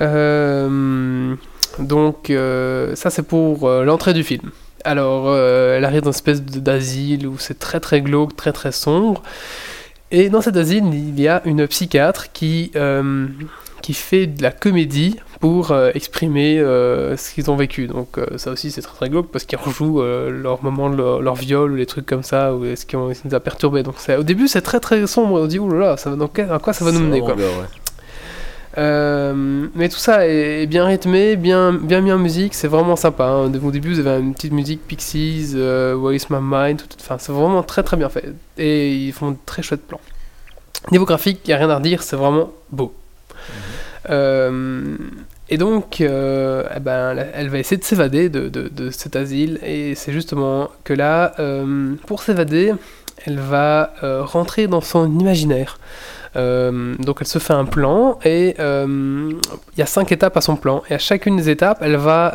[0.00, 1.34] Euh,
[1.78, 4.50] donc euh, ça c'est pour euh, l'entrée du film.
[4.84, 8.72] Alors euh, elle arrive dans une espèce d'asile où c'est très très glauque, très très
[8.72, 9.22] sombre.
[10.10, 13.26] Et dans cet asile il y a une psychiatre qui, euh,
[13.82, 17.86] qui fait de la comédie pour euh, exprimer euh, ce qu'ils ont vécu.
[17.86, 21.34] Donc euh, ça aussi c'est très très glauque parce qu'ils rejouent leur moment leur, leur
[21.34, 23.82] viol ou des trucs comme ça ou ce qui nous a perturbé.
[23.82, 25.40] Donc au début c'est très très sombre.
[25.40, 27.34] On dit oulala, ça dans quel- à quoi ça va nous mener quoi.
[27.34, 27.44] ouais.
[28.76, 33.24] Euh, mais tout ça est bien rythmé, bien, bien mis en musique, c'est vraiment sympa.
[33.24, 33.52] hein.
[33.64, 37.32] Au début, vous avez une petite musique Pixies, euh, Where is my mind, enfin, c'est
[37.32, 38.26] vraiment très très bien fait.
[38.56, 40.00] Et ils font de très chouettes plans.
[40.92, 42.94] Niveau graphique, il n'y a rien à redire, c'est vraiment beau.
[44.10, 44.96] Euh,
[45.50, 49.58] et donc, euh, eh ben, elle va essayer de s'évader de, de- de cet asile.
[49.64, 52.74] Et c'est justement que là, euh, pour s'évader,
[53.24, 55.78] elle va euh, rentrer dans son imaginaire.
[56.36, 59.36] Donc elle se fait un plan et il
[59.76, 60.82] y a cinq étapes à son plan.
[60.88, 62.32] Et à chacune des étapes, elle va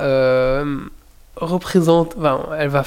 [1.38, 2.84] représenter, enfin, elle va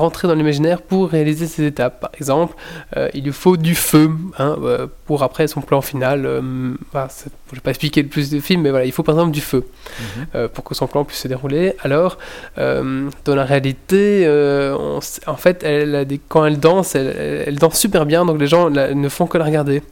[0.00, 2.00] rentrer dans l'imaginaire pour réaliser ces étapes.
[2.00, 2.54] Par exemple,
[2.96, 6.26] euh, il lui faut du feu hein, euh, pour après son plan final.
[6.26, 9.14] euh, je ne vais pas expliquer le plus de film, mais voilà, il faut par
[9.14, 9.64] exemple du feu
[10.00, 10.26] Mhm.
[10.34, 11.74] euh, pour que son plan puisse se dérouler.
[11.82, 12.18] Alors,
[12.56, 17.56] dans la réalité, on en fait, elle a des, quand elle danse, elle, elle- elle
[17.58, 19.82] danse super bien, donc les gens la- ne font que la regarder.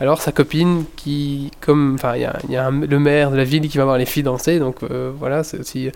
[0.00, 3.30] Alors, sa copine, qui, comme, enfin, il y a, il y a un- le maire
[3.30, 4.76] de la ville qui va voir les filles danser, donc
[5.18, 5.90] voilà, c'est aussi.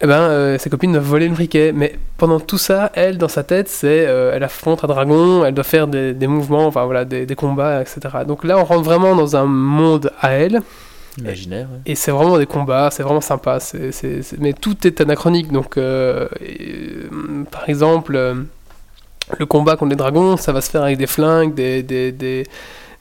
[0.00, 3.26] Eh ben, euh, sa copine doit voler le briquet, mais pendant tout ça, elle, dans
[3.28, 6.84] sa tête, c'est, euh, elle affronte un dragon, elle doit faire des, des mouvements, enfin
[6.84, 8.00] voilà, des, des combats, etc.
[8.26, 10.60] Donc là, on rentre vraiment dans un monde à elle,
[11.18, 11.80] Imaginaire, ouais.
[11.84, 13.58] et c'est vraiment des combats, c'est vraiment sympa.
[13.58, 15.50] c'est- Mais tout est anachronique.
[15.50, 18.12] Donc, euh, et, euh, par exemple,
[19.38, 22.44] le combat contre les dragons, ça va se faire avec des flingues, des, des,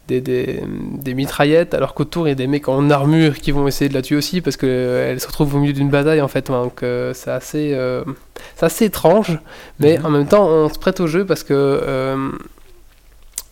[0.08, 3.90] des, des, mitraillettes, alors qu'autour il y a des mecs en armure qui vont essayer
[3.90, 6.48] de la tuer aussi parce qu'elle se retrouve au milieu d'une bataille en fait.
[6.48, 8.04] Donc, euh, c'est assez, euh,
[8.62, 9.40] assez étrange,
[9.80, 10.06] mais Mhm.
[10.06, 11.54] en même temps, on se prête au jeu parce que.
[11.54, 12.30] euh,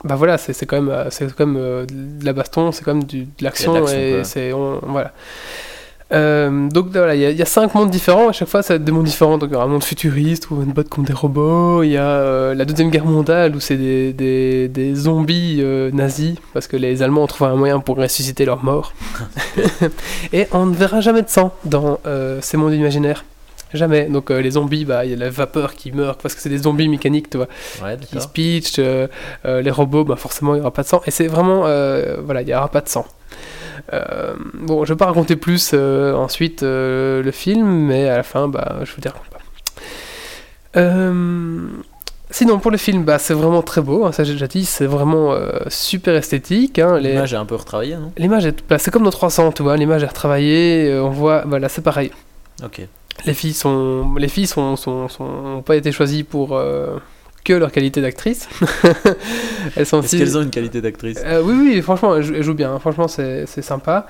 [0.03, 3.23] bah voilà, c'est quand même, c'est quand même de la baston, c'est quand même du,
[3.23, 5.13] de l'action et c'est on- voilà.
[6.13, 8.73] Euh, donc voilà, il y, a- y a cinq mondes différents, à chaque fois ça
[8.73, 9.37] va être des mondes différents.
[9.39, 11.97] Donc il y aura un monde futuriste où on botte contre des robots, il y
[11.97, 16.67] a euh, la deuxième guerre mondiale où c'est des, des, des zombies euh, nazis, parce
[16.67, 18.93] que les Allemands ont trouvé un moyen pour ressusciter leurs morts.
[20.33, 21.99] et on ne verra jamais de sang dans
[22.41, 23.25] ces mondes imaginaires.
[23.73, 24.05] Jamais.
[24.05, 26.49] Donc euh, les zombies, bah il y a la vapeur qui meurt parce que c'est
[26.49, 27.47] des zombies mécaniques, tu vois,
[27.83, 28.75] Ouais, qui se pitchent.
[28.79, 29.07] euh,
[29.45, 31.01] euh, les robots, bah forcément il y aura pas de sang.
[31.07, 31.61] Et c'est vraiment,
[32.23, 33.05] voilà, il y aura pas de sang.
[33.93, 38.23] Euh, bon, je vais pas raconter plus euh, ensuite euh, le film, mais à la
[38.23, 39.39] fin, bah je vous raconte pas.
[42.31, 44.88] Sinon, pour le film, bah, c'est vraiment très beau, hein, ça j'ai déjà dit, c'est
[44.88, 46.79] vraiment euh, super esthétique.
[46.79, 48.11] hein, les- L'image est un peu retravaillée, non?
[48.17, 51.43] L'image est, bah, c'est comme dans 300, tu vois, l'image est retravaillée, euh, on voit,
[51.45, 52.11] voilà, c'est pareil.
[52.63, 52.81] Ok.
[53.25, 56.97] Les filles sont, les filles sont, sont, sont- ont pas été choisies pour euh,
[57.45, 58.49] que leur qualité d'actrice.
[59.77, 60.17] elles sont Est-ce aussi.
[60.17, 61.19] qu'elles ont une qualité d'actrice?
[61.23, 62.73] Euh, oui, oui, franchement, elles, jou- elles jouent bien.
[62.73, 64.07] hein, Franchement, c'est, c'est sympa.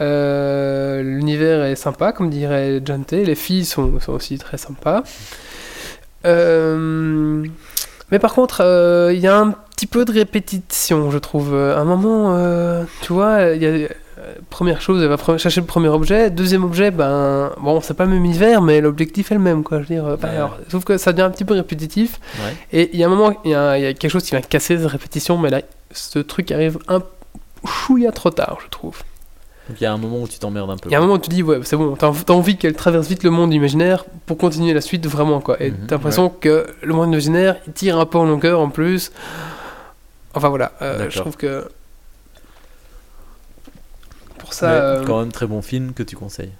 [0.00, 3.24] Euh, l'univers est sympa, comme dirait T.
[3.24, 5.02] Les filles sont, sont aussi très sympas.
[6.24, 7.44] Euh,
[8.10, 8.60] mais par contre,
[9.12, 11.54] il y a un petit peu de répétition, je trouve.
[11.54, 13.88] À un moment, tu vois, il y a.
[14.18, 16.30] euh, Première chose, elle va chercher le premier objet.
[16.30, 19.78] Deuxième objet, ben, bon, c'est pas le même univers, mais l'objectif est le même, quoi.
[19.82, 20.28] Je veux dire, Ouais.
[20.28, 22.18] alors, sauf que ça devient un petit peu répétitif.
[22.38, 22.56] Ouais.
[22.72, 24.30] Et il y a un moment, il y, a il y a quelque chose qui
[24.30, 25.60] vient casser cette répétition, mais là,
[25.92, 27.02] ce truc arrive un
[27.66, 29.02] chouïa trop tard, je trouve.
[29.68, 30.88] Donc il y a un moment où tu t'emmerdes un peu.
[30.88, 33.08] Il y a un moment où tu dis, ouais, c'est bon, t'as envie qu'elle traverse
[33.08, 35.60] vite le monde imaginaire pour continuer la suite vraiment, quoi.
[35.60, 38.68] Et Mhm, t'as l'impression que le monde imaginaire, il tire un peu en longueur en
[38.70, 39.10] plus.
[40.34, 41.66] Enfin voilà, euh, je trouve que.
[44.46, 44.68] Pour ça.
[44.68, 46.52] Mais euh, Quand même très bon film que tu conseilles.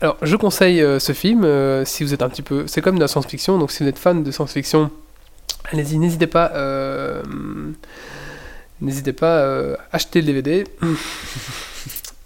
[0.00, 2.66] Alors, je conseille euh, ce film euh, si vous êtes un petit peu.
[2.66, 4.90] C'est comme de la science-fiction, donc si vous êtes fan de science-fiction,
[5.72, 6.52] allez-y, n'hésitez pas.
[8.80, 10.64] N'hésitez pas à acheter le DVD.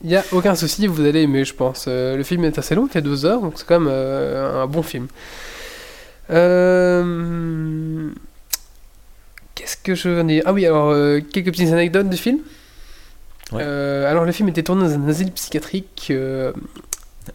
[0.03, 1.85] Il n'y a aucun souci, vous allez aimer, je pense.
[1.87, 4.63] Euh, le film est assez long, il fait deux heures, donc c'est quand même euh,
[4.63, 5.09] un bon film.
[6.31, 8.11] Euh,
[9.55, 10.43] Qu'est-ce que je veux dire?
[10.47, 10.95] Ah oui, alors,
[11.31, 12.39] quelques petites anecdotes du film?
[13.53, 13.63] Ouais.
[13.65, 16.53] Euh, alors, le film était tourné dans un asile psychiatrique euh,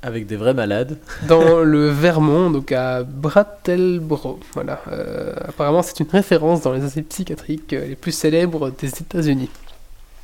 [0.01, 0.97] Avec des vrais malades.
[1.27, 4.39] dans le Vermont, donc à Brattleboro.
[4.53, 4.81] Voilà.
[4.91, 9.49] Euh, apparemment, c'est une référence dans les asiles psychiatriques euh, les plus célèbres des États-Unis.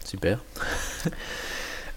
[0.05, 0.39] Super.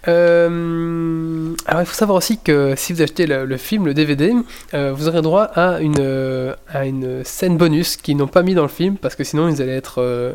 [0.06, 4.34] Euh, alors, il faut savoir aussi que si vous achetez le, le film, le DVD,
[4.74, 8.54] euh, vous aurez droit à une, euh, à une scène bonus qu'ils n'ont pas mis
[8.54, 10.02] dans le film parce que sinon ils allaient être.
[10.02, 10.34] euh,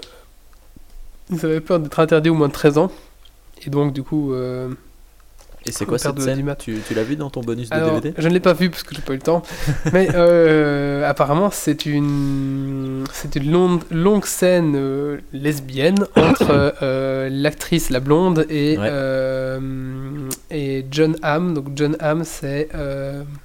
[1.32, 2.92] ils avaient peur d'être interdits au moins de 13 ans.
[3.66, 4.34] Et donc, du coup.
[4.34, 4.70] euh,
[5.66, 6.56] Et c'est quoi cette de scène.
[6.58, 8.70] Tu, tu l'as vu dans ton bonus de Alors, DVD je ne l'ai pas vu
[8.70, 9.42] parce que j'ai pas eu le temps.
[9.94, 17.90] Mais euh, apparemment, c'est une, c'est une longue, longue scène euh, lesbienne entre euh, l'actrice
[17.90, 19.60] la blonde et Ouais.
[20.52, 21.54] et John Hamm.
[21.54, 22.70] Donc John Hamm, c'est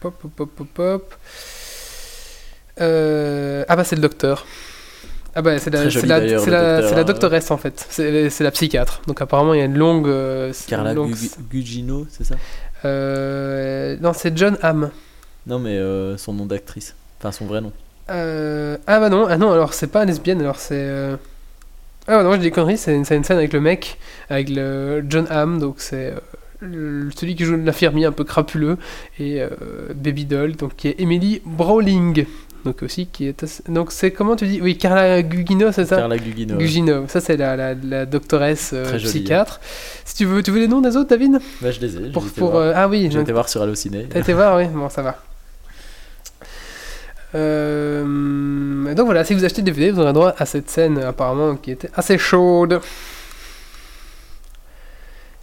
[0.00, 1.14] pop pop pop pop pop.
[2.78, 4.46] Ah bah c'est le docteur.
[5.36, 6.46] Ah bah c'est la, c'est la, la, docteur,
[6.94, 7.04] la hein.
[7.04, 7.86] doctoresse en fait.
[7.90, 9.00] C'est la psychiatre.
[9.06, 10.08] Donc apparemment il y a une longue.
[10.08, 12.36] euh, Carla longue- Gu- Gugino, c'est ça?
[12.84, 14.90] Euh, non, c'est John Hamm.
[15.46, 16.94] Non, mais euh, son nom d'actrice.
[17.18, 17.72] Enfin, son vrai nom.
[18.10, 20.74] Euh, Ah bah non, ah non, alors c'est pas lesbienne, alors c'est...
[20.76, 21.16] euh,
[22.06, 25.02] Ah bah non, j'ai des conneries, c'est une, une scène avec le mec, avec le
[25.08, 26.12] John Hamm, donc c'est
[26.62, 28.76] euh, celui qui joue l'infirmier un peu crapuleux,
[29.18, 29.48] et euh,
[29.94, 32.26] Baby Doll, donc qui est Emily Browning,
[32.64, 33.42] donc aussi qui est...
[33.42, 34.60] assez- Donc c'est comment tu dis?
[34.62, 35.96] Oui, Carla Gugino, c'est ça?
[35.96, 36.56] Carla Gugino.
[36.56, 39.60] Gugino, ça c'est la, la, la doctoresse euh, psychiatre.
[40.04, 41.38] Si tu veux, tu veux les noms des autres, David?
[41.60, 42.10] Bah, je les ai.
[42.12, 42.62] Pour, j'ai été pour, voir.
[42.62, 44.06] euh, Ah oui, J'ai donc- été voir sur Allociné.
[44.08, 45.16] T'as été voir, oui, bon, ça va.
[47.36, 51.56] Euh, donc voilà, si vous achetez le DVD, vous aurez droit à cette scène apparemment
[51.56, 52.80] qui était assez chaude.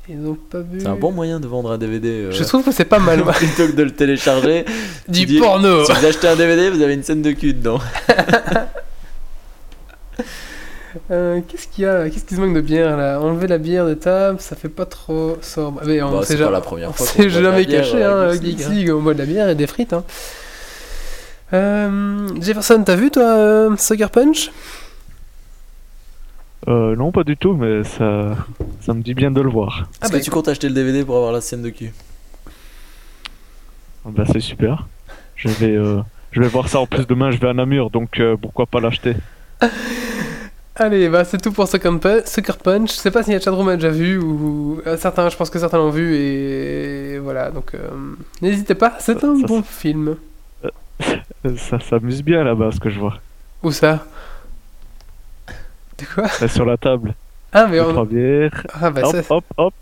[0.10, 0.82] Ils ont pas vu.
[0.82, 2.10] C'est un bon moyen de vendre un DVD.
[2.10, 3.24] euh, Je trouve que c'est pas mal.
[3.34, 4.66] plutôt que de le télécharger.
[5.08, 5.86] du dis- porno.
[5.86, 7.80] si vous achetez un DVD, vous avez une scène de cul dedans.
[11.10, 13.20] Euh, Qu'est-ce qu'il y a Qu'est-ce qui se manque de bière là?
[13.22, 15.82] Enlever la bière de table, ça fait pas trop sobre.
[15.86, 18.60] Mais on Bah, c'est pas la première fois la jamais caché, euh, hein, avec League,
[18.70, 19.94] League, on boit de la bière et des frites.
[19.94, 20.04] Hein.
[21.54, 24.52] Euh, Jefferson, t'as vu toi euh, Sucker Punch?
[26.68, 28.36] Euh, non, pas du tout, mais ça,
[28.82, 29.88] ça me dit bien de le voir.
[30.02, 31.92] Ah bah, que tu comptes acheter le DVD pour avoir la scène de cul?
[34.06, 34.88] Ah Bah, c'est super.
[35.36, 36.02] Je vais, euh,
[36.32, 38.80] je vais voir ça en plus demain, je vais à Namur, donc euh, pourquoi pas
[38.80, 39.16] l'acheter?
[40.76, 42.90] Allez, bah c'est tout pour Sucker Punch.
[42.92, 45.60] Je sais pas si la chatroom a déjà vu ou euh, certains, je pense que
[45.60, 47.52] certains l'ont vu et voilà.
[47.52, 47.90] Donc euh,
[48.42, 50.16] n'hésitez pas, c'est un ça- bon film.
[51.58, 53.18] Ça s'amuse bien là-bas, ce que je vois.
[53.64, 54.06] Où ça?
[56.02, 57.14] De quoi Là, sur la table,
[57.54, 57.92] Ah mais on...
[57.92, 58.66] trois bières.
[58.82, 59.74] ah bah hop, ça, hop, hop.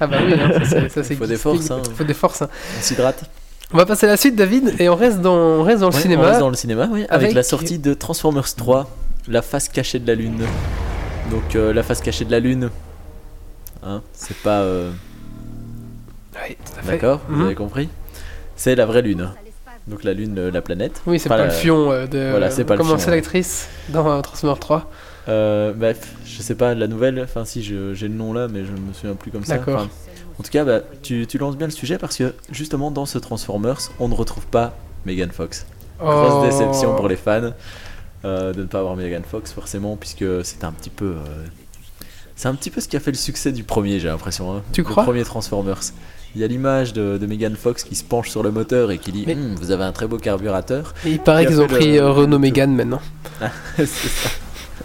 [0.00, 1.80] ah bah oui, hein, ça, c'est- ça, c'est Il faut des forces, hein.
[1.88, 2.42] Il faut des forces.
[2.42, 2.48] hein.
[2.78, 3.24] On s'hydrate
[3.72, 5.94] On va passer à la suite, David, et on reste dans, on reste dans le
[5.94, 6.22] Ouais, cinéma.
[6.22, 7.00] On reste dans le cinéma, oui.
[7.10, 8.88] Avec, Avec- la sortie de Transformers 3,
[9.28, 10.42] La face cachée de la Lune.
[11.30, 12.70] Donc, euh, la face cachée de la Lune.
[13.84, 14.60] Hein, c'est pas.
[14.60, 14.90] euh,
[16.34, 16.92] Oui, tout à fait.
[16.92, 17.36] D'accord, Mhm.
[17.38, 17.88] vous avez compris?
[18.56, 19.30] C'est la vraie Lune.
[19.86, 21.00] Donc la lune, euh, la planète.
[21.06, 22.28] Oui, c'est Enfin, pas la- le fion euh, de.
[22.30, 23.16] Voilà, c'est pas le Comment c'est ouais.
[23.16, 24.90] l'actrice dans euh, Transformers 3
[25.28, 27.74] Euh, bref, je sais pas, la nouvelle, enfin si j'ai
[28.08, 29.58] le nom là, mais je me souviens plus comme ça.
[29.58, 29.80] D'accord.
[29.80, 29.88] Enfin,
[30.38, 33.18] en tout cas, bah, tu, tu lances bien le sujet parce que justement dans ce
[33.18, 35.66] Transformers, on ne retrouve pas Megan Fox.
[36.00, 36.44] Grosse Oh.
[36.46, 37.50] déception pour les fans
[38.24, 41.06] euh, de ne pas avoir Megan Fox forcément, puisque c'est un petit peu...
[41.06, 41.44] euh,
[42.36, 44.56] c'est un petit peu ce qui a fait le succès du premier, j'ai l'impression.
[44.56, 44.62] hein.
[44.72, 45.80] Tu Le crois premier Transformers.
[46.36, 48.98] Il y a l'image de, de Megan Fox qui se penche sur le moteur et
[48.98, 50.94] qui dit Mais- Hum, Vous avez un très beau carburateur.
[51.04, 52.38] Et il paraît qu'ils ont pris euh, le Renault.
[52.38, 53.00] Mégane maintenant.
[53.76, 54.28] C'est ça.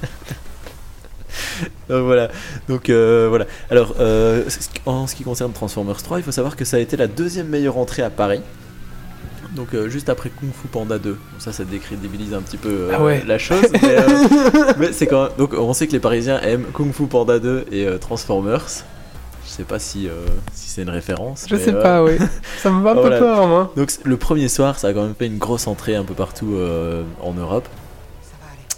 [1.90, 2.30] Donc voilà.
[2.68, 3.46] Donc euh, voilà.
[3.70, 4.44] Alors euh,
[4.86, 7.48] en ce qui concerne Transformers 3, il faut savoir que ça a été la deuxième
[7.48, 8.42] meilleure entrée à Paris.
[9.56, 11.10] Donc euh, juste après Kung Fu Panda 2.
[11.12, 13.24] Donc ça, ça décrédibilise un petit peu Ah ouais.
[13.28, 13.66] la chose.
[13.74, 13.98] Mais,
[14.80, 15.32] mais c'est quand même.
[15.38, 18.66] Donc on sait que les Parisiens aiment Kung Fu Panda 2 et Transformers.
[19.46, 20.08] Je sais pas si,
[20.54, 21.46] si c'est une référence.
[21.48, 22.14] Je mais, sais pas, oui.
[22.58, 23.72] Ça me va un peu peur, moi.
[23.76, 26.58] donc le premier soir, ça a quand même fait une grosse entrée un peu partout
[27.22, 27.68] en Europe.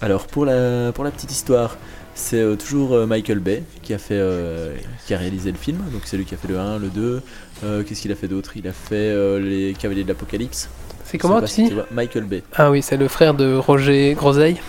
[0.06, 1.78] Alors pour la, pour la petite histoire,
[2.14, 4.76] c'est euh, toujours euh, Michael Bay qui a, fait, euh,
[5.08, 5.80] qui a réalisé le film.
[5.92, 7.24] Donc c'est lui qui a fait le 1, le 2.
[7.64, 8.52] Euh, Qu'est-ce qu'il a fait d'autre?
[8.56, 10.70] Il a fait les Cavaliers de l'Apocalypse.
[11.06, 11.74] C'est comment tu dis.
[11.92, 12.44] Michael Bay.
[12.56, 14.62] Ah oui, c'est le frère de Roger Groseille.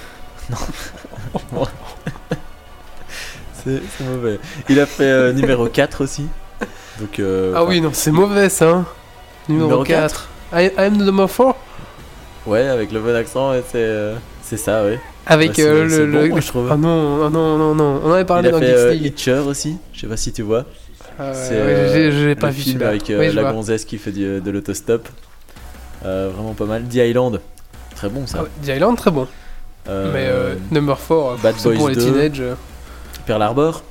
[3.64, 4.38] C'est c'est mauvais.
[4.68, 6.26] Il a fait numéro 4 aussi.
[7.00, 7.20] Donc,
[7.54, 8.70] Ah oui, non, c'est mauvais ça.
[8.70, 8.84] hein.
[9.48, 10.28] Numéro, Numéro 4.
[10.52, 11.56] I, I am the number 4
[12.46, 14.14] Ouais, avec le bon accent, c'est euh,
[14.46, 14.98] c'est ça, ouais.
[15.26, 16.06] Avec Ouais, c'est- euh, le.
[16.12, 16.68] bon, le- moi, je trouve.
[16.70, 18.00] Ah non, ah non, non, non.
[18.04, 18.94] On en avait Il parlé a dans fait Geeks euh.
[19.06, 19.76] Hitcher aussi.
[19.92, 20.64] Je sais pas si tu vois.
[21.18, 24.50] Ouais, C'est euh, j'ai- pas vu film avec euh, la gonzesse qui fait du- de
[24.50, 25.08] l'autostop.
[26.04, 26.84] Euh, vraiment pas mal.
[26.84, 27.40] The Island,
[27.94, 28.44] très bon ça.
[28.44, 29.26] Ah The Island, très bon.
[29.88, 32.02] Euh, Mais euh, Number 4, Bad c'est pour Boys les 2.
[32.12, 32.42] teenagers.
[32.42, 32.54] euh,
[33.26, 33.82] Pearl Harbor,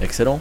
[0.00, 0.40] excellent.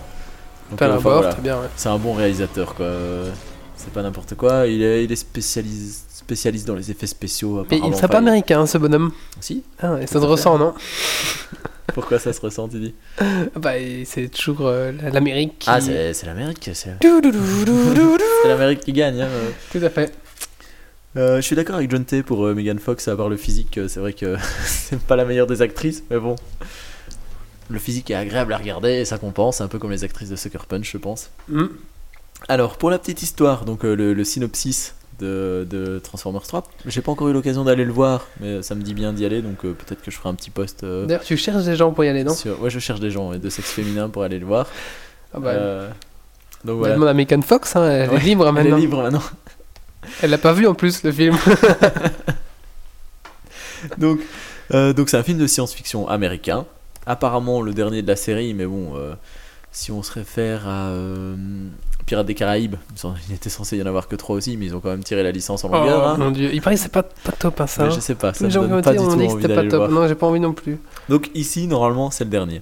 [0.78, 1.58] Pearl euh, Harbor, très bien.
[1.58, 1.68] ouais.
[1.76, 2.86] C'est un bon réalisateur quoi.
[2.86, 3.30] Euh,
[3.76, 4.66] C'est pas n'importe quoi.
[4.68, 7.66] Il est, il est spécialiste, spécialiste dans les effets spéciaux.
[7.70, 7.98] Mais il apparemment.
[7.98, 9.12] serait pas américain, hein, ce bonhomme.
[9.42, 9.64] Si.
[9.80, 10.74] Ah, et ça Tout se ressent, non
[11.94, 12.96] Pourquoi ça se ressent, tu dis
[13.56, 15.70] Bah, et c'est toujours euh, l'Amérique qui.
[15.70, 16.70] Ah, c'est l'Amérique.
[16.74, 17.22] C'est Tout
[18.42, 19.22] c'est l'Amérique qui gagne.
[19.22, 19.28] hein,
[19.76, 19.86] euh.
[19.86, 20.14] à fait.
[21.16, 23.80] Euh, je suis d'accord avec John T pour euh, Megan Fox, à part le physique,
[23.88, 26.36] c'est vrai que c'est pas la meilleure des actrices, mais bon.
[27.70, 30.36] Le physique est agréable à regarder et ça compense, un peu comme les actrices de
[30.36, 31.30] Sucker Punch, je pense.
[31.50, 31.68] Hmm.
[32.50, 37.12] Alors, pour la petite histoire, donc le, le synopsis de, de Transformers 3, j'ai pas
[37.12, 39.74] encore eu l'occasion d'aller le voir, mais ça me dit bien d'y aller, donc euh,
[39.74, 40.84] peut-être que je ferai un petit post.
[40.84, 43.12] euh, D'ailleurs, tu cherches des gens pour y aller, non sur- Ouais, je cherche des
[43.12, 44.68] gens ouais, de sexe féminin pour aller le voir.
[45.34, 45.90] Ah bah, Euh,
[46.66, 46.96] donc on voilà.
[46.96, 48.78] demande à Megan Fox, hein, elle Ouais, est libre hein, Elle est maintenant.
[48.78, 49.24] libre maintenant.
[50.22, 51.38] Elle l'a pas vu en plus, le film.
[53.98, 54.20] donc,
[54.74, 56.66] euh, donc c'est un film de science-fiction américain.
[57.06, 59.14] Apparemment le dernier de la série, mais bon, euh,
[59.72, 61.36] si on se réfère à euh,
[62.06, 62.76] Pirates des Caraïbes,
[63.30, 65.24] il était censé y en avoir que trois aussi, mais ils ont quand même tiré
[65.24, 66.02] la licence en longueur.
[66.04, 66.18] Oh hein.
[66.18, 67.84] mon dieu, il paraît que c'est pas, pas top hein, ça.
[67.84, 67.96] Mais hein.
[67.96, 69.74] je sais pas, ça me donne pas du ont tout envie pas top.
[69.74, 69.90] voir.
[69.90, 70.80] Non, j'ai pas envie non plus.
[71.10, 72.62] Donc ici, normalement, c'est le dernier.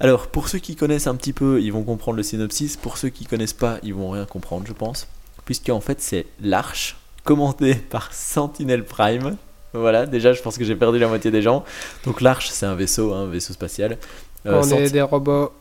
[0.00, 2.78] Alors, pour ceux qui connaissent un petit peu, ils vont comprendre le synopsis.
[2.78, 5.06] Pour ceux qui connaissent pas, ils vont rien comprendre, je pense.
[5.44, 9.36] Puisqu'en fait, c'est l'Arche, commandée par Sentinel Prime.
[9.74, 11.64] Voilà, déjà, je pense que j'ai perdu la moitié des gens.
[12.04, 13.98] Donc, l'Arche, c'est un vaisseau, hein, un vaisseau spatial.
[14.46, 15.52] Euh, on Senti- est des robots.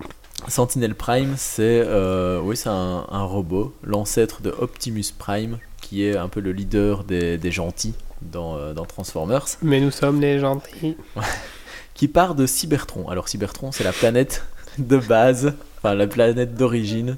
[0.47, 6.17] Sentinel Prime, c'est euh, oui, c'est un, un robot, l'ancêtre de Optimus Prime, qui est
[6.17, 10.39] un peu le leader des, des gentils dans, euh, dans Transformers Mais nous sommes les
[10.39, 10.97] gentils.
[11.93, 13.09] qui part de Cybertron.
[13.09, 14.45] Alors Cybertron, c'est la planète
[14.77, 17.17] de base, enfin la planète d'origine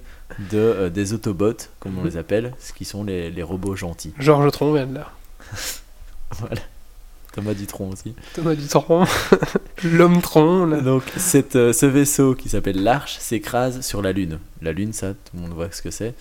[0.51, 4.13] de, euh, des Autobots, comme on les appelle, ce qui sont les, les robots gentils.
[4.17, 5.11] Georges Tron vient de là.
[6.39, 6.61] Voilà.
[7.33, 8.13] Thomas Dutron aussi.
[8.33, 9.05] Thomas du Tron.
[9.83, 10.65] L'homme Tron.
[10.65, 10.81] là.
[10.81, 14.39] Donc cette, euh, ce vaisseau qui s'appelle l'Arche s'écrase sur la Lune.
[14.61, 16.13] La Lune, ça, tout le monde voit ce que c'est.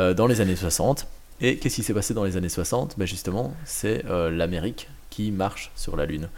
[0.00, 1.06] euh, dans les années 60.
[1.40, 5.30] Et qu'est-ce qui s'est passé dans les années 60 ben Justement, c'est euh, l'Amérique qui
[5.30, 6.28] marche sur la Lune.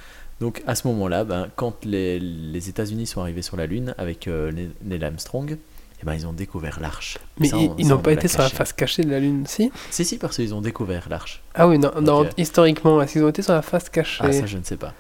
[0.41, 4.27] Donc à ce moment-là, ben, quand les, les États-Unis sont arrivés sur la Lune avec
[4.29, 5.57] Neil Armstrong,
[6.03, 7.19] eh ben, ils ont découvert l'arche.
[7.39, 9.11] Mais Ça, ils, on- ils ça, n'ont on pas été sur la face cachée de
[9.11, 11.43] la Lune, si Si, si, parce qu'ils ont découvert l'arche.
[11.55, 12.31] Ah oui, non, non, Ok.
[12.37, 14.23] historiquement, est-ce qu'ils ont été sur la face cachée?
[14.25, 14.93] Ah, ça, je ne sais pas.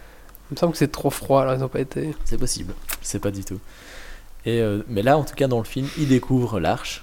[0.51, 2.15] Il me semble que c'est trop froid, alors ils n'ont pas été.
[2.25, 3.59] C'est possible, je sais pas du tout.
[4.47, 7.03] Et, euh, mais là, en tout cas, dans le film, ils découvrent l'arche.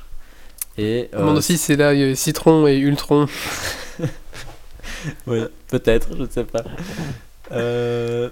[0.78, 3.28] Et, euh, aussi, c'est là, il y a Citron et Ultron.
[5.28, 6.64] Oui, peut-être, je ne sais pas.
[7.52, 8.30] Euh,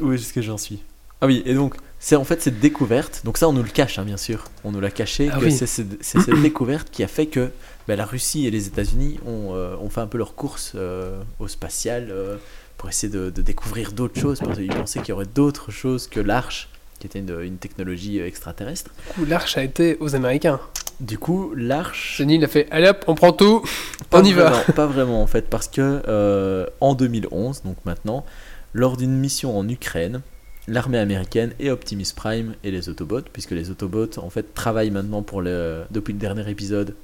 [0.00, 0.82] où est-ce que j'en suis?
[1.20, 3.98] Ah oui, et donc, c'est en fait cette découverte, donc ça on nous le cache,
[3.98, 5.52] hein, bien sûr, on nous l'a caché, Ah oui.
[5.52, 7.50] c'est cette découverte qui a fait que
[7.86, 11.20] bah, la Russie et les États-Unis ont, euh, ont fait un peu leur course euh,
[11.38, 12.36] au spatial euh,
[12.78, 16.06] pour essayer de, de découvrir d'autres choses, parce qu'ils pensaient qu'il y aurait d'autres choses
[16.08, 16.68] que l'arche,
[16.98, 18.90] qui était une, une technologie extraterrestre.
[19.08, 20.58] Du coup, l'arche a été aux Américains.
[21.00, 22.16] du coup, l'arche.
[22.18, 23.62] Sony, il a fait Allez hop, on prend tout,
[24.08, 24.48] Pas on y va.
[24.50, 28.24] vraiment, Pas vraiment en fait, parce que en 2011, donc maintenant,
[28.72, 30.22] lors d'une mission en Ukraine,
[30.70, 35.22] l'armée américaine et Optimus Prime et les Autobots, puisque les Autobots en fait travaillent maintenant
[35.22, 36.94] pour le, depuis le dernier épisode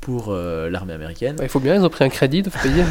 [0.00, 2.84] pour euh, l'armée américaine, Ouais, Il faut bien, ils ont pris un crédit, faut payer.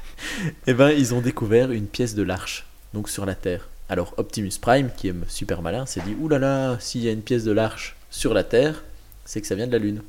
[0.66, 3.68] et ben ils ont découvert une pièce de l'arche, donc sur la Terre.
[3.88, 7.12] Alors Optimus Prime, qui est super malin, s'est dit oulala, là là, s'il y a
[7.12, 8.82] une pièce de l'arche sur la Terre,
[9.24, 10.02] c'est que ça vient de la Lune.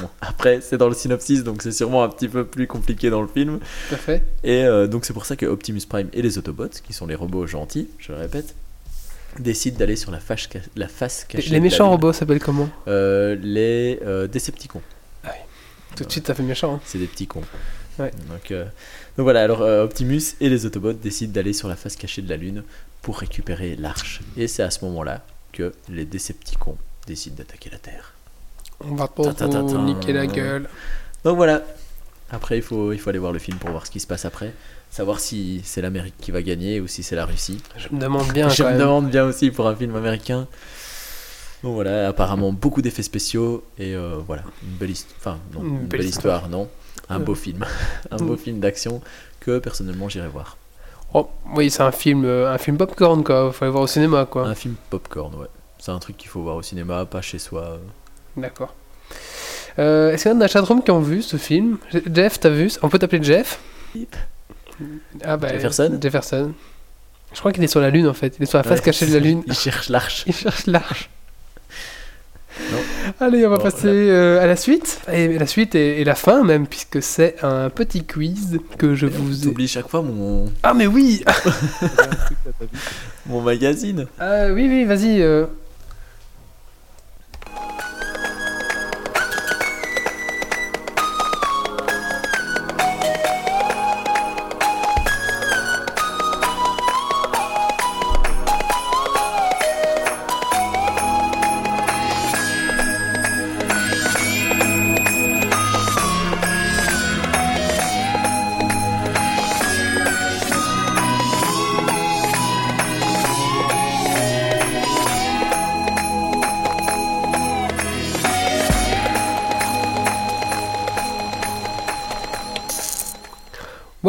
[0.00, 3.22] Bon, après, c'est dans le synopsis, donc c'est sûrement un petit peu plus compliqué dans
[3.22, 3.58] le film.
[3.88, 4.22] Tout à fait.
[4.44, 7.14] Et euh, donc c'est pour ça que Optimus Prime et les Autobots, qui sont les
[7.14, 8.54] robots gentils, je le répète,
[9.38, 11.44] décident d'aller sur la face, ca- la face cachée.
[11.44, 14.82] les de la méchants robots s'appellent comment Euh, Les euh, Decepticons.
[15.96, 16.74] Tout de suite, ça fait méchant.
[16.76, 16.80] hein.
[16.84, 17.42] C'est des petits cons.
[17.98, 18.12] Ouais.
[18.28, 18.64] Donc, euh,
[19.16, 22.28] donc voilà, alors euh, Optimus et les Autobots décident d'aller sur la face cachée de
[22.30, 22.62] la Lune
[23.02, 24.20] pour récupérer l'arche.
[24.36, 26.78] Et c'est à ce moment-là que les Decepticons
[27.08, 28.14] décident d'attaquer la Terre.
[28.80, 29.32] On va pas
[29.82, 30.68] niquer la gueule.
[31.24, 31.62] Donc voilà.
[32.30, 34.24] Après, il faut, il faut aller voir le film pour voir ce qui se passe
[34.24, 34.54] après.
[34.90, 37.62] Savoir si c'est l'Amérique qui va gagner ou si c'est la Russie.
[37.76, 38.80] Je me demande bien Je quand me même.
[38.80, 40.46] demande bien aussi pour un film américain.
[41.62, 45.66] Bon voilà, apparemment beaucoup d'effets spéciaux et euh, voilà, une belle, hist- enfin, non, Une
[45.68, 46.68] une belle belle histoire, non,
[47.10, 47.24] un Euh.
[47.24, 47.66] beau film,
[48.10, 49.02] un beau film d'action
[49.40, 50.56] que personnellement j'irai voir.
[51.12, 53.52] Oh, oui, c'est un film, euh, un film popcorn quoi.
[53.52, 54.46] Faut aller voir au cinéma quoi.
[54.46, 55.48] Un film popcorn, ouais.
[55.78, 57.78] C'est un truc qu'il faut voir au cinéma, pas chez soi.
[58.36, 58.74] D'accord.
[59.78, 61.76] Euh, Est-ce qu'il y en a dans la chatroom qui ont vu ce film?
[62.12, 62.70] Jeff, t'as vu?
[62.82, 63.60] On peut t'appeler Jeff?
[65.24, 66.52] Ah bah, Jefferson Jefferson.
[67.32, 68.34] Je crois qu'il est sur la lune en fait.
[68.38, 68.84] Il est sur la face Ouais.
[68.86, 69.42] cachée de la lune.
[69.46, 70.24] Il cherche l'arche.
[70.26, 71.08] Il cherche l'arche.
[73.20, 75.00] Allez, on va Bon, passer euh, à la suite.
[75.12, 79.06] Et la suite et, et la fin même, puisque c'est un petit quiz que je
[79.06, 79.32] vous.
[79.32, 81.24] J'oublie chaque fois mon, Ah mais oui
[83.26, 84.06] mon magazine.
[84.18, 85.22] Ah oui, oui, vas-y.
[85.22, 85.46] euh.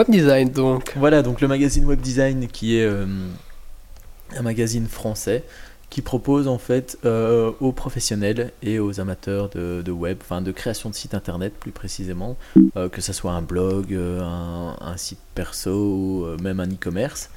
[0.02, 0.94] Web design donc.
[0.96, 3.06] Voilà, donc le magazine Web Design qui est euh,
[4.36, 5.44] un magazine français
[5.92, 10.90] qui propose en fait euh, aux professionnels et aux amateurs de, web, enfin de création
[10.90, 12.36] de sites internet plus précisément,
[12.78, 17.30] euh, que ce soit un blog, un, site perso ou même un e-commerce.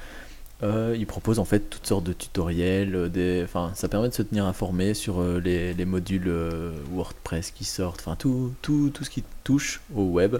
[0.63, 3.11] Ils proposent en fait toutes sortes de tutoriels,
[3.43, 6.33] enfin ça permet de se tenir informé sur les, les modules
[6.91, 10.37] WordPress qui sortent, enfin tout, tout, tout ce qui touche au web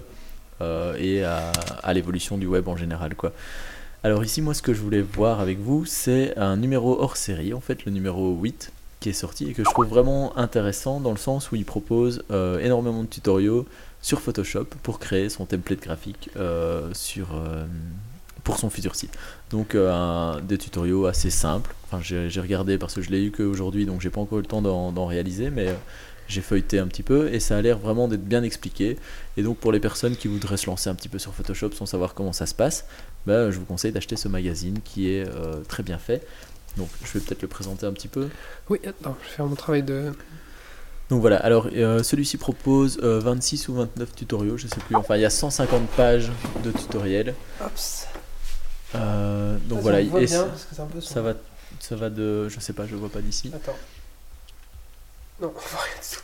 [0.60, 3.32] et à, l'évolution du web en général quoi.
[4.04, 7.54] Alors ici moi ce que je voulais voir avec vous c'est un numéro hors série,
[7.54, 11.10] en fait le numéro 8 qui est sorti et que je trouve vraiment intéressant dans
[11.10, 13.66] le sens où il propose euh, énormément de tutoriaux
[14.00, 17.66] sur Photoshop pour créer son template graphique euh, sur, euh,
[18.44, 19.12] pour son futur site.
[19.50, 23.86] Donc euh, des tutoriaux assez simples, enfin j'ai regardé parce que je l'ai eu qu'aujourd'hui
[23.86, 25.74] donc j'ai pas encore eu le temps d'en réaliser mais euh,
[26.28, 28.96] j'ai feuilleté un petit peu et ça a l'air vraiment d'être bien expliqué
[29.36, 31.86] et donc pour les personnes qui voudraient se lancer un petit peu sur Photoshop sans
[31.86, 32.86] savoir comment ça se passe,
[33.26, 36.26] bah, je vous conseille d'acheter ce magazine qui est euh, très bien fait.
[36.76, 38.28] Donc je vais peut-être le présenter un petit peu.
[38.68, 40.12] Oui, attends, je vais faire mon travail de.
[41.08, 44.96] Donc voilà, alors euh, celui-ci propose euh, 26 ou 29 tutoriaux, je sais plus.
[44.96, 46.32] Enfin, il y a 150 pages
[46.64, 47.34] de tutoriels.
[48.94, 53.20] Euh, donc Ça, voilà, et va, ça va de, je sais pas, je vois pas
[53.20, 53.52] d'ici.
[53.54, 53.76] Attends.
[55.40, 55.52] Non,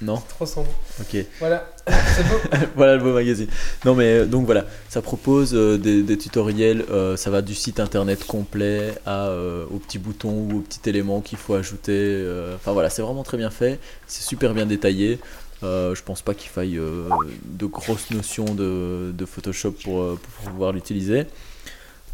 [0.00, 0.70] Non, trop sombre.
[1.00, 1.26] ok.
[1.38, 2.36] Voilà, c'est beau.
[2.76, 3.46] voilà le beau magazine.
[3.84, 7.54] Non mais euh, donc voilà, ça propose euh, des, des tutoriels, euh, ça va du
[7.54, 12.26] site internet complet à, euh, aux petits boutons ou aux petits éléments qu'il faut ajouter.
[12.56, 15.18] Enfin voilà, c'est vraiment très bien fait, c'est super bien détaillé.
[15.62, 21.26] Je pense pas qu'il faille de grosses notions de, de Photoshop pour, pour pouvoir l'utiliser.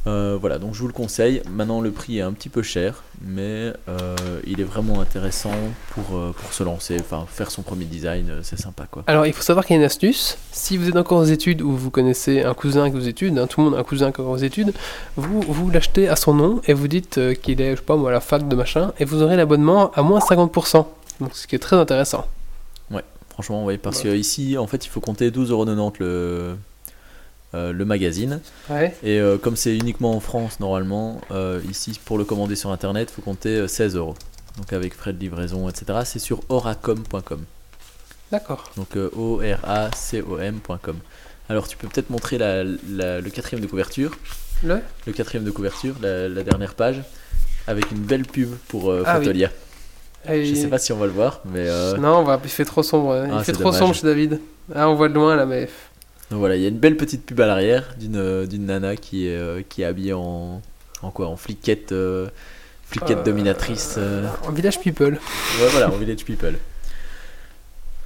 [0.09, 1.43] Euh, voilà, donc je vous le conseille.
[1.51, 4.17] Maintenant, le prix est un petit peu cher, mais euh,
[4.47, 5.53] il est vraiment intéressant
[5.91, 6.97] pour, euh, pour se lancer.
[6.99, 9.05] Enfin, faire son premier design, c'est sympa quoi.
[9.07, 10.39] Alors, il faut savoir qu'il y a une astuce.
[10.51, 13.39] Si vous êtes encore aux études ou vous connaissez un cousin qui est aux études,
[13.39, 14.73] hein, tout le monde a un cousin qui est encore aux études,
[15.17, 18.11] vous, vous l'achetez à son nom et vous dites qu'il est, je sais pas moi,
[18.11, 20.87] à la fac de machin, et vous aurez l'abonnement à moins 50%.
[21.21, 22.27] Donc, ce qui est très intéressant.
[23.39, 26.57] Franchement, oui, parce que ici, en fait, il faut compter 12,90€ le,
[27.55, 28.41] euh, le magazine.
[28.71, 28.95] Ouais.
[29.03, 33.09] Et euh, comme c'est uniquement en France, normalement, euh, ici, pour le commander sur Internet,
[33.11, 34.15] il faut compter euh, 16 euros.
[34.59, 36.01] Donc avec frais de livraison, etc.
[36.05, 37.45] C'est sur oracom.com.
[38.33, 38.71] D'accord.
[38.77, 40.97] Donc O-R-A-C-O-M.com.
[41.49, 44.13] Alors tu peux peut-être montrer la- la- le quatrième de couverture.
[44.63, 47.03] Le Le quatrième de couverture, la, la dernière page,
[47.67, 49.45] avec une belle pub pour Ah oui.
[50.29, 51.67] Et- Je sais pas si on va le voir, mais
[51.99, 52.39] Non, on va...
[52.43, 53.13] il fait trop sombre.
[53.15, 53.29] hein.
[53.33, 53.79] Ah, il fait trop dommage.
[53.79, 54.41] sombre chez David.
[54.75, 55.69] Ah, on voit de loin là, mais.
[56.31, 58.97] Donc voilà, il y a une belle petite pub à l'arrière d'une euh, d'une nana
[58.97, 60.61] qui est, euh, qui est habillée en,
[61.03, 62.29] en quoi En fliquette, euh,
[62.91, 63.95] fliquette Euh, dominatrice.
[63.99, 65.15] euh, En village people.
[65.15, 66.59] Ouais, voilà, en Village People.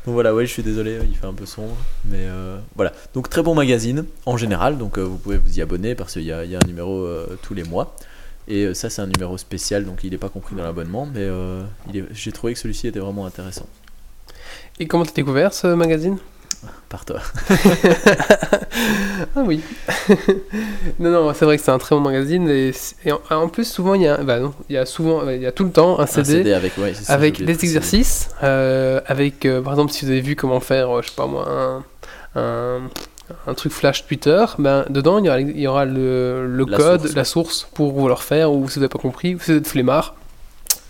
[0.04, 1.76] Donc voilà, ouais, je suis désolé, il fait un peu sombre,
[2.06, 2.92] mais euh, voilà.
[3.14, 6.22] Donc très bon magazine en général, donc euh, vous pouvez vous y abonner parce qu'il
[6.24, 7.94] y a, il y a un numéro euh, tous les mois.
[8.48, 11.20] Et euh, ça, c'est un numéro spécial, donc il n'est pas compris dans l'abonnement, mais
[11.20, 13.66] euh, il est- j'ai trouvé que celui-ci était vraiment intéressant.
[14.80, 16.18] Et comment t'as découvert ce magazine?
[16.88, 17.20] Par toi.
[19.36, 19.60] Ah oui.
[20.98, 22.48] non, non, c'est vrai que c'est un très bon magazine.
[22.48, 22.72] Et,
[23.04, 25.40] et en, en plus, souvent, il y a, bah non, il y a souvent, il
[25.40, 28.28] y a tout le temps un Un CD, avec, ouais, ça, avec des exercices.
[28.42, 31.26] euh, avec, euh, par exemple, si vous avez vu comment faire, euh, je sais pas
[31.26, 32.80] moi, un, un,
[33.46, 36.76] un truc flash Twitter, ben, dedans, il y aura, il y aura le, le La
[36.76, 37.14] code, source.
[37.14, 39.66] la source pour vous le refaire, ou si vous n'avez pas compris, si vous êtes
[39.68, 40.14] flemmard,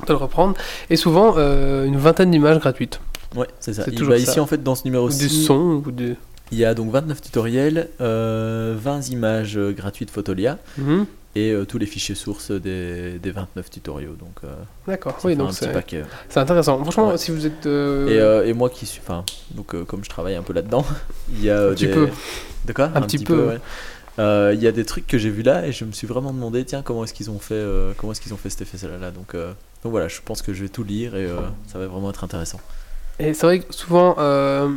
[0.06, 0.55] de le reprendre.
[0.90, 3.01] Et souvent, euh, une vingtaine d'images gratuites.
[3.36, 3.84] Ouais, c'est ça.
[3.84, 4.30] C'est toujours bah, ça.
[4.30, 6.16] Ici, en fait, dans ce numéro Ou du son, ou du...
[6.50, 11.06] il y a donc 29 tutoriels, euh, 20 images euh, gratuites Photolia Mhm.
[11.34, 14.14] et euh, tous les fichiers sources des, des 29 tutoriaux.
[14.18, 14.48] Donc, euh,
[14.86, 15.96] D'accord, oui, donc petit
[16.28, 16.78] c'est intéressant.
[16.82, 17.18] Franchement, Ouais.
[17.18, 17.66] si vous êtes...
[17.66, 20.52] euh, Et, euh, et moi qui suis, enfin, donc euh, comme je travaille un peu
[20.52, 20.84] là-dedans,
[21.32, 21.92] il y a euh, Un petit des...
[21.92, 22.09] peu.
[22.66, 22.90] De quoi?
[22.94, 23.59] Un petit peu, ouais.
[24.18, 26.34] Euh, Il y a des trucs que j'ai vus là et je me suis vraiment
[26.34, 28.76] demandé, tiens, comment est-ce qu'ils ont fait, euh, comment est-ce qu'ils ont fait cet effet
[29.00, 29.52] là Donc, euh,
[29.82, 32.22] donc voilà, je pense que je vais tout lire et euh, ça va vraiment être
[32.22, 32.60] intéressant.
[33.18, 34.68] Et c'est vrai que souvent, euh,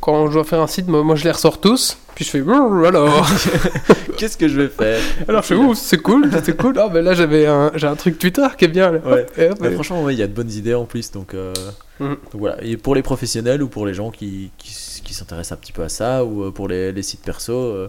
[0.00, 2.40] quand je dois faire un site, moi, moi, je les ressors tous, puis je fais
[2.86, 3.26] alors,
[4.16, 6.78] Qu'est-ce que je vais faire alors je fais ouh, c'est cool, c'est cool.
[6.78, 8.92] Ah ben là j'avais un, j'ai un truc Twitter qui est bien.
[8.92, 8.98] Là.
[9.04, 9.26] Ouais.
[9.36, 11.34] Et hop, Mais et- franchement, ouais, il y a de bonnes idées en plus, donc,
[11.34, 11.52] euh,
[12.00, 12.10] Mhm.
[12.10, 12.56] donc voilà.
[12.62, 14.72] Et pour les professionnels ou pour les gens qui, qui,
[15.14, 17.88] s'intéressent un petit peu à ça ou euh, pour les, les sites perso, euh,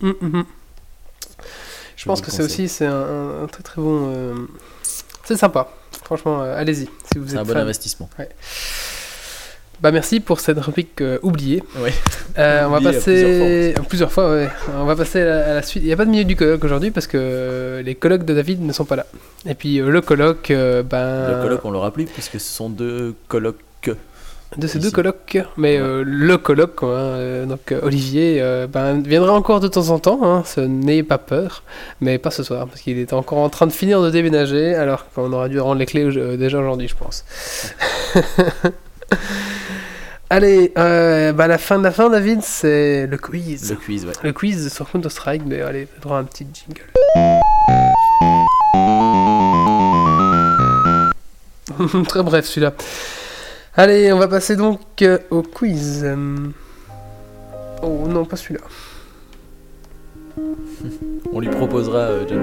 [0.00, 0.44] Mm, mm.
[1.96, 4.12] Je je pense que c'est aussi c'est un, un très très bon.
[4.12, 4.34] euh,
[5.22, 5.68] C'est sympa.
[6.04, 7.62] Franchement, euh, allez-y si vous êtes un bon fan.
[7.62, 8.08] investissement.
[9.80, 11.60] Bah merci pour cette rubrique euh, oubliée.
[11.78, 11.92] Ouais.
[12.38, 14.30] Euh, on va passer plusieurs fois.
[14.30, 14.48] ouais.
[14.76, 15.82] On va passer à la, à la suite.
[15.82, 18.32] Il n'y a pas de milieu du colloque aujourd'hui parce que euh, les colloques de
[18.32, 19.06] David ne sont pas là.
[19.44, 23.58] Et puis le colloque, ben Le colloque, on l'aura plus puisque ce sont deux colloques.
[24.56, 24.86] De ces ici.
[24.86, 25.82] deux colloques, mais Ouais.
[25.82, 29.98] euh, le colloque, hein, euh, donc euh, Olivier, euh, ben, viendra encore de temps en
[29.98, 31.62] temps, hein, ce n'ayez pas peur,
[32.00, 35.06] mais pas ce soir, parce qu'il est encore en train de finir de déménager, alors
[35.14, 37.24] qu'on aurait dû rendre les clés euh, déjà aujourd'hui, je pense.
[40.30, 43.70] allez, bah, la fin de la fin, David, c'est le quiz.
[43.70, 44.12] Le quiz, ouais.
[44.22, 46.82] Le quiz sur Counter-Strike, mais allez, droit à un petit jingle.
[52.08, 52.72] Très bref celui-là.
[53.76, 56.06] Allez, on va passer donc euh, au quiz.
[57.82, 58.60] Oh non, pas celui-là.
[61.32, 62.40] On lui proposera, euh, John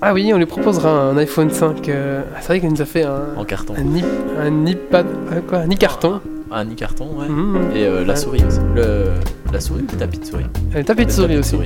[0.00, 1.88] Ah oui, on lui proposera un iPhone 5.
[1.88, 3.74] euh, C'est vrai qu'il nous a fait un, en carton.
[3.76, 4.04] un, i-
[4.38, 6.20] un iPad, euh, quoi, un i-carton.
[6.52, 7.28] Un e-carton, ouais.
[7.28, 7.70] Mhm.
[7.74, 8.60] Et euh, la souris aussi.
[8.76, 9.06] Le...
[9.52, 10.46] La souris ou le tapis de souris?
[10.76, 11.56] Un tapis de Le souris aussi.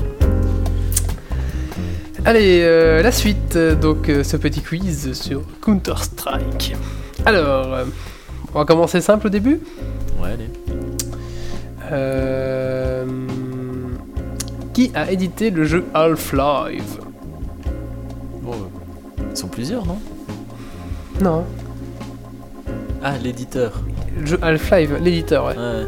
[2.24, 6.74] Allez, euh, la suite, donc ce petit quiz sur Counter-Strike.
[7.28, 7.84] Alors, euh,
[8.54, 9.60] on va commencer simple au début.
[10.18, 10.48] Ouais, allez.
[11.92, 13.04] Euh,
[14.72, 16.98] Qui a édité le jeu Half-Life?
[18.42, 19.98] Bon, euh, ils sont plusieurs, non?
[21.20, 21.44] Non,
[23.02, 23.72] Ah, l'éditeur.
[24.18, 25.56] le jeu Half-Life, l'éditeur, ouais.
[25.58, 25.86] Ouais.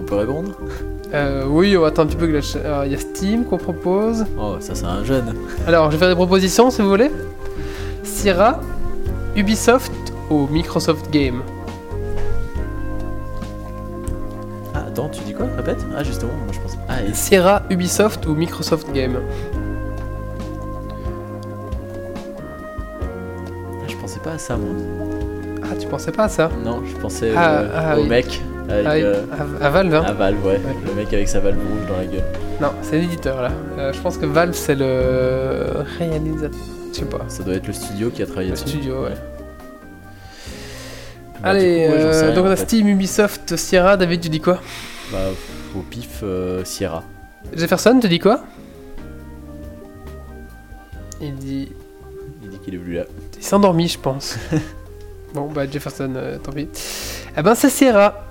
[0.00, 0.52] On peut répondre?
[1.12, 3.44] Euh, oui, on va attendre un petit peu que la alors, Il y a Steam
[3.44, 4.24] qu'on propose.
[4.40, 5.34] Oh, ça, c'est un jeune.
[5.66, 7.10] Alors, je vais faire des propositions si vous voulez.
[8.06, 8.60] Sierra,
[9.34, 9.92] Ubisoft
[10.30, 11.42] ou Microsoft Game?
[14.74, 15.46] Ah, attends, tu dis quoi?
[15.56, 15.84] Répète?
[15.96, 16.78] Ah, justement, moi je pense.
[16.88, 17.12] Ah, et...
[17.14, 19.18] Sierra, Ubisoft ou Microsoft Game?
[23.88, 24.74] Je pensais pas à ça, moi.
[25.64, 26.48] Ah, tu pensais pas à ça?
[26.64, 28.08] Non, je pensais Ah, euh, ah, au oui.
[28.08, 29.22] mec avec Ah, euh,
[29.60, 30.52] à, à Valve, hein à Valve, ouais.
[30.52, 30.76] Ouais.
[30.86, 32.24] Le mec avec sa valve rouge dans la gueule.
[32.60, 33.50] Non, c'est l'éditeur là.
[33.78, 36.50] Euh, je pense que Valve c'est le réalisateur.
[36.96, 37.26] Je sais pas.
[37.28, 38.68] Ça doit être le studio qui a travaillé Le dessus.
[38.68, 39.14] studio, ouais.
[41.42, 42.56] Bah, Allez, coup, ouais, sais euh, rien, donc on a.
[42.56, 43.98] Steam, Ubisoft, Sierra.
[43.98, 44.60] David, tu dis quoi?
[45.12, 45.18] Bah,
[45.76, 47.04] au pif, euh, Sierra.
[47.54, 48.44] Jefferson, tu dis quoi?
[51.20, 51.68] Il dit.
[52.42, 53.04] Il dit qu'il est venu là.
[53.36, 54.38] Il s'est endormi, je pense.
[55.34, 56.68] bon, bah Jefferson, euh, tant pis.
[57.36, 58.25] Eh ben, c'est Sierra.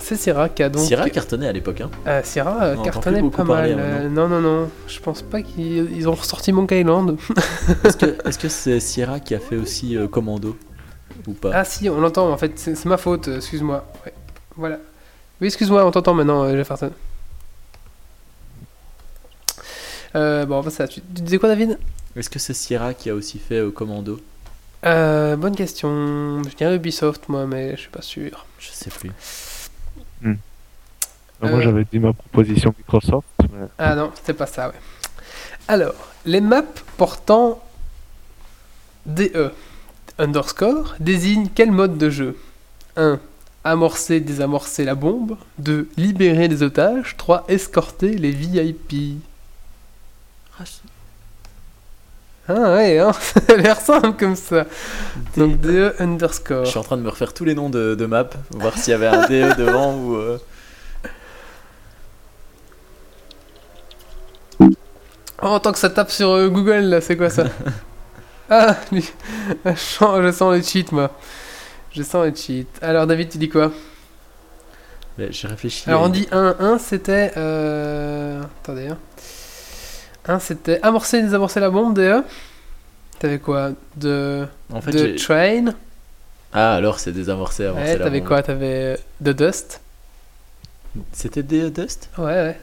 [0.00, 0.82] C'est Sierra qui a donc.
[0.82, 1.90] Sierra cartonnait à l'époque, hein.
[2.06, 4.08] Euh, Sierra euh, cartonnait pas parler, mal.
[4.10, 4.70] non, non, non.
[4.88, 7.16] Je pense pas qu'ils ils ont ressorti Monkey Island.
[8.24, 10.56] Est-ce que c'est Sierra qui a fait aussi euh, Commando
[11.26, 11.50] Ou pas?
[11.54, 13.84] Ah si, on l'entend en fait, c'est ma faute, excuse-moi.
[14.04, 14.12] Ouais.
[14.56, 14.78] Voilà.
[15.40, 16.90] Oui, excuse-moi, on t'entend maintenant, euh, Jefferson.
[20.14, 21.04] Euh, bon, on passe à la suite.
[21.14, 21.78] Tu disais quoi, David?
[22.16, 24.18] Est-ce que c'est Sierra qui a aussi fait euh, Commando?
[24.86, 26.42] Euh, Bonne question.
[26.48, 28.46] Je dirais Ubisoft, moi, mais je suis pas sûr.
[28.58, 29.10] Je sais plus.
[30.22, 30.36] Moi,
[31.42, 31.60] Euh.
[31.60, 33.26] j'avais dit ma proposition Microsoft.
[33.52, 34.74] mais- Ah non, c'était pas ça, ouais.
[35.68, 35.94] Alors,
[36.24, 36.62] les maps
[36.96, 37.62] portant
[39.04, 39.52] DE
[40.18, 42.38] underscore désignent quel mode de jeu?
[42.96, 43.20] 1.
[43.64, 45.36] Amorcer, désamorcer la bombe.
[45.58, 45.88] 2.
[45.96, 47.16] Libérer les otages.
[47.16, 47.44] 3.
[47.48, 49.18] Escorter les VIP.
[50.58, 50.64] Ah
[52.54, 54.66] ouais, hein, ça a l'air simple comme ça.
[55.36, 56.66] Donc DE Je underscore.
[56.66, 58.94] suis en train de me refaire tous les noms de, de maps, voir s'il y
[58.94, 60.16] avait un DE devant ou.
[60.16, 60.38] euh,
[65.42, 67.44] Oh, tant que ça tape sur euh, Google, là, c'est quoi ça?
[68.48, 69.04] Ah, lui,
[69.64, 71.10] je sens, je les cheats, moi.
[71.92, 72.68] Je sens les cheats.
[72.80, 73.72] Alors, David, tu dis quoi?
[75.18, 75.88] J'ai réfléchi.
[75.90, 76.54] Alors, on dit 1.
[76.60, 77.32] 1, c'était...
[77.36, 78.40] Euh...
[78.62, 78.98] Attendez, hein.
[80.28, 82.22] 1, c'était amorcer, désamorcer la bombe, DE.
[83.18, 84.46] T'avais quoi De...
[84.72, 85.74] En fait, de Train?
[86.52, 87.78] Ah, alors c'est désamorcé avant.
[87.78, 89.80] Ouais, t'avais quoi T'avais The Dust?
[91.12, 92.10] C'était DE Dust?
[92.18, 92.60] Ouais, ouais.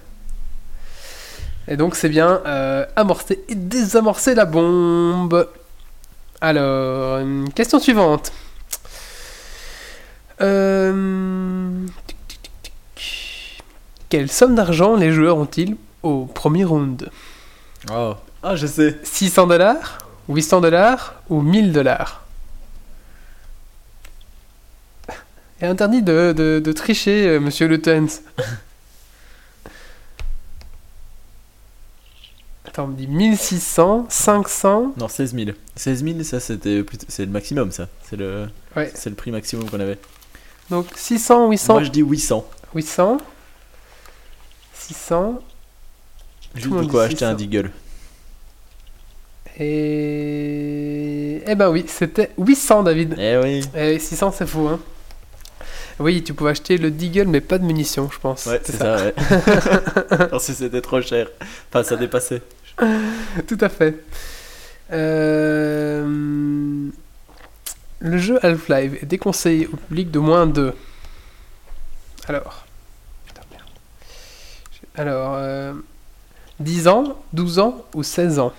[1.68, 5.48] Et donc c'est bien euh, amorcer et désamorcer la bombe.
[6.42, 8.32] Alors, une question suivante.
[10.42, 11.72] Euh.
[14.10, 17.10] Quelle somme d'argent les joueurs ont-ils au premier round?
[17.92, 18.16] Oh.
[18.42, 18.98] Ah, je sais.
[19.04, 20.00] 600 dollars
[20.30, 22.24] 800 dollars ou 1000 dollars?
[25.62, 28.22] Et interdit de, de, de tricher, euh, monsieur Lutens.
[32.66, 34.94] Attends, on me dit 1600, 500.
[34.98, 35.52] Non, 16 000.
[35.76, 37.88] 16 000, ça c'était c'est le maximum, ça.
[38.04, 38.48] C'est le...
[38.76, 38.92] Ouais.
[38.96, 40.00] c'est le prix maximum qu'on avait.
[40.70, 42.46] Donc 600, 800, Moi je dis 800.
[42.74, 43.20] 800,
[44.74, 45.40] 600
[46.56, 47.38] Juste de quoi acheter un 600.
[47.38, 47.72] Deagle.
[49.60, 51.42] et.
[51.46, 53.16] Eh ben oui, c'était 800, David.
[53.20, 53.62] Eh oui.
[53.76, 54.80] Et 600, c'est faux, hein.
[56.00, 58.46] Oui, tu pouvais acheter le Deagle, mais pas de munitions, je pense.
[58.48, 59.14] Ouais, c'est ça, ouais.
[60.30, 61.28] Parce que c'était trop cher.
[61.70, 62.42] Enfin, ça dépassait.
[63.48, 63.96] Tout à fait.
[64.92, 66.04] Euh,
[68.00, 70.74] Le jeu Half-Life est déconseillé au public de moins de.
[72.28, 72.66] Alors.
[73.28, 73.64] Putain, merde.
[74.96, 75.34] Alors.
[75.36, 75.74] euh,
[76.60, 78.54] 10 ans, 12 ans ou 16 ans?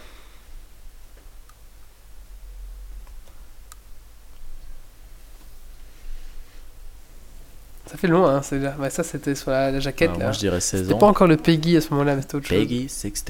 [7.87, 8.41] Ça fait long, hein.
[8.43, 8.75] c'est là.
[8.79, 10.09] Ouais, ça, c'était sur la, la jaquette.
[10.09, 10.25] Alors, là.
[10.27, 10.99] moi je dirais 16 C'était ans.
[10.99, 12.59] pas encore le Peggy à ce moment-là, mais c'était autre chose.
[12.59, 13.25] Peggy 16.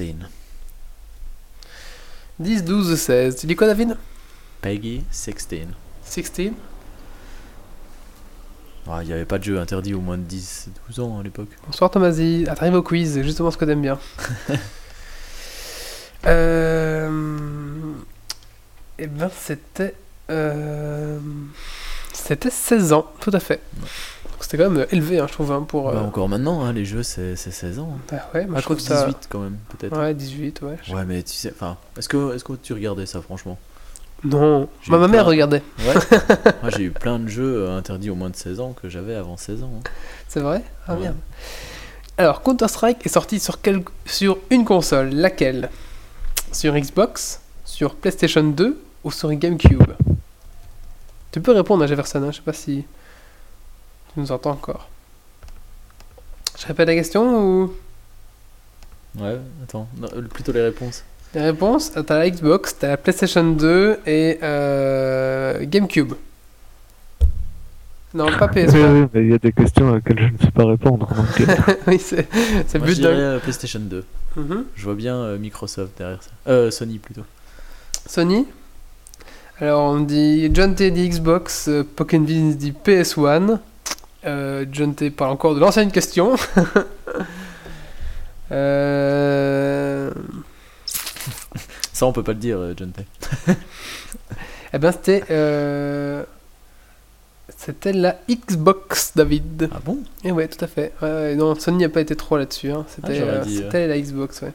[2.39, 3.35] 10, 12 ou 16.
[3.37, 3.97] Tu dis quoi, David?
[4.61, 5.67] Peggy 16.
[6.05, 6.51] 16
[8.89, 11.23] Ah, Il n'y avait pas de jeu interdit au moins de 10, 12 ans à
[11.23, 11.49] l'époque.
[11.65, 13.97] Bonsoir Tomasi, ah, t'arrives au quiz, justement ce que t'aimes bien.
[16.27, 17.09] euh...
[18.97, 19.95] Eh ben c'était...
[20.29, 21.19] euh,
[22.13, 23.59] C'était 16 ans, tout à fait.
[23.81, 25.91] Donc c'était quand même élevé, hein, je trouve, hein, pour...
[25.91, 27.97] Bah, euh, encore maintenant, hein, les jeux c'est c'est 16 ans.
[28.11, 29.09] bah ouais, moi, Ah, je trouve 18 ça...
[29.29, 29.97] quand même, peut-être.
[29.97, 30.77] Ouais, 18, ouais.
[30.93, 33.57] Ouais, mais tu sais, enfin, est-ce que, est que tu regardais ça franchement?
[34.25, 35.29] Non, Bah, ma mère plein.
[35.31, 35.93] regardait, Ouais.
[36.63, 39.13] Moi j'ai eu plein de jeux euh, interdits au moins de 16 ans que j'avais
[39.15, 39.71] avant 16 ans.
[39.77, 39.89] hein.
[40.27, 40.63] c'est vrai?
[40.87, 41.01] Ah Ouais.
[41.01, 41.17] merde.
[42.17, 43.83] Alors, Counter-Strike est sorti sur, quel...
[44.05, 45.69] sur une console, laquelle?
[46.53, 49.83] Sur Xbox, sur PlayStation 2 ou sur GameCube?
[51.31, 52.85] Tu peux répondre à Jefferson, hein, je sais pas si
[54.13, 54.87] tu nous entends encore.
[56.57, 57.73] Je répète la question ou?
[59.19, 61.03] Ouais, attends, non, plutôt les réponses.
[61.35, 66.13] Les réponses Ah, T'as la Xbox, t'as la PlayStation 2 et euh, GameCube.
[68.13, 69.01] Non, pas Oui, PS3.
[69.01, 71.07] oui, mais il y a des questions auxquelles je ne sais pas répondre.
[71.13, 72.25] Donc, euh, oui, c'est
[72.79, 73.09] Moi d'un.
[73.09, 74.05] euh, PlayStation 2.
[74.37, 74.65] Mhm.
[74.75, 76.31] Je vois bien euh, Microsoft derrière ça.
[76.47, 77.23] Euh, Sony plutôt.
[78.05, 78.45] Sony?
[79.59, 83.59] Alors on dit John T dit Xbox, euh, Pokémon Vince dit PS1.
[84.25, 86.35] Euh, John T parle encore de l'ancienne question.
[88.51, 90.11] euh...
[91.95, 93.05] Ça on peut pas le dire, euh, John Tay.
[94.73, 96.23] Eh ben c'était euh,
[97.57, 99.69] c'était la Xbox David.
[99.73, 99.99] Ah bon?
[100.25, 100.91] Et ouais tout à fait.
[101.01, 102.71] Ouais, non Sony n'a pas été trop là-dessus.
[102.71, 102.85] hein.
[102.93, 104.51] C'était j'aurais euh, c'était la Xbox ouais.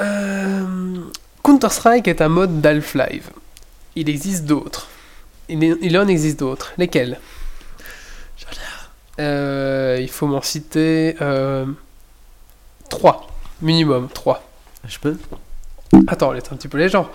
[0.00, 1.02] Euh,
[1.44, 3.28] Counter-Strike est un mode d'Half-Life.
[3.96, 4.88] Il existe d'autres.
[5.50, 6.72] Il, il en existe d'autres.
[6.78, 7.18] Lesquels?
[9.20, 11.16] Euh, il faut m'en citer
[12.88, 13.26] 3.
[13.60, 14.47] Minimum 3.
[14.86, 15.16] Je peux
[16.06, 17.10] Attends, laisse un petit peu les gens.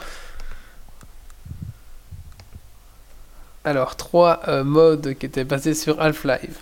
[3.64, 6.60] Alors, 3 modes qui étaient basés sur Half-Life.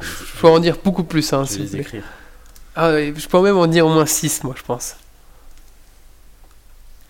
[0.00, 2.04] Je peux en dire beaucoup plus, hein, Je vais les écrire.
[2.74, 4.96] Ah, je peux même en dire au moins 6, moi, je pense.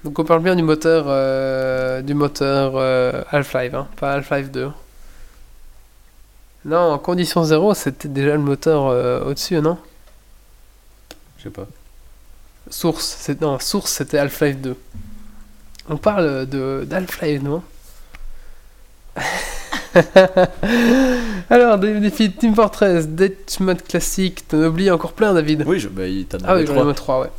[0.04, 4.70] Donc, on parle bien du moteur, euh, du moteur euh, Half-Life, hein, pas Half-Life 2.
[6.66, 9.78] Non, en condition 0, c'était déjà le moteur euh, au-dessus, non?
[11.38, 11.66] Je sais pas.
[12.70, 14.76] Source, c'est non, Source, c'était Half-Life 2.
[15.88, 17.62] On parle de d'Half-Life, non?
[21.50, 25.64] Alors, des défis Team Fortress, Deathmatch classique, t'en oublies encore plein, David.
[25.66, 26.94] Oui, je, bah, t'en Ah oui, avait j'en ai trois.
[26.94, 27.30] 3, ouais.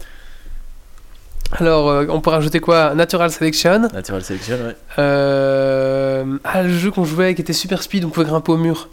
[1.52, 2.94] Alors, euh, on peut rajouter quoi?
[2.94, 3.88] Natural Selection.
[3.94, 4.76] Natural Selection, ouais.
[4.99, 6.38] Euh...
[6.44, 8.90] Ah, le jeu qu'on jouait qui était super speed, on pouvait grimper au mur.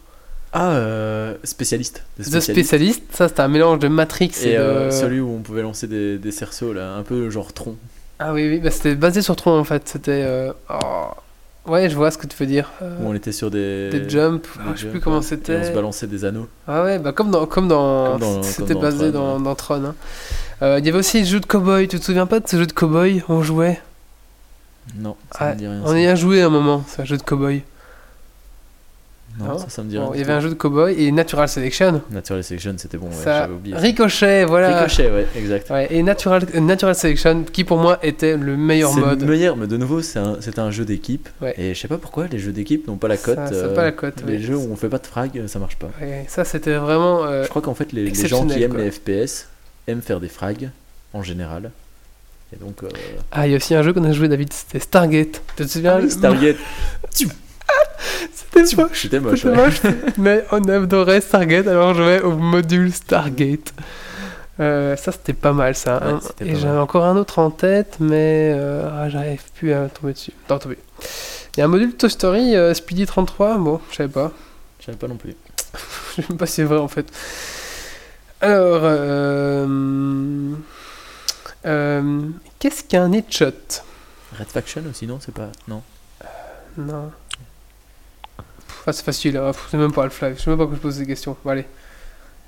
[0.57, 2.05] Ah, euh, spécialiste.
[2.19, 3.03] The Specialist.
[3.13, 4.59] Ça c'était un mélange de Matrix et, Et de...
[4.59, 7.75] euh, celui où on pouvait lancer des, des cerceaux, là, un peu genre tronc.
[8.21, 9.83] Ah oui, oui, bah, c'était basé sur Tron en fait.
[9.89, 10.23] C'était.
[10.25, 11.09] euh, oh.
[11.67, 12.71] Ouais, je vois ce que tu veux dire.
[12.81, 13.91] Où on était sur des.
[13.91, 15.23] Des jumps, des ah, je sais plus comment ouais.
[15.23, 15.65] Et on c'était.
[15.65, 16.47] se balançait des anneaux.
[16.69, 17.47] Ah ouais, bah comme dans.
[17.47, 19.83] Comme dans, c'était basé Tron, dans, dans Tron.
[19.87, 19.95] hein.
[20.79, 22.67] Il y avait aussi le jeu de cowboy, tu te souviens pas de ce jeu
[22.67, 23.23] de cowboy?
[23.29, 23.81] On jouait?
[24.97, 25.81] Non, ça Ah, me dit rien.
[25.85, 25.99] on ça.
[25.99, 27.63] y a joué un moment, c'est un jeu de cowboy.
[29.39, 30.13] Non, ça, ça me dit Bon, rien.
[30.15, 32.03] il y avait un jeu de cowboy et Natural Selection.
[32.11, 33.77] Natural Selection, c'était bon, ouais, ça oublié.
[33.77, 34.79] Ricochet, voilà.
[34.83, 35.71] Ricochet, ouais, exact.
[35.71, 39.21] Ouais, et Natural, euh, Natural Selection, qui pour moi était le meilleur C'est mode.
[39.23, 41.29] le meilleur, mais de nouveau, c'est un, c'est un jeu d'équipe.
[41.43, 41.55] Ouais.
[41.59, 43.39] Et je sais pas pourquoi les jeux d'équipe n'ont pas la cote.
[43.53, 45.91] euh, pas la cote, Les jeux où on fait pas de frag, ça marche pas.
[46.29, 47.25] Ça c'était vraiment.
[47.25, 48.83] euh, Je crois qu'en fait, les, les gens qui aiment quoi.
[48.83, 49.49] les FPS
[49.89, 50.71] aiment faire des frags
[51.13, 51.71] en général.
[52.53, 52.89] Et donc, euh,
[53.33, 55.43] Ah, il y a aussi un jeu qu'on a joué, David, c'était Stargate.
[55.57, 55.99] Tu te souviens?
[56.01, 56.57] Ah Stargate,
[58.33, 59.03] C'était moche.
[59.03, 59.45] c'était moche.
[59.45, 59.55] Ouais.
[59.55, 59.81] moche,
[60.19, 63.73] mais on adorait Stargate, alors on jouait au module Stargate.
[64.61, 65.99] Euh, ça c'était pas mal ça.
[65.99, 66.21] Ouais, hein.
[66.41, 70.33] Et j'avais encore un autre en tête, mais euh, ah, j'arrive plus à tomber dessus.
[70.49, 70.79] Non, tomber.
[71.57, 74.33] Il y a un module Toy Story euh, Speedy 33, bon, je savais pas.
[74.79, 75.35] Je savais pas non plus.
[76.17, 77.07] Je sais même pas si c'est vrai en fait.
[78.41, 78.83] Alors,
[82.61, 83.83] qu'est-ce qu'un headshot?
[84.39, 85.19] Red Faction aussi, non?
[85.21, 85.51] C'est pas.
[85.67, 85.83] Non.
[86.77, 87.11] Non.
[88.87, 89.53] Ah, c'est facile, hein.
[89.71, 90.39] C'est même pas Half-Life.
[90.39, 91.37] Je sais même pas que je pose des questions.
[91.45, 91.67] Bon, allez.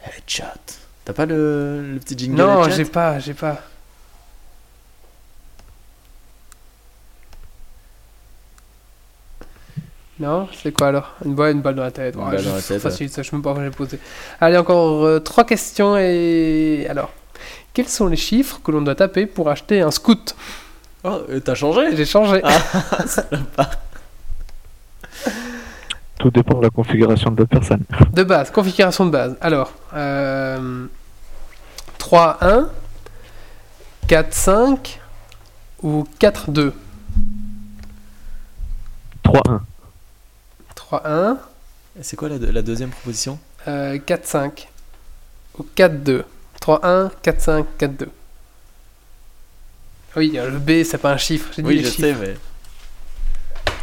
[0.05, 0.45] Headshot.
[1.05, 3.61] T'as pas le, le petit jingle Non, j'ai pas, j'ai pas.
[10.19, 11.15] Non, c'est quoi alors?
[11.25, 12.15] Une balle, une balle dans la tête.
[12.15, 13.71] Une Ouais, balle je- dans la tête, Facile, ça, je sais même pas où j'ai
[13.71, 13.99] posé.
[14.41, 17.13] Allez, encore euh, trois questions et alors.
[17.75, 20.35] Quels sont les chiffres que l'on doit taper pour acheter un scout?
[21.05, 21.95] Oh, euh, t'as changé?
[21.95, 22.41] J'ai changé.
[22.43, 23.67] Ah.
[26.19, 27.85] Tout dépend de la configuration de la personne.
[28.13, 29.37] De base, configuration de base.
[29.41, 30.87] Alors, euh,
[31.99, 32.71] 3, 1,
[34.09, 35.01] 4, 5
[35.83, 36.73] ou 4, 2
[39.25, 39.61] 3-1.
[40.75, 41.39] 3, 1,
[42.01, 43.39] C'est quoi la, la deuxième proposition?
[43.69, 44.69] Euh, 4, 5
[45.59, 46.25] ou 4, 2
[46.61, 48.09] 3, 1, 4, 5, 4, 2
[50.17, 51.51] Oui, euh, le B, c'est pas un chiffre.
[51.57, 52.01] Dit Oui, les je chiffres.
[52.01, 52.37] sais, mais.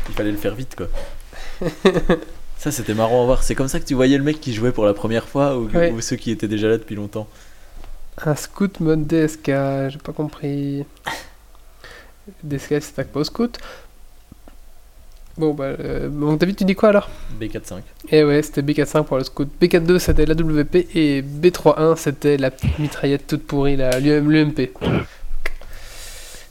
[0.09, 0.87] Il fallait le faire vite, quoi.
[2.57, 3.43] Ça, c'était marrant à voir.
[3.43, 5.69] C'est comme ça que tu voyais le mec qui jouait pour la première fois ou,
[5.69, 5.91] Ouais.
[5.91, 7.27] ou ceux qui étaient déjà là depuis longtemps.
[8.25, 9.47] Un scout mode DSK,
[9.89, 10.85] j'ai pas compris.
[12.43, 13.57] DSK, c'est pas au scout.
[15.35, 17.09] Bon, bah, euh, bon, David, tu dis quoi alors?
[17.41, 17.81] B45.
[18.11, 19.49] Et ouais, c'était B45 pour le scout.
[19.59, 24.69] B42 c'était l'AWP et B31 c'était la petite mitraillette toute pourrie, la- l'UM l'UMP.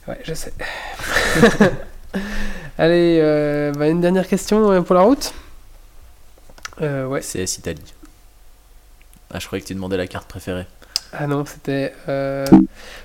[0.08, 0.52] Ouais, je sais.
[2.82, 5.32] Allez, euh, bah, une dernière question euh, pour la route.
[6.80, 7.20] Euh, ouais.
[7.20, 7.94] CS Italie.
[9.32, 10.66] Ah, je croyais que tu demandais la carte préférée.
[11.12, 12.44] Ah non, c'était euh,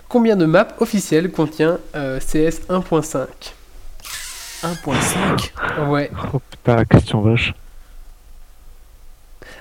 [0.10, 3.28] combien de maps officielles contient euh, CS 1.5
[4.64, 6.10] 1.5 Ouais.
[6.34, 7.54] Oh putain, question vache.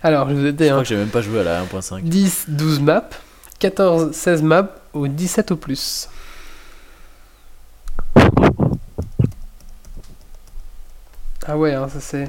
[0.02, 1.62] Alors, je vous ai dit, Je hein, crois que j'ai même pas joué à la
[1.62, 2.00] 1.5.
[2.00, 3.10] 10, 12 maps,
[3.58, 6.08] 14, 16 maps ou 17 ou plus.
[11.48, 12.28] Ah ouais, hein, ça c'est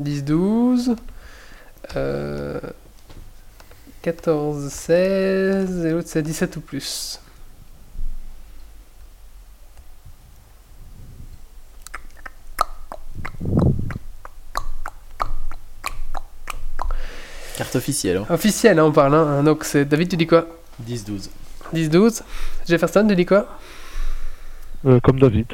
[0.00, 0.96] 10, 12,
[1.94, 2.60] euh,
[4.02, 7.20] 14, 16 et l'autre c'est 17 ou plus.
[17.56, 18.26] Carte officielle, hein.
[18.30, 19.14] Officiel, hein, on parle.
[19.14, 19.44] Hein.
[19.44, 20.48] Donc c'est David, tu dis quoi?
[20.84, 21.30] 10-12.
[21.72, 22.22] 10, 12.
[22.66, 23.46] Jefferson, tu dis quoi?
[24.86, 25.46] Euh, comme David.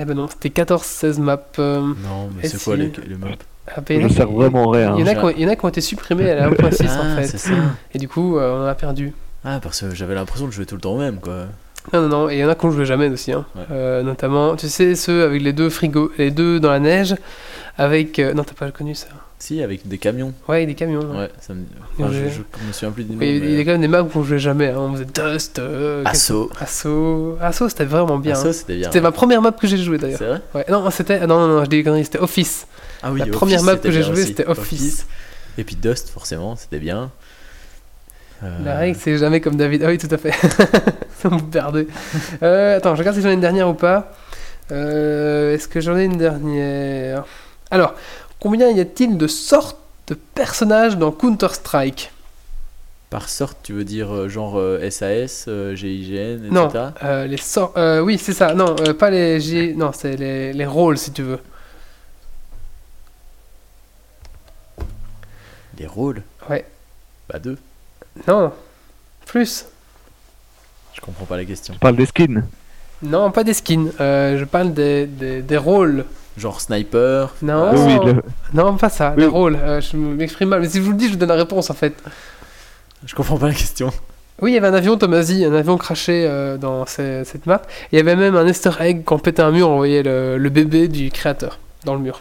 [0.00, 1.40] Eh ben non, c'était 14, 16 maps.
[1.58, 3.28] euh, Non, mais c'est quoi les, les maps
[3.66, 4.94] Ah, il y en a Je vraiment rien.
[4.96, 5.14] Il y, en a hein.
[5.16, 7.16] qui ont, il y en a qui ont été supprimés à la 1.6 en Ah,
[7.16, 7.26] fait.
[7.26, 7.50] c'est ça.
[7.92, 9.12] Et du coup, euh, on en a perdu.
[9.44, 11.46] Ah, parce que j'avais l'impression de jouer tout le temps au même, quoi.
[11.92, 13.32] Non, non, non, et il y en a qu'on jouait jamais aussi.
[13.32, 13.44] Hein.
[13.56, 13.62] Ouais.
[13.72, 17.14] Euh, notamment, tu sais, ceux avec les deux frigos, les deux dans la neige,
[17.76, 18.18] avec.
[18.18, 19.06] euh, non, t'as pas connu ça
[19.40, 20.32] Si, avec des camions.
[20.48, 21.00] Ouais, des camions.
[21.12, 21.16] ouais.
[21.18, 21.62] Ouais, ça me.
[21.98, 23.22] Enfin, je, me souviens plus du nom.
[23.22, 24.68] Et Il y a- quand même des maps qu'on jouait jamais.
[24.68, 24.78] hein.
[24.78, 26.12] On faisait Dust, euh, quelque-
[26.60, 27.38] Assaut.
[27.40, 28.32] Assaut, c'était vraiment bien.
[28.34, 28.52] Assaut, hein.
[28.52, 28.88] c'était bien.
[28.88, 30.18] C'était ma première map que j'ai jouée d'ailleurs.
[30.18, 30.42] C'est vrai?
[30.54, 31.20] Ouais, non, c'était.
[31.20, 32.66] Non, non, non, je dis des c'était Office.
[33.02, 35.06] Ah oui, La Office, première map que j'ai jouée, c'était Office.
[35.56, 37.10] Et puis Dust, forcément, c'était bien.
[38.42, 39.82] Euh, La règle, c'est jamais comme David.
[39.84, 40.32] Ah oui, tout à fait.
[41.20, 41.86] Ça me perdait.
[42.42, 44.12] Euh, attends, je regarde si j'en ai une dernière ou pas.
[44.70, 47.24] Euh, Est-ce que j'en ai une dernière?
[47.70, 47.94] Alors,
[48.40, 52.12] combien y a-t-il de sortes de personnages dans Counter-Strike?
[53.10, 56.50] Par sorte, tu veux dire euh, genre euh, SAS, euh, GIGN, etc.
[56.52, 56.70] Non,
[57.04, 57.76] euh, les sortes.
[57.78, 58.52] euh, oui, c'est ça.
[58.52, 59.72] Non, euh, pas les G.
[59.74, 61.38] Non, c'est les, les rôles si tu veux.
[65.78, 66.22] Les rôles?
[66.50, 66.66] Ouais.
[67.28, 67.56] Bah deux.
[68.26, 68.52] Non,
[69.26, 69.66] plus.
[70.92, 71.74] Je comprends pas la question.
[71.74, 72.42] Je parle des skins?
[73.02, 73.90] Non, pas des skins.
[74.00, 76.04] Euh, je parle des, des, des rôles.
[76.38, 77.34] Genre sniper.
[77.42, 77.70] Non.
[77.74, 78.22] Oui, oui, le-
[78.54, 79.12] Non, pas ça.
[79.16, 79.22] Oui.
[79.22, 79.58] Les rôles.
[79.60, 80.60] Euh, je m'exprime mal.
[80.60, 81.94] Mais si je vous le dis, je vous donne la réponse en fait.
[83.04, 83.90] Je comprends pas la question.
[84.40, 87.62] Oui, il y avait un avion Tomasi, un avion craché euh, dans ce- cette map.
[87.90, 90.38] Il y avait même un easter egg quand on pétait un mur, on voyait le,
[90.38, 92.20] le bébé du créateur dans le mur.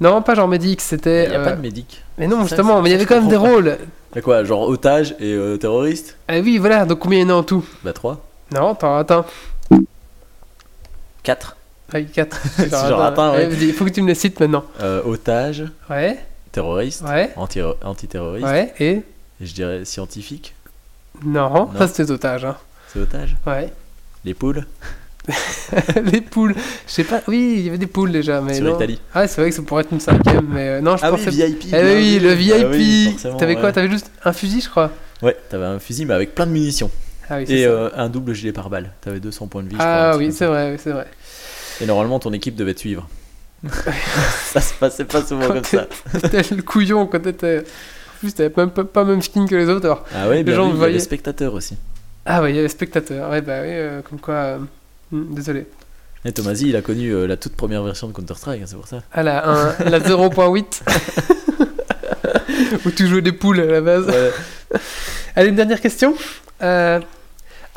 [0.00, 1.24] Non, pas genre Medix, c'était.
[1.26, 2.02] Il y a euh, pas de médic.
[2.18, 3.78] Mais non, justement, mais il y avait quand même des comprends rôles.
[4.14, 7.30] Y'a quoi Genre otage et euh, terroriste Ah oui, voilà, donc combien il y en
[7.30, 7.64] a en tout?
[7.84, 8.24] Bah 3.
[8.54, 9.24] Non, t'en as atteint.
[11.28, 11.56] 4.
[11.92, 12.40] Ah, 4.
[12.88, 13.48] j'en atteins, ouais.
[13.60, 14.64] Il faut que tu me les cites maintenant.
[14.80, 16.18] Euh, otage, Ouais,
[16.52, 18.46] terroriste, ouais, anti- antiterroriste.
[18.46, 19.02] ouais, et.
[19.40, 20.54] Je dirais scientifique.
[21.22, 21.70] Non, Non.
[21.78, 22.46] ça c'était otage.
[22.46, 22.56] Hein.
[22.92, 23.36] C'est otage.
[23.46, 23.70] Ouais.
[24.24, 24.64] Les poules.
[26.12, 26.54] les poules.
[26.86, 28.76] Je sais pas, oui, il y avait des poules déjà, mais sur non.
[28.76, 28.98] Italie.
[29.14, 31.18] Ah, c'est vrai que ça pourrait être une cinquième, mais euh, non, je Ah oui,
[31.22, 31.30] pensais.
[31.30, 31.66] VIP.
[31.74, 32.66] Eh oui, le Ah VIP.
[32.70, 33.72] oui, forcément, T'avais quoi ouais.
[33.72, 34.90] T'avais juste un fusil, je crois.
[35.20, 36.90] Ouais, t'avais un fusil mais avec plein de munitions.
[37.30, 38.90] Ah oui, Et euh, un double gilet pare-balles.
[39.00, 39.74] T'avais 200 points de vie.
[39.74, 41.06] crois, ah oui, c'est vrai, oui, c'est vrai.
[41.80, 43.08] Et normalement, ton équipe devait te suivre.
[44.44, 45.86] ça se passait pas souvent Quand comme ça.
[46.20, 47.58] T'étais le couillon quand t'étais.
[47.60, 49.84] En plus, t'avais même pas, pas même skin que les autres.
[49.86, 50.04] alors.
[50.14, 50.94] Ah ouais, bien gens vu, il y voyaient.
[50.94, 51.76] avait spectateurs aussi.
[52.24, 53.30] Ah ouais, il y avait spectateurs.
[53.30, 54.34] Ouais, bah oui, euh, comme quoi.
[54.34, 54.58] euh,
[55.12, 55.66] hmm, désolé.
[56.24, 58.88] Et Tomasi, il a connu euh, la toute première version de Counter-Strike, hein, c'est pour
[58.88, 59.02] ça.
[59.12, 60.82] Ah la, un- la 0.8.
[62.86, 64.06] Où tu jouais des poules à la base.
[64.06, 64.32] Ouais.
[65.36, 66.14] Allez, une dernière question.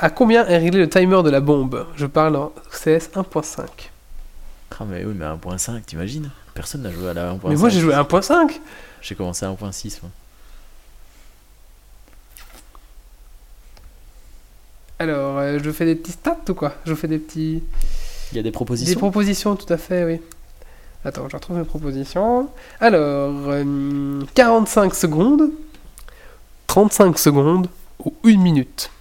[0.01, 1.87] Euh, à combien est réglé le timer de la bombe?
[1.95, 3.65] Je parle en CS 1.5.
[4.79, 6.31] Ah mais oui, mais à 1.5, t'imagines?
[6.53, 7.49] Personne n'a joué à la 1.5.
[7.49, 8.59] Mais moi j'ai joué à 1.5.
[9.01, 9.99] J'ai commencé à 1.6.
[10.01, 10.11] moi.
[14.99, 16.75] Alors, euh, je fais des petits stats ou quoi?
[16.85, 17.63] Je fais des petits.
[18.31, 20.21] Il y a des Des propositions propositions, tout à fait, oui.
[21.03, 22.49] Attends, je retrouve mes propositions.
[22.79, 25.49] Alors, euh, 45 secondes,
[26.67, 27.67] 35 secondes
[28.05, 28.91] ou 1 minute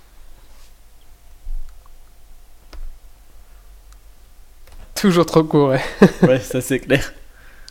[5.00, 5.82] Toujours trop court, ouais.
[6.28, 7.14] Ouais, ça c'est clair.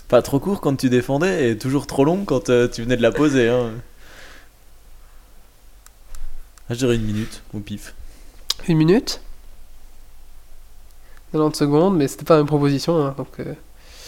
[0.08, 3.04] Pas trop court quand tu défendais et toujours trop long quand euh, tu venais de
[3.04, 3.50] la poser.
[3.50, 3.74] Hein.
[6.68, 7.94] Ah, je dirais une minute au pif.
[8.68, 9.22] 1 minute?
[11.34, 13.54] 90 secondes, mais c'était pas une proposition, hein, donc euh,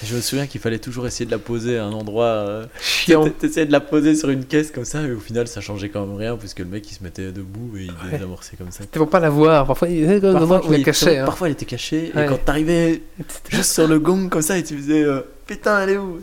[0.04, 2.26] Je me souviens qu'il fallait toujours essayer de la poser à un endroit.
[2.26, 3.30] euh, chiant.
[3.30, 6.06] t'essayais- de la poser sur une caisse comme ça et au final ça changeait quand
[6.06, 8.12] même rien puisque le mec il se mettait debout et il Ouais.
[8.18, 8.80] désamorçait comme ça.
[8.82, 11.18] C'était pour pas la voir, parfois il qui la oui, cachaient.
[11.20, 11.26] hein.
[11.26, 12.26] parfois elle était cachée Ouais.
[12.26, 13.02] et quand t'arrivais
[13.50, 16.20] juste sur le gong comme ça et tu faisais euh, putain elle est où?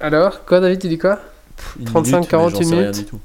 [0.00, 1.20] Alors, quoi David, tu dis quoi?
[1.78, 2.94] Une 35, minute, mais 48 j'en sais minutes.
[2.98, 3.20] du tout.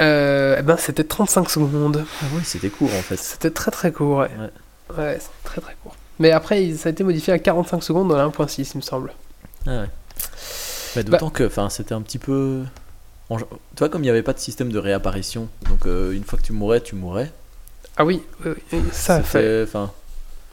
[0.00, 2.04] euh, Eh ben, c'était 35 secondes.
[2.22, 3.16] Ah ouais, c'était court en fait.
[3.16, 4.30] C'était très très court, ouais.
[4.96, 5.96] Ouais, c'était très très court.
[6.20, 9.12] Mais après, ça a été modifié à 45 secondes dans la 1.6, il me semble.
[9.66, 9.86] Ah ouais.
[10.94, 12.62] Mais d'autant que, enfin, c'était un petit peu.
[13.30, 13.44] en- Tu
[13.78, 16.44] vois, comme il n'y avait pas de système de réapparition, donc euh, une fois que
[16.44, 17.32] tu mourais, tu mourais.
[17.96, 19.62] Ah oui, oui, oui, ça fait.
[19.64, 19.90] Enfin,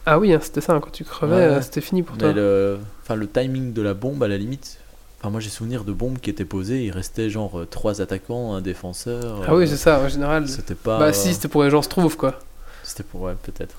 [0.05, 1.41] Ah oui, hein, c'était ça, hein, quand tu crevais, Ouais.
[1.41, 2.29] euh, c'était fini pour toi.
[2.29, 4.77] mais le, enfin, le timing de la bombe, à la limite.
[5.19, 8.53] Enfin, moi j'ai souvenir de bombes qui étaient posées, il restait genre euh, trois attaquants,
[8.53, 9.41] un défenseur.
[9.47, 10.47] Ah oui, c'est ça, en général.
[10.47, 10.99] C'était pas.
[10.99, 12.39] Bah si, c'était pour les gens se trouvent, quoi.
[12.83, 13.75] C'était pour, ouais, peut-être.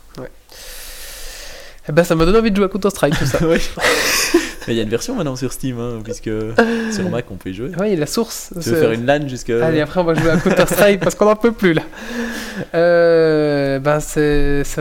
[1.89, 3.39] Eh ben, ça m'a donné envie de jouer à Counter-Strike, tout ça.
[3.47, 3.59] Oui.
[4.67, 6.29] Mais il y a une version maintenant sur Steam, hein, puisque
[6.93, 7.71] sur Mac on peut y jouer.
[7.81, 8.51] oui, la source.
[8.61, 9.49] Tu veux faire une LAN jusque.
[9.49, 11.81] Allez, après, on va jouer à Counter-Strike parce qu'on n'en peut plus, là.
[12.75, 14.21] Euh, ben, ça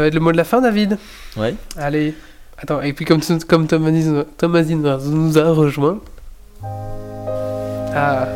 [0.02, 0.98] va être le mot de la fin, David.
[1.38, 1.56] Ouais.
[1.78, 2.14] Allez.
[2.58, 6.00] Attends, et puis comme, comme Thomasine, Thomasine nous a rejoint.
[7.96, 8.28] Ah.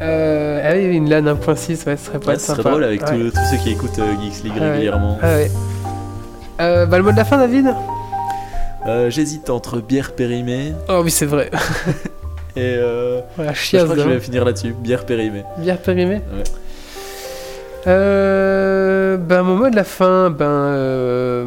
[0.00, 2.70] euh, ah oui, une LAN 1.6, ouais, ce serait pas Ouais, ce serait sympa.
[2.70, 3.30] drôle avec Ouais.
[3.30, 4.70] tous- ceux qui écoutent euh, Geeks League Ah ouais.
[4.72, 5.18] régulièrement.
[5.22, 5.50] Ah ouais.
[6.60, 7.74] Euh, bah, le mot de la fin, David
[8.86, 11.50] Euh, J'hésite entre bière périmée Oh oui, c'est vrai.
[12.56, 12.60] et.
[12.78, 13.84] Euh, Voilà, je chiasse.
[13.84, 14.10] crois que je hein.
[14.12, 14.74] vais finir là-dessus.
[14.78, 15.44] Bière périmée.
[15.58, 16.44] Bière périmée Ouais.
[17.86, 21.44] Euh, ben, mon mot de la fin, ben, euh,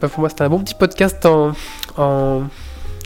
[0.00, 1.52] ben, pour moi, c'était un bon petit podcast en,
[1.96, 2.42] en,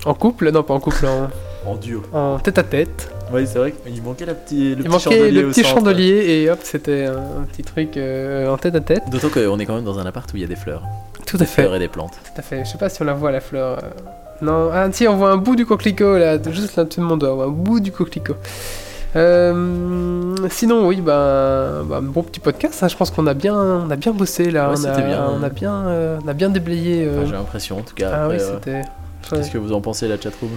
[0.06, 0.50] en couple.
[0.50, 1.28] Non, pas en couple, en,
[1.70, 2.02] En duo.
[2.12, 3.10] en tête à tête.
[3.30, 5.42] Oui, c'est vrai qu'il manquait la petit, le Il petit manquait chandelier.
[5.42, 5.74] le petit centre.
[5.74, 9.02] chandelier et hop, c'était un, un petit truc euh, en tête à tête.
[9.10, 10.82] D'autant qu'on est quand même dans un appart où il y a des fleurs.
[11.28, 11.62] Tout à fait.
[11.62, 12.12] Fleurs et des plantes.
[12.24, 12.64] Tout à fait.
[12.64, 13.78] Je sais pas si on la voit la fleur.
[13.78, 13.88] euh.
[14.40, 17.32] Non, ah si, on voit un bout du coquelicot là, juste là-dessus de mon doigt,
[17.32, 18.36] on voit un bout du coquelicot.
[19.16, 22.82] Euh, sinon, oui, bah, bon petit podcast.
[22.82, 24.70] hein, je pense qu'on a bien, on a bien bossé là.
[24.70, 27.05] Ouais, on, a, bien, on a bien, euh, on a bien déblayé.
[27.06, 28.10] euh, Enfin, J'ai l'impression en tout cas.
[28.14, 28.82] ah Après, oui, c'était.
[29.28, 30.50] Qu'est-ce que vous en pensez, la chatroom?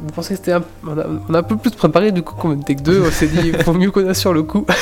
[0.00, 0.62] Vous pensez que c'était un...
[0.86, 3.02] On a, on a un peu plus préparé du coup qu'on était que deux.
[3.06, 4.64] On s'est dit, il faut mieux qu'on assure le coup.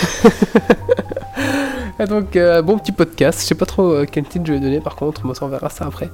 [2.00, 3.40] Et donc, euh, bon petit podcast.
[3.42, 5.22] Je sais pas trop euh, quel titre je vais donner par contre.
[5.40, 6.08] On verra ça après.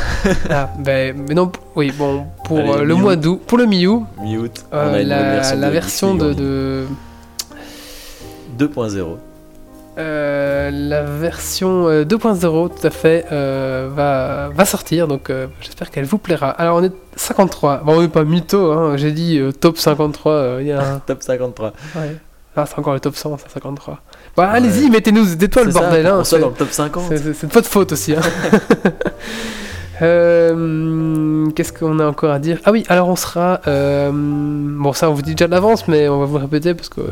[0.51, 4.02] Ah, ben, mais non, oui, bon, pour Allez, euh, le mois d'août, pour le mi-août,
[4.20, 6.86] Mi-août, on euh, a une nouvelle la, version la de version de, de-
[8.59, 8.69] ligne.
[8.69, 9.06] 2.0.
[9.99, 15.91] Euh, la version euh, 2.0 tout à fait euh, va, va sortir donc euh, j'espère
[15.91, 18.97] qu'elle vous plaira alors on est 53 bon on n'est pas mytho hein.
[18.97, 20.99] j'ai dit euh, top 53 euh, il y a un...
[21.07, 21.73] Top 53.
[21.97, 22.16] ouais.
[22.55, 23.99] ah, c'est encore le top 100 ça 53
[24.37, 26.70] bon allez-y mettez-nous des C'est ça, bordel pour hein, qu'on soit c'est- dans le top
[26.70, 27.05] 50.
[27.09, 28.20] c'est c'est- c'est de votre faute aussi hein.
[30.01, 32.61] Euh, Qu'est-ce qu'on a encore à dire?
[32.65, 33.61] Ah oui, alors on sera.
[33.66, 36.89] euh, bon, ça on vous dit déjà d'avance, mais on va vous le répéter parce
[36.89, 37.01] que.
[37.01, 37.07] euh,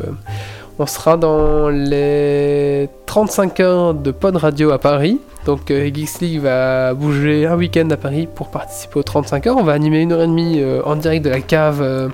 [0.79, 5.19] on sera dans les 35 heures de Pod Radio à Paris.
[5.45, 9.57] Donc euh, Geeks League va bouger un week-end à Paris pour participer aux 35 heures.
[9.57, 11.81] On va animer une heure et demie euh, en direct de la cave.
[11.81, 12.09] euh.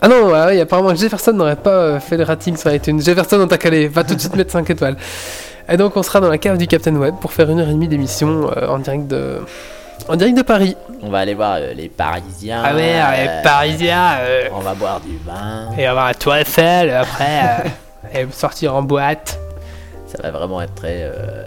[0.00, 3.00] Ah non, ah oui, apparemment Jefferson n'aurait pas euh, fait le rating sur iTunes.
[3.00, 4.96] Jefferson, on t'a calé, va tout de suite mettre 5 étoiles.
[5.68, 7.72] Et donc on sera dans la cave du Captain Web pour faire une heure et
[7.72, 9.38] demie d'émission en direct de...
[10.08, 10.76] En direct de Paris.
[11.02, 12.62] On va aller voir euh, les Parisiens.
[12.64, 14.16] Ah ouais, euh, les Parisiens.
[14.20, 15.70] euh, On va boire du vin.
[15.76, 17.40] et avoir la tour Eiffel après.
[18.14, 19.38] euh, et sortir en boîte.
[20.06, 21.00] Ça va vraiment être très.
[21.02, 21.44] euh,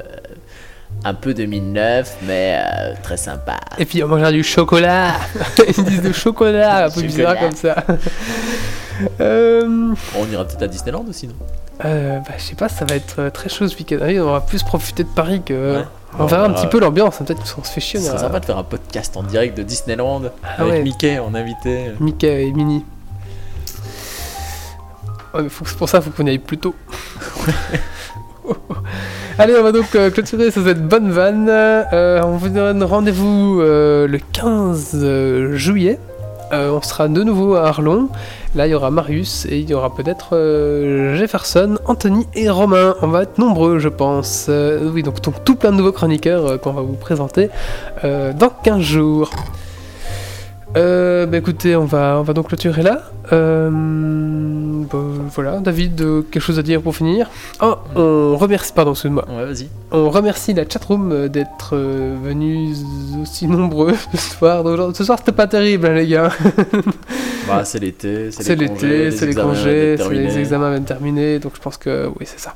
[1.04, 3.58] un peu 2009, mais euh, très sympa.
[3.80, 5.14] Et puis on mangera du chocolat.
[5.78, 7.48] Ils disent de chocolat, un peu bizarre Chocolat.
[7.50, 7.76] comme ça.
[9.20, 11.34] Euh, On ira peut-être à Disneyland aussi, non?
[11.86, 13.98] Euh, bah, je sais pas, ça va être euh, très chaud ce week-end.
[14.02, 15.78] Oui, on va plus profiter de Paris que.
[15.78, 15.86] Ouais.
[16.20, 18.00] On verra un petit peu l'ambiance, hein, peut-être qu'on se fait chier.
[18.00, 20.84] C'est sympa de faire un podcast en direct de Disneyland Ah avec ouais.
[20.84, 21.92] Mickey en invité.
[22.02, 22.84] Mickey et Minnie.
[25.34, 26.76] Ouais, mais faut, c'est pour ça, faut qu'on y aille plus tôt.
[29.38, 31.48] Allez, on va donc euh, clôturer sur cette bonne vanne.
[31.50, 36.00] Euh, on vous donne rendez-vous euh, le 15 euh, juillet.
[36.52, 38.10] Euh, on sera de nouveau à Arlon.
[38.56, 42.96] Là, il y aura Marius et il y aura peut-être euh, Jefferson, Anthony et Romain.
[43.02, 44.48] On va être nombreux, je pense.
[44.50, 47.50] Euh, oui, donc, tout plein de nouveaux chroniqueurs qu'on va vous présenter
[48.04, 49.30] dans 15 jours.
[50.78, 53.04] Euh, bah écoutez, on va, on va donc clôturer là.
[53.34, 54.98] Euh, bah,
[55.34, 57.30] voilà, David, euh, quelque chose à dire pour finir?
[57.62, 59.26] Oh, on remercie, pardon, excuse-moi.
[59.30, 59.68] Ouais, vas-y.
[59.92, 62.78] On remercie la chatroom euh, d'être euh, venus
[63.22, 64.64] aussi nombreux ce soir.
[64.96, 66.32] Ce soir, c'était pas terrible, hein, les gars.
[67.48, 70.28] Bah, c'est l'été, c'est les congés, l'été, c'est les congés, c'est terminés.
[70.28, 71.40] les examens viennent terminer.
[71.40, 72.54] Donc, je pense que oui, c'est ça.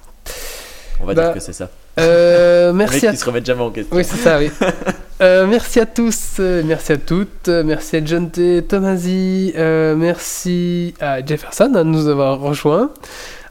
[1.01, 1.69] On va Bah, dire que c'est ça.
[1.99, 3.93] Euh, merci mecs à qui se remettent jamais en question.
[3.97, 4.49] Oui, c'est ça, oui.
[5.21, 8.61] Euh, merci à tous, euh, merci à toutes, euh, merci à John T.
[8.63, 12.91] Tomasi, merci à Jefferson de nous avoir rejoints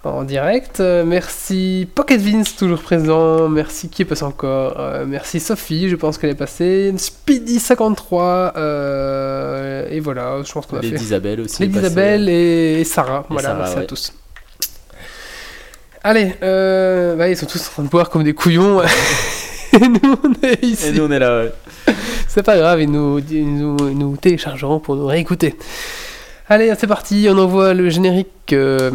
[0.03, 5.97] en direct, merci Pocket Vince toujours présent, merci qui est passé encore, merci Sophie, je
[5.97, 10.97] pense qu'elle est passée, Speedy53, euh, et voilà, je pense qu'on a Les fait.
[10.97, 11.67] d'Isabelle aussi.
[11.67, 11.87] Passé.
[11.87, 13.25] Isabelle et, et Sarah.
[13.31, 14.13] voilà, Sarah, merci à tous.
[16.03, 18.83] Allez, bah, ils sont tous en train de boire comme des couillons.
[19.75, 20.89] et nous, on est ici.
[20.89, 21.53] Et nous, on est là, ouais.
[22.29, 25.57] C'est pas grave, ils nous, ils nous, ils nous téléchargeront pour nous réécouter.
[26.49, 28.91] Allez, c'est parti, on envoie le générique euh,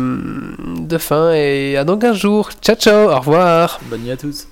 [0.80, 2.50] de fin et à dans 15 jours.
[2.62, 3.80] Ciao, ciao, au revoir.
[3.90, 4.48] Bonne nuit à tous.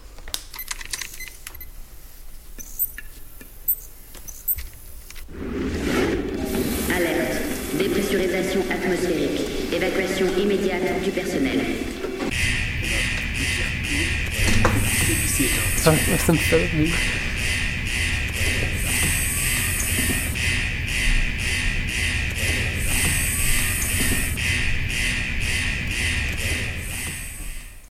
[15.88, 16.94] Ça, ça me fait rire.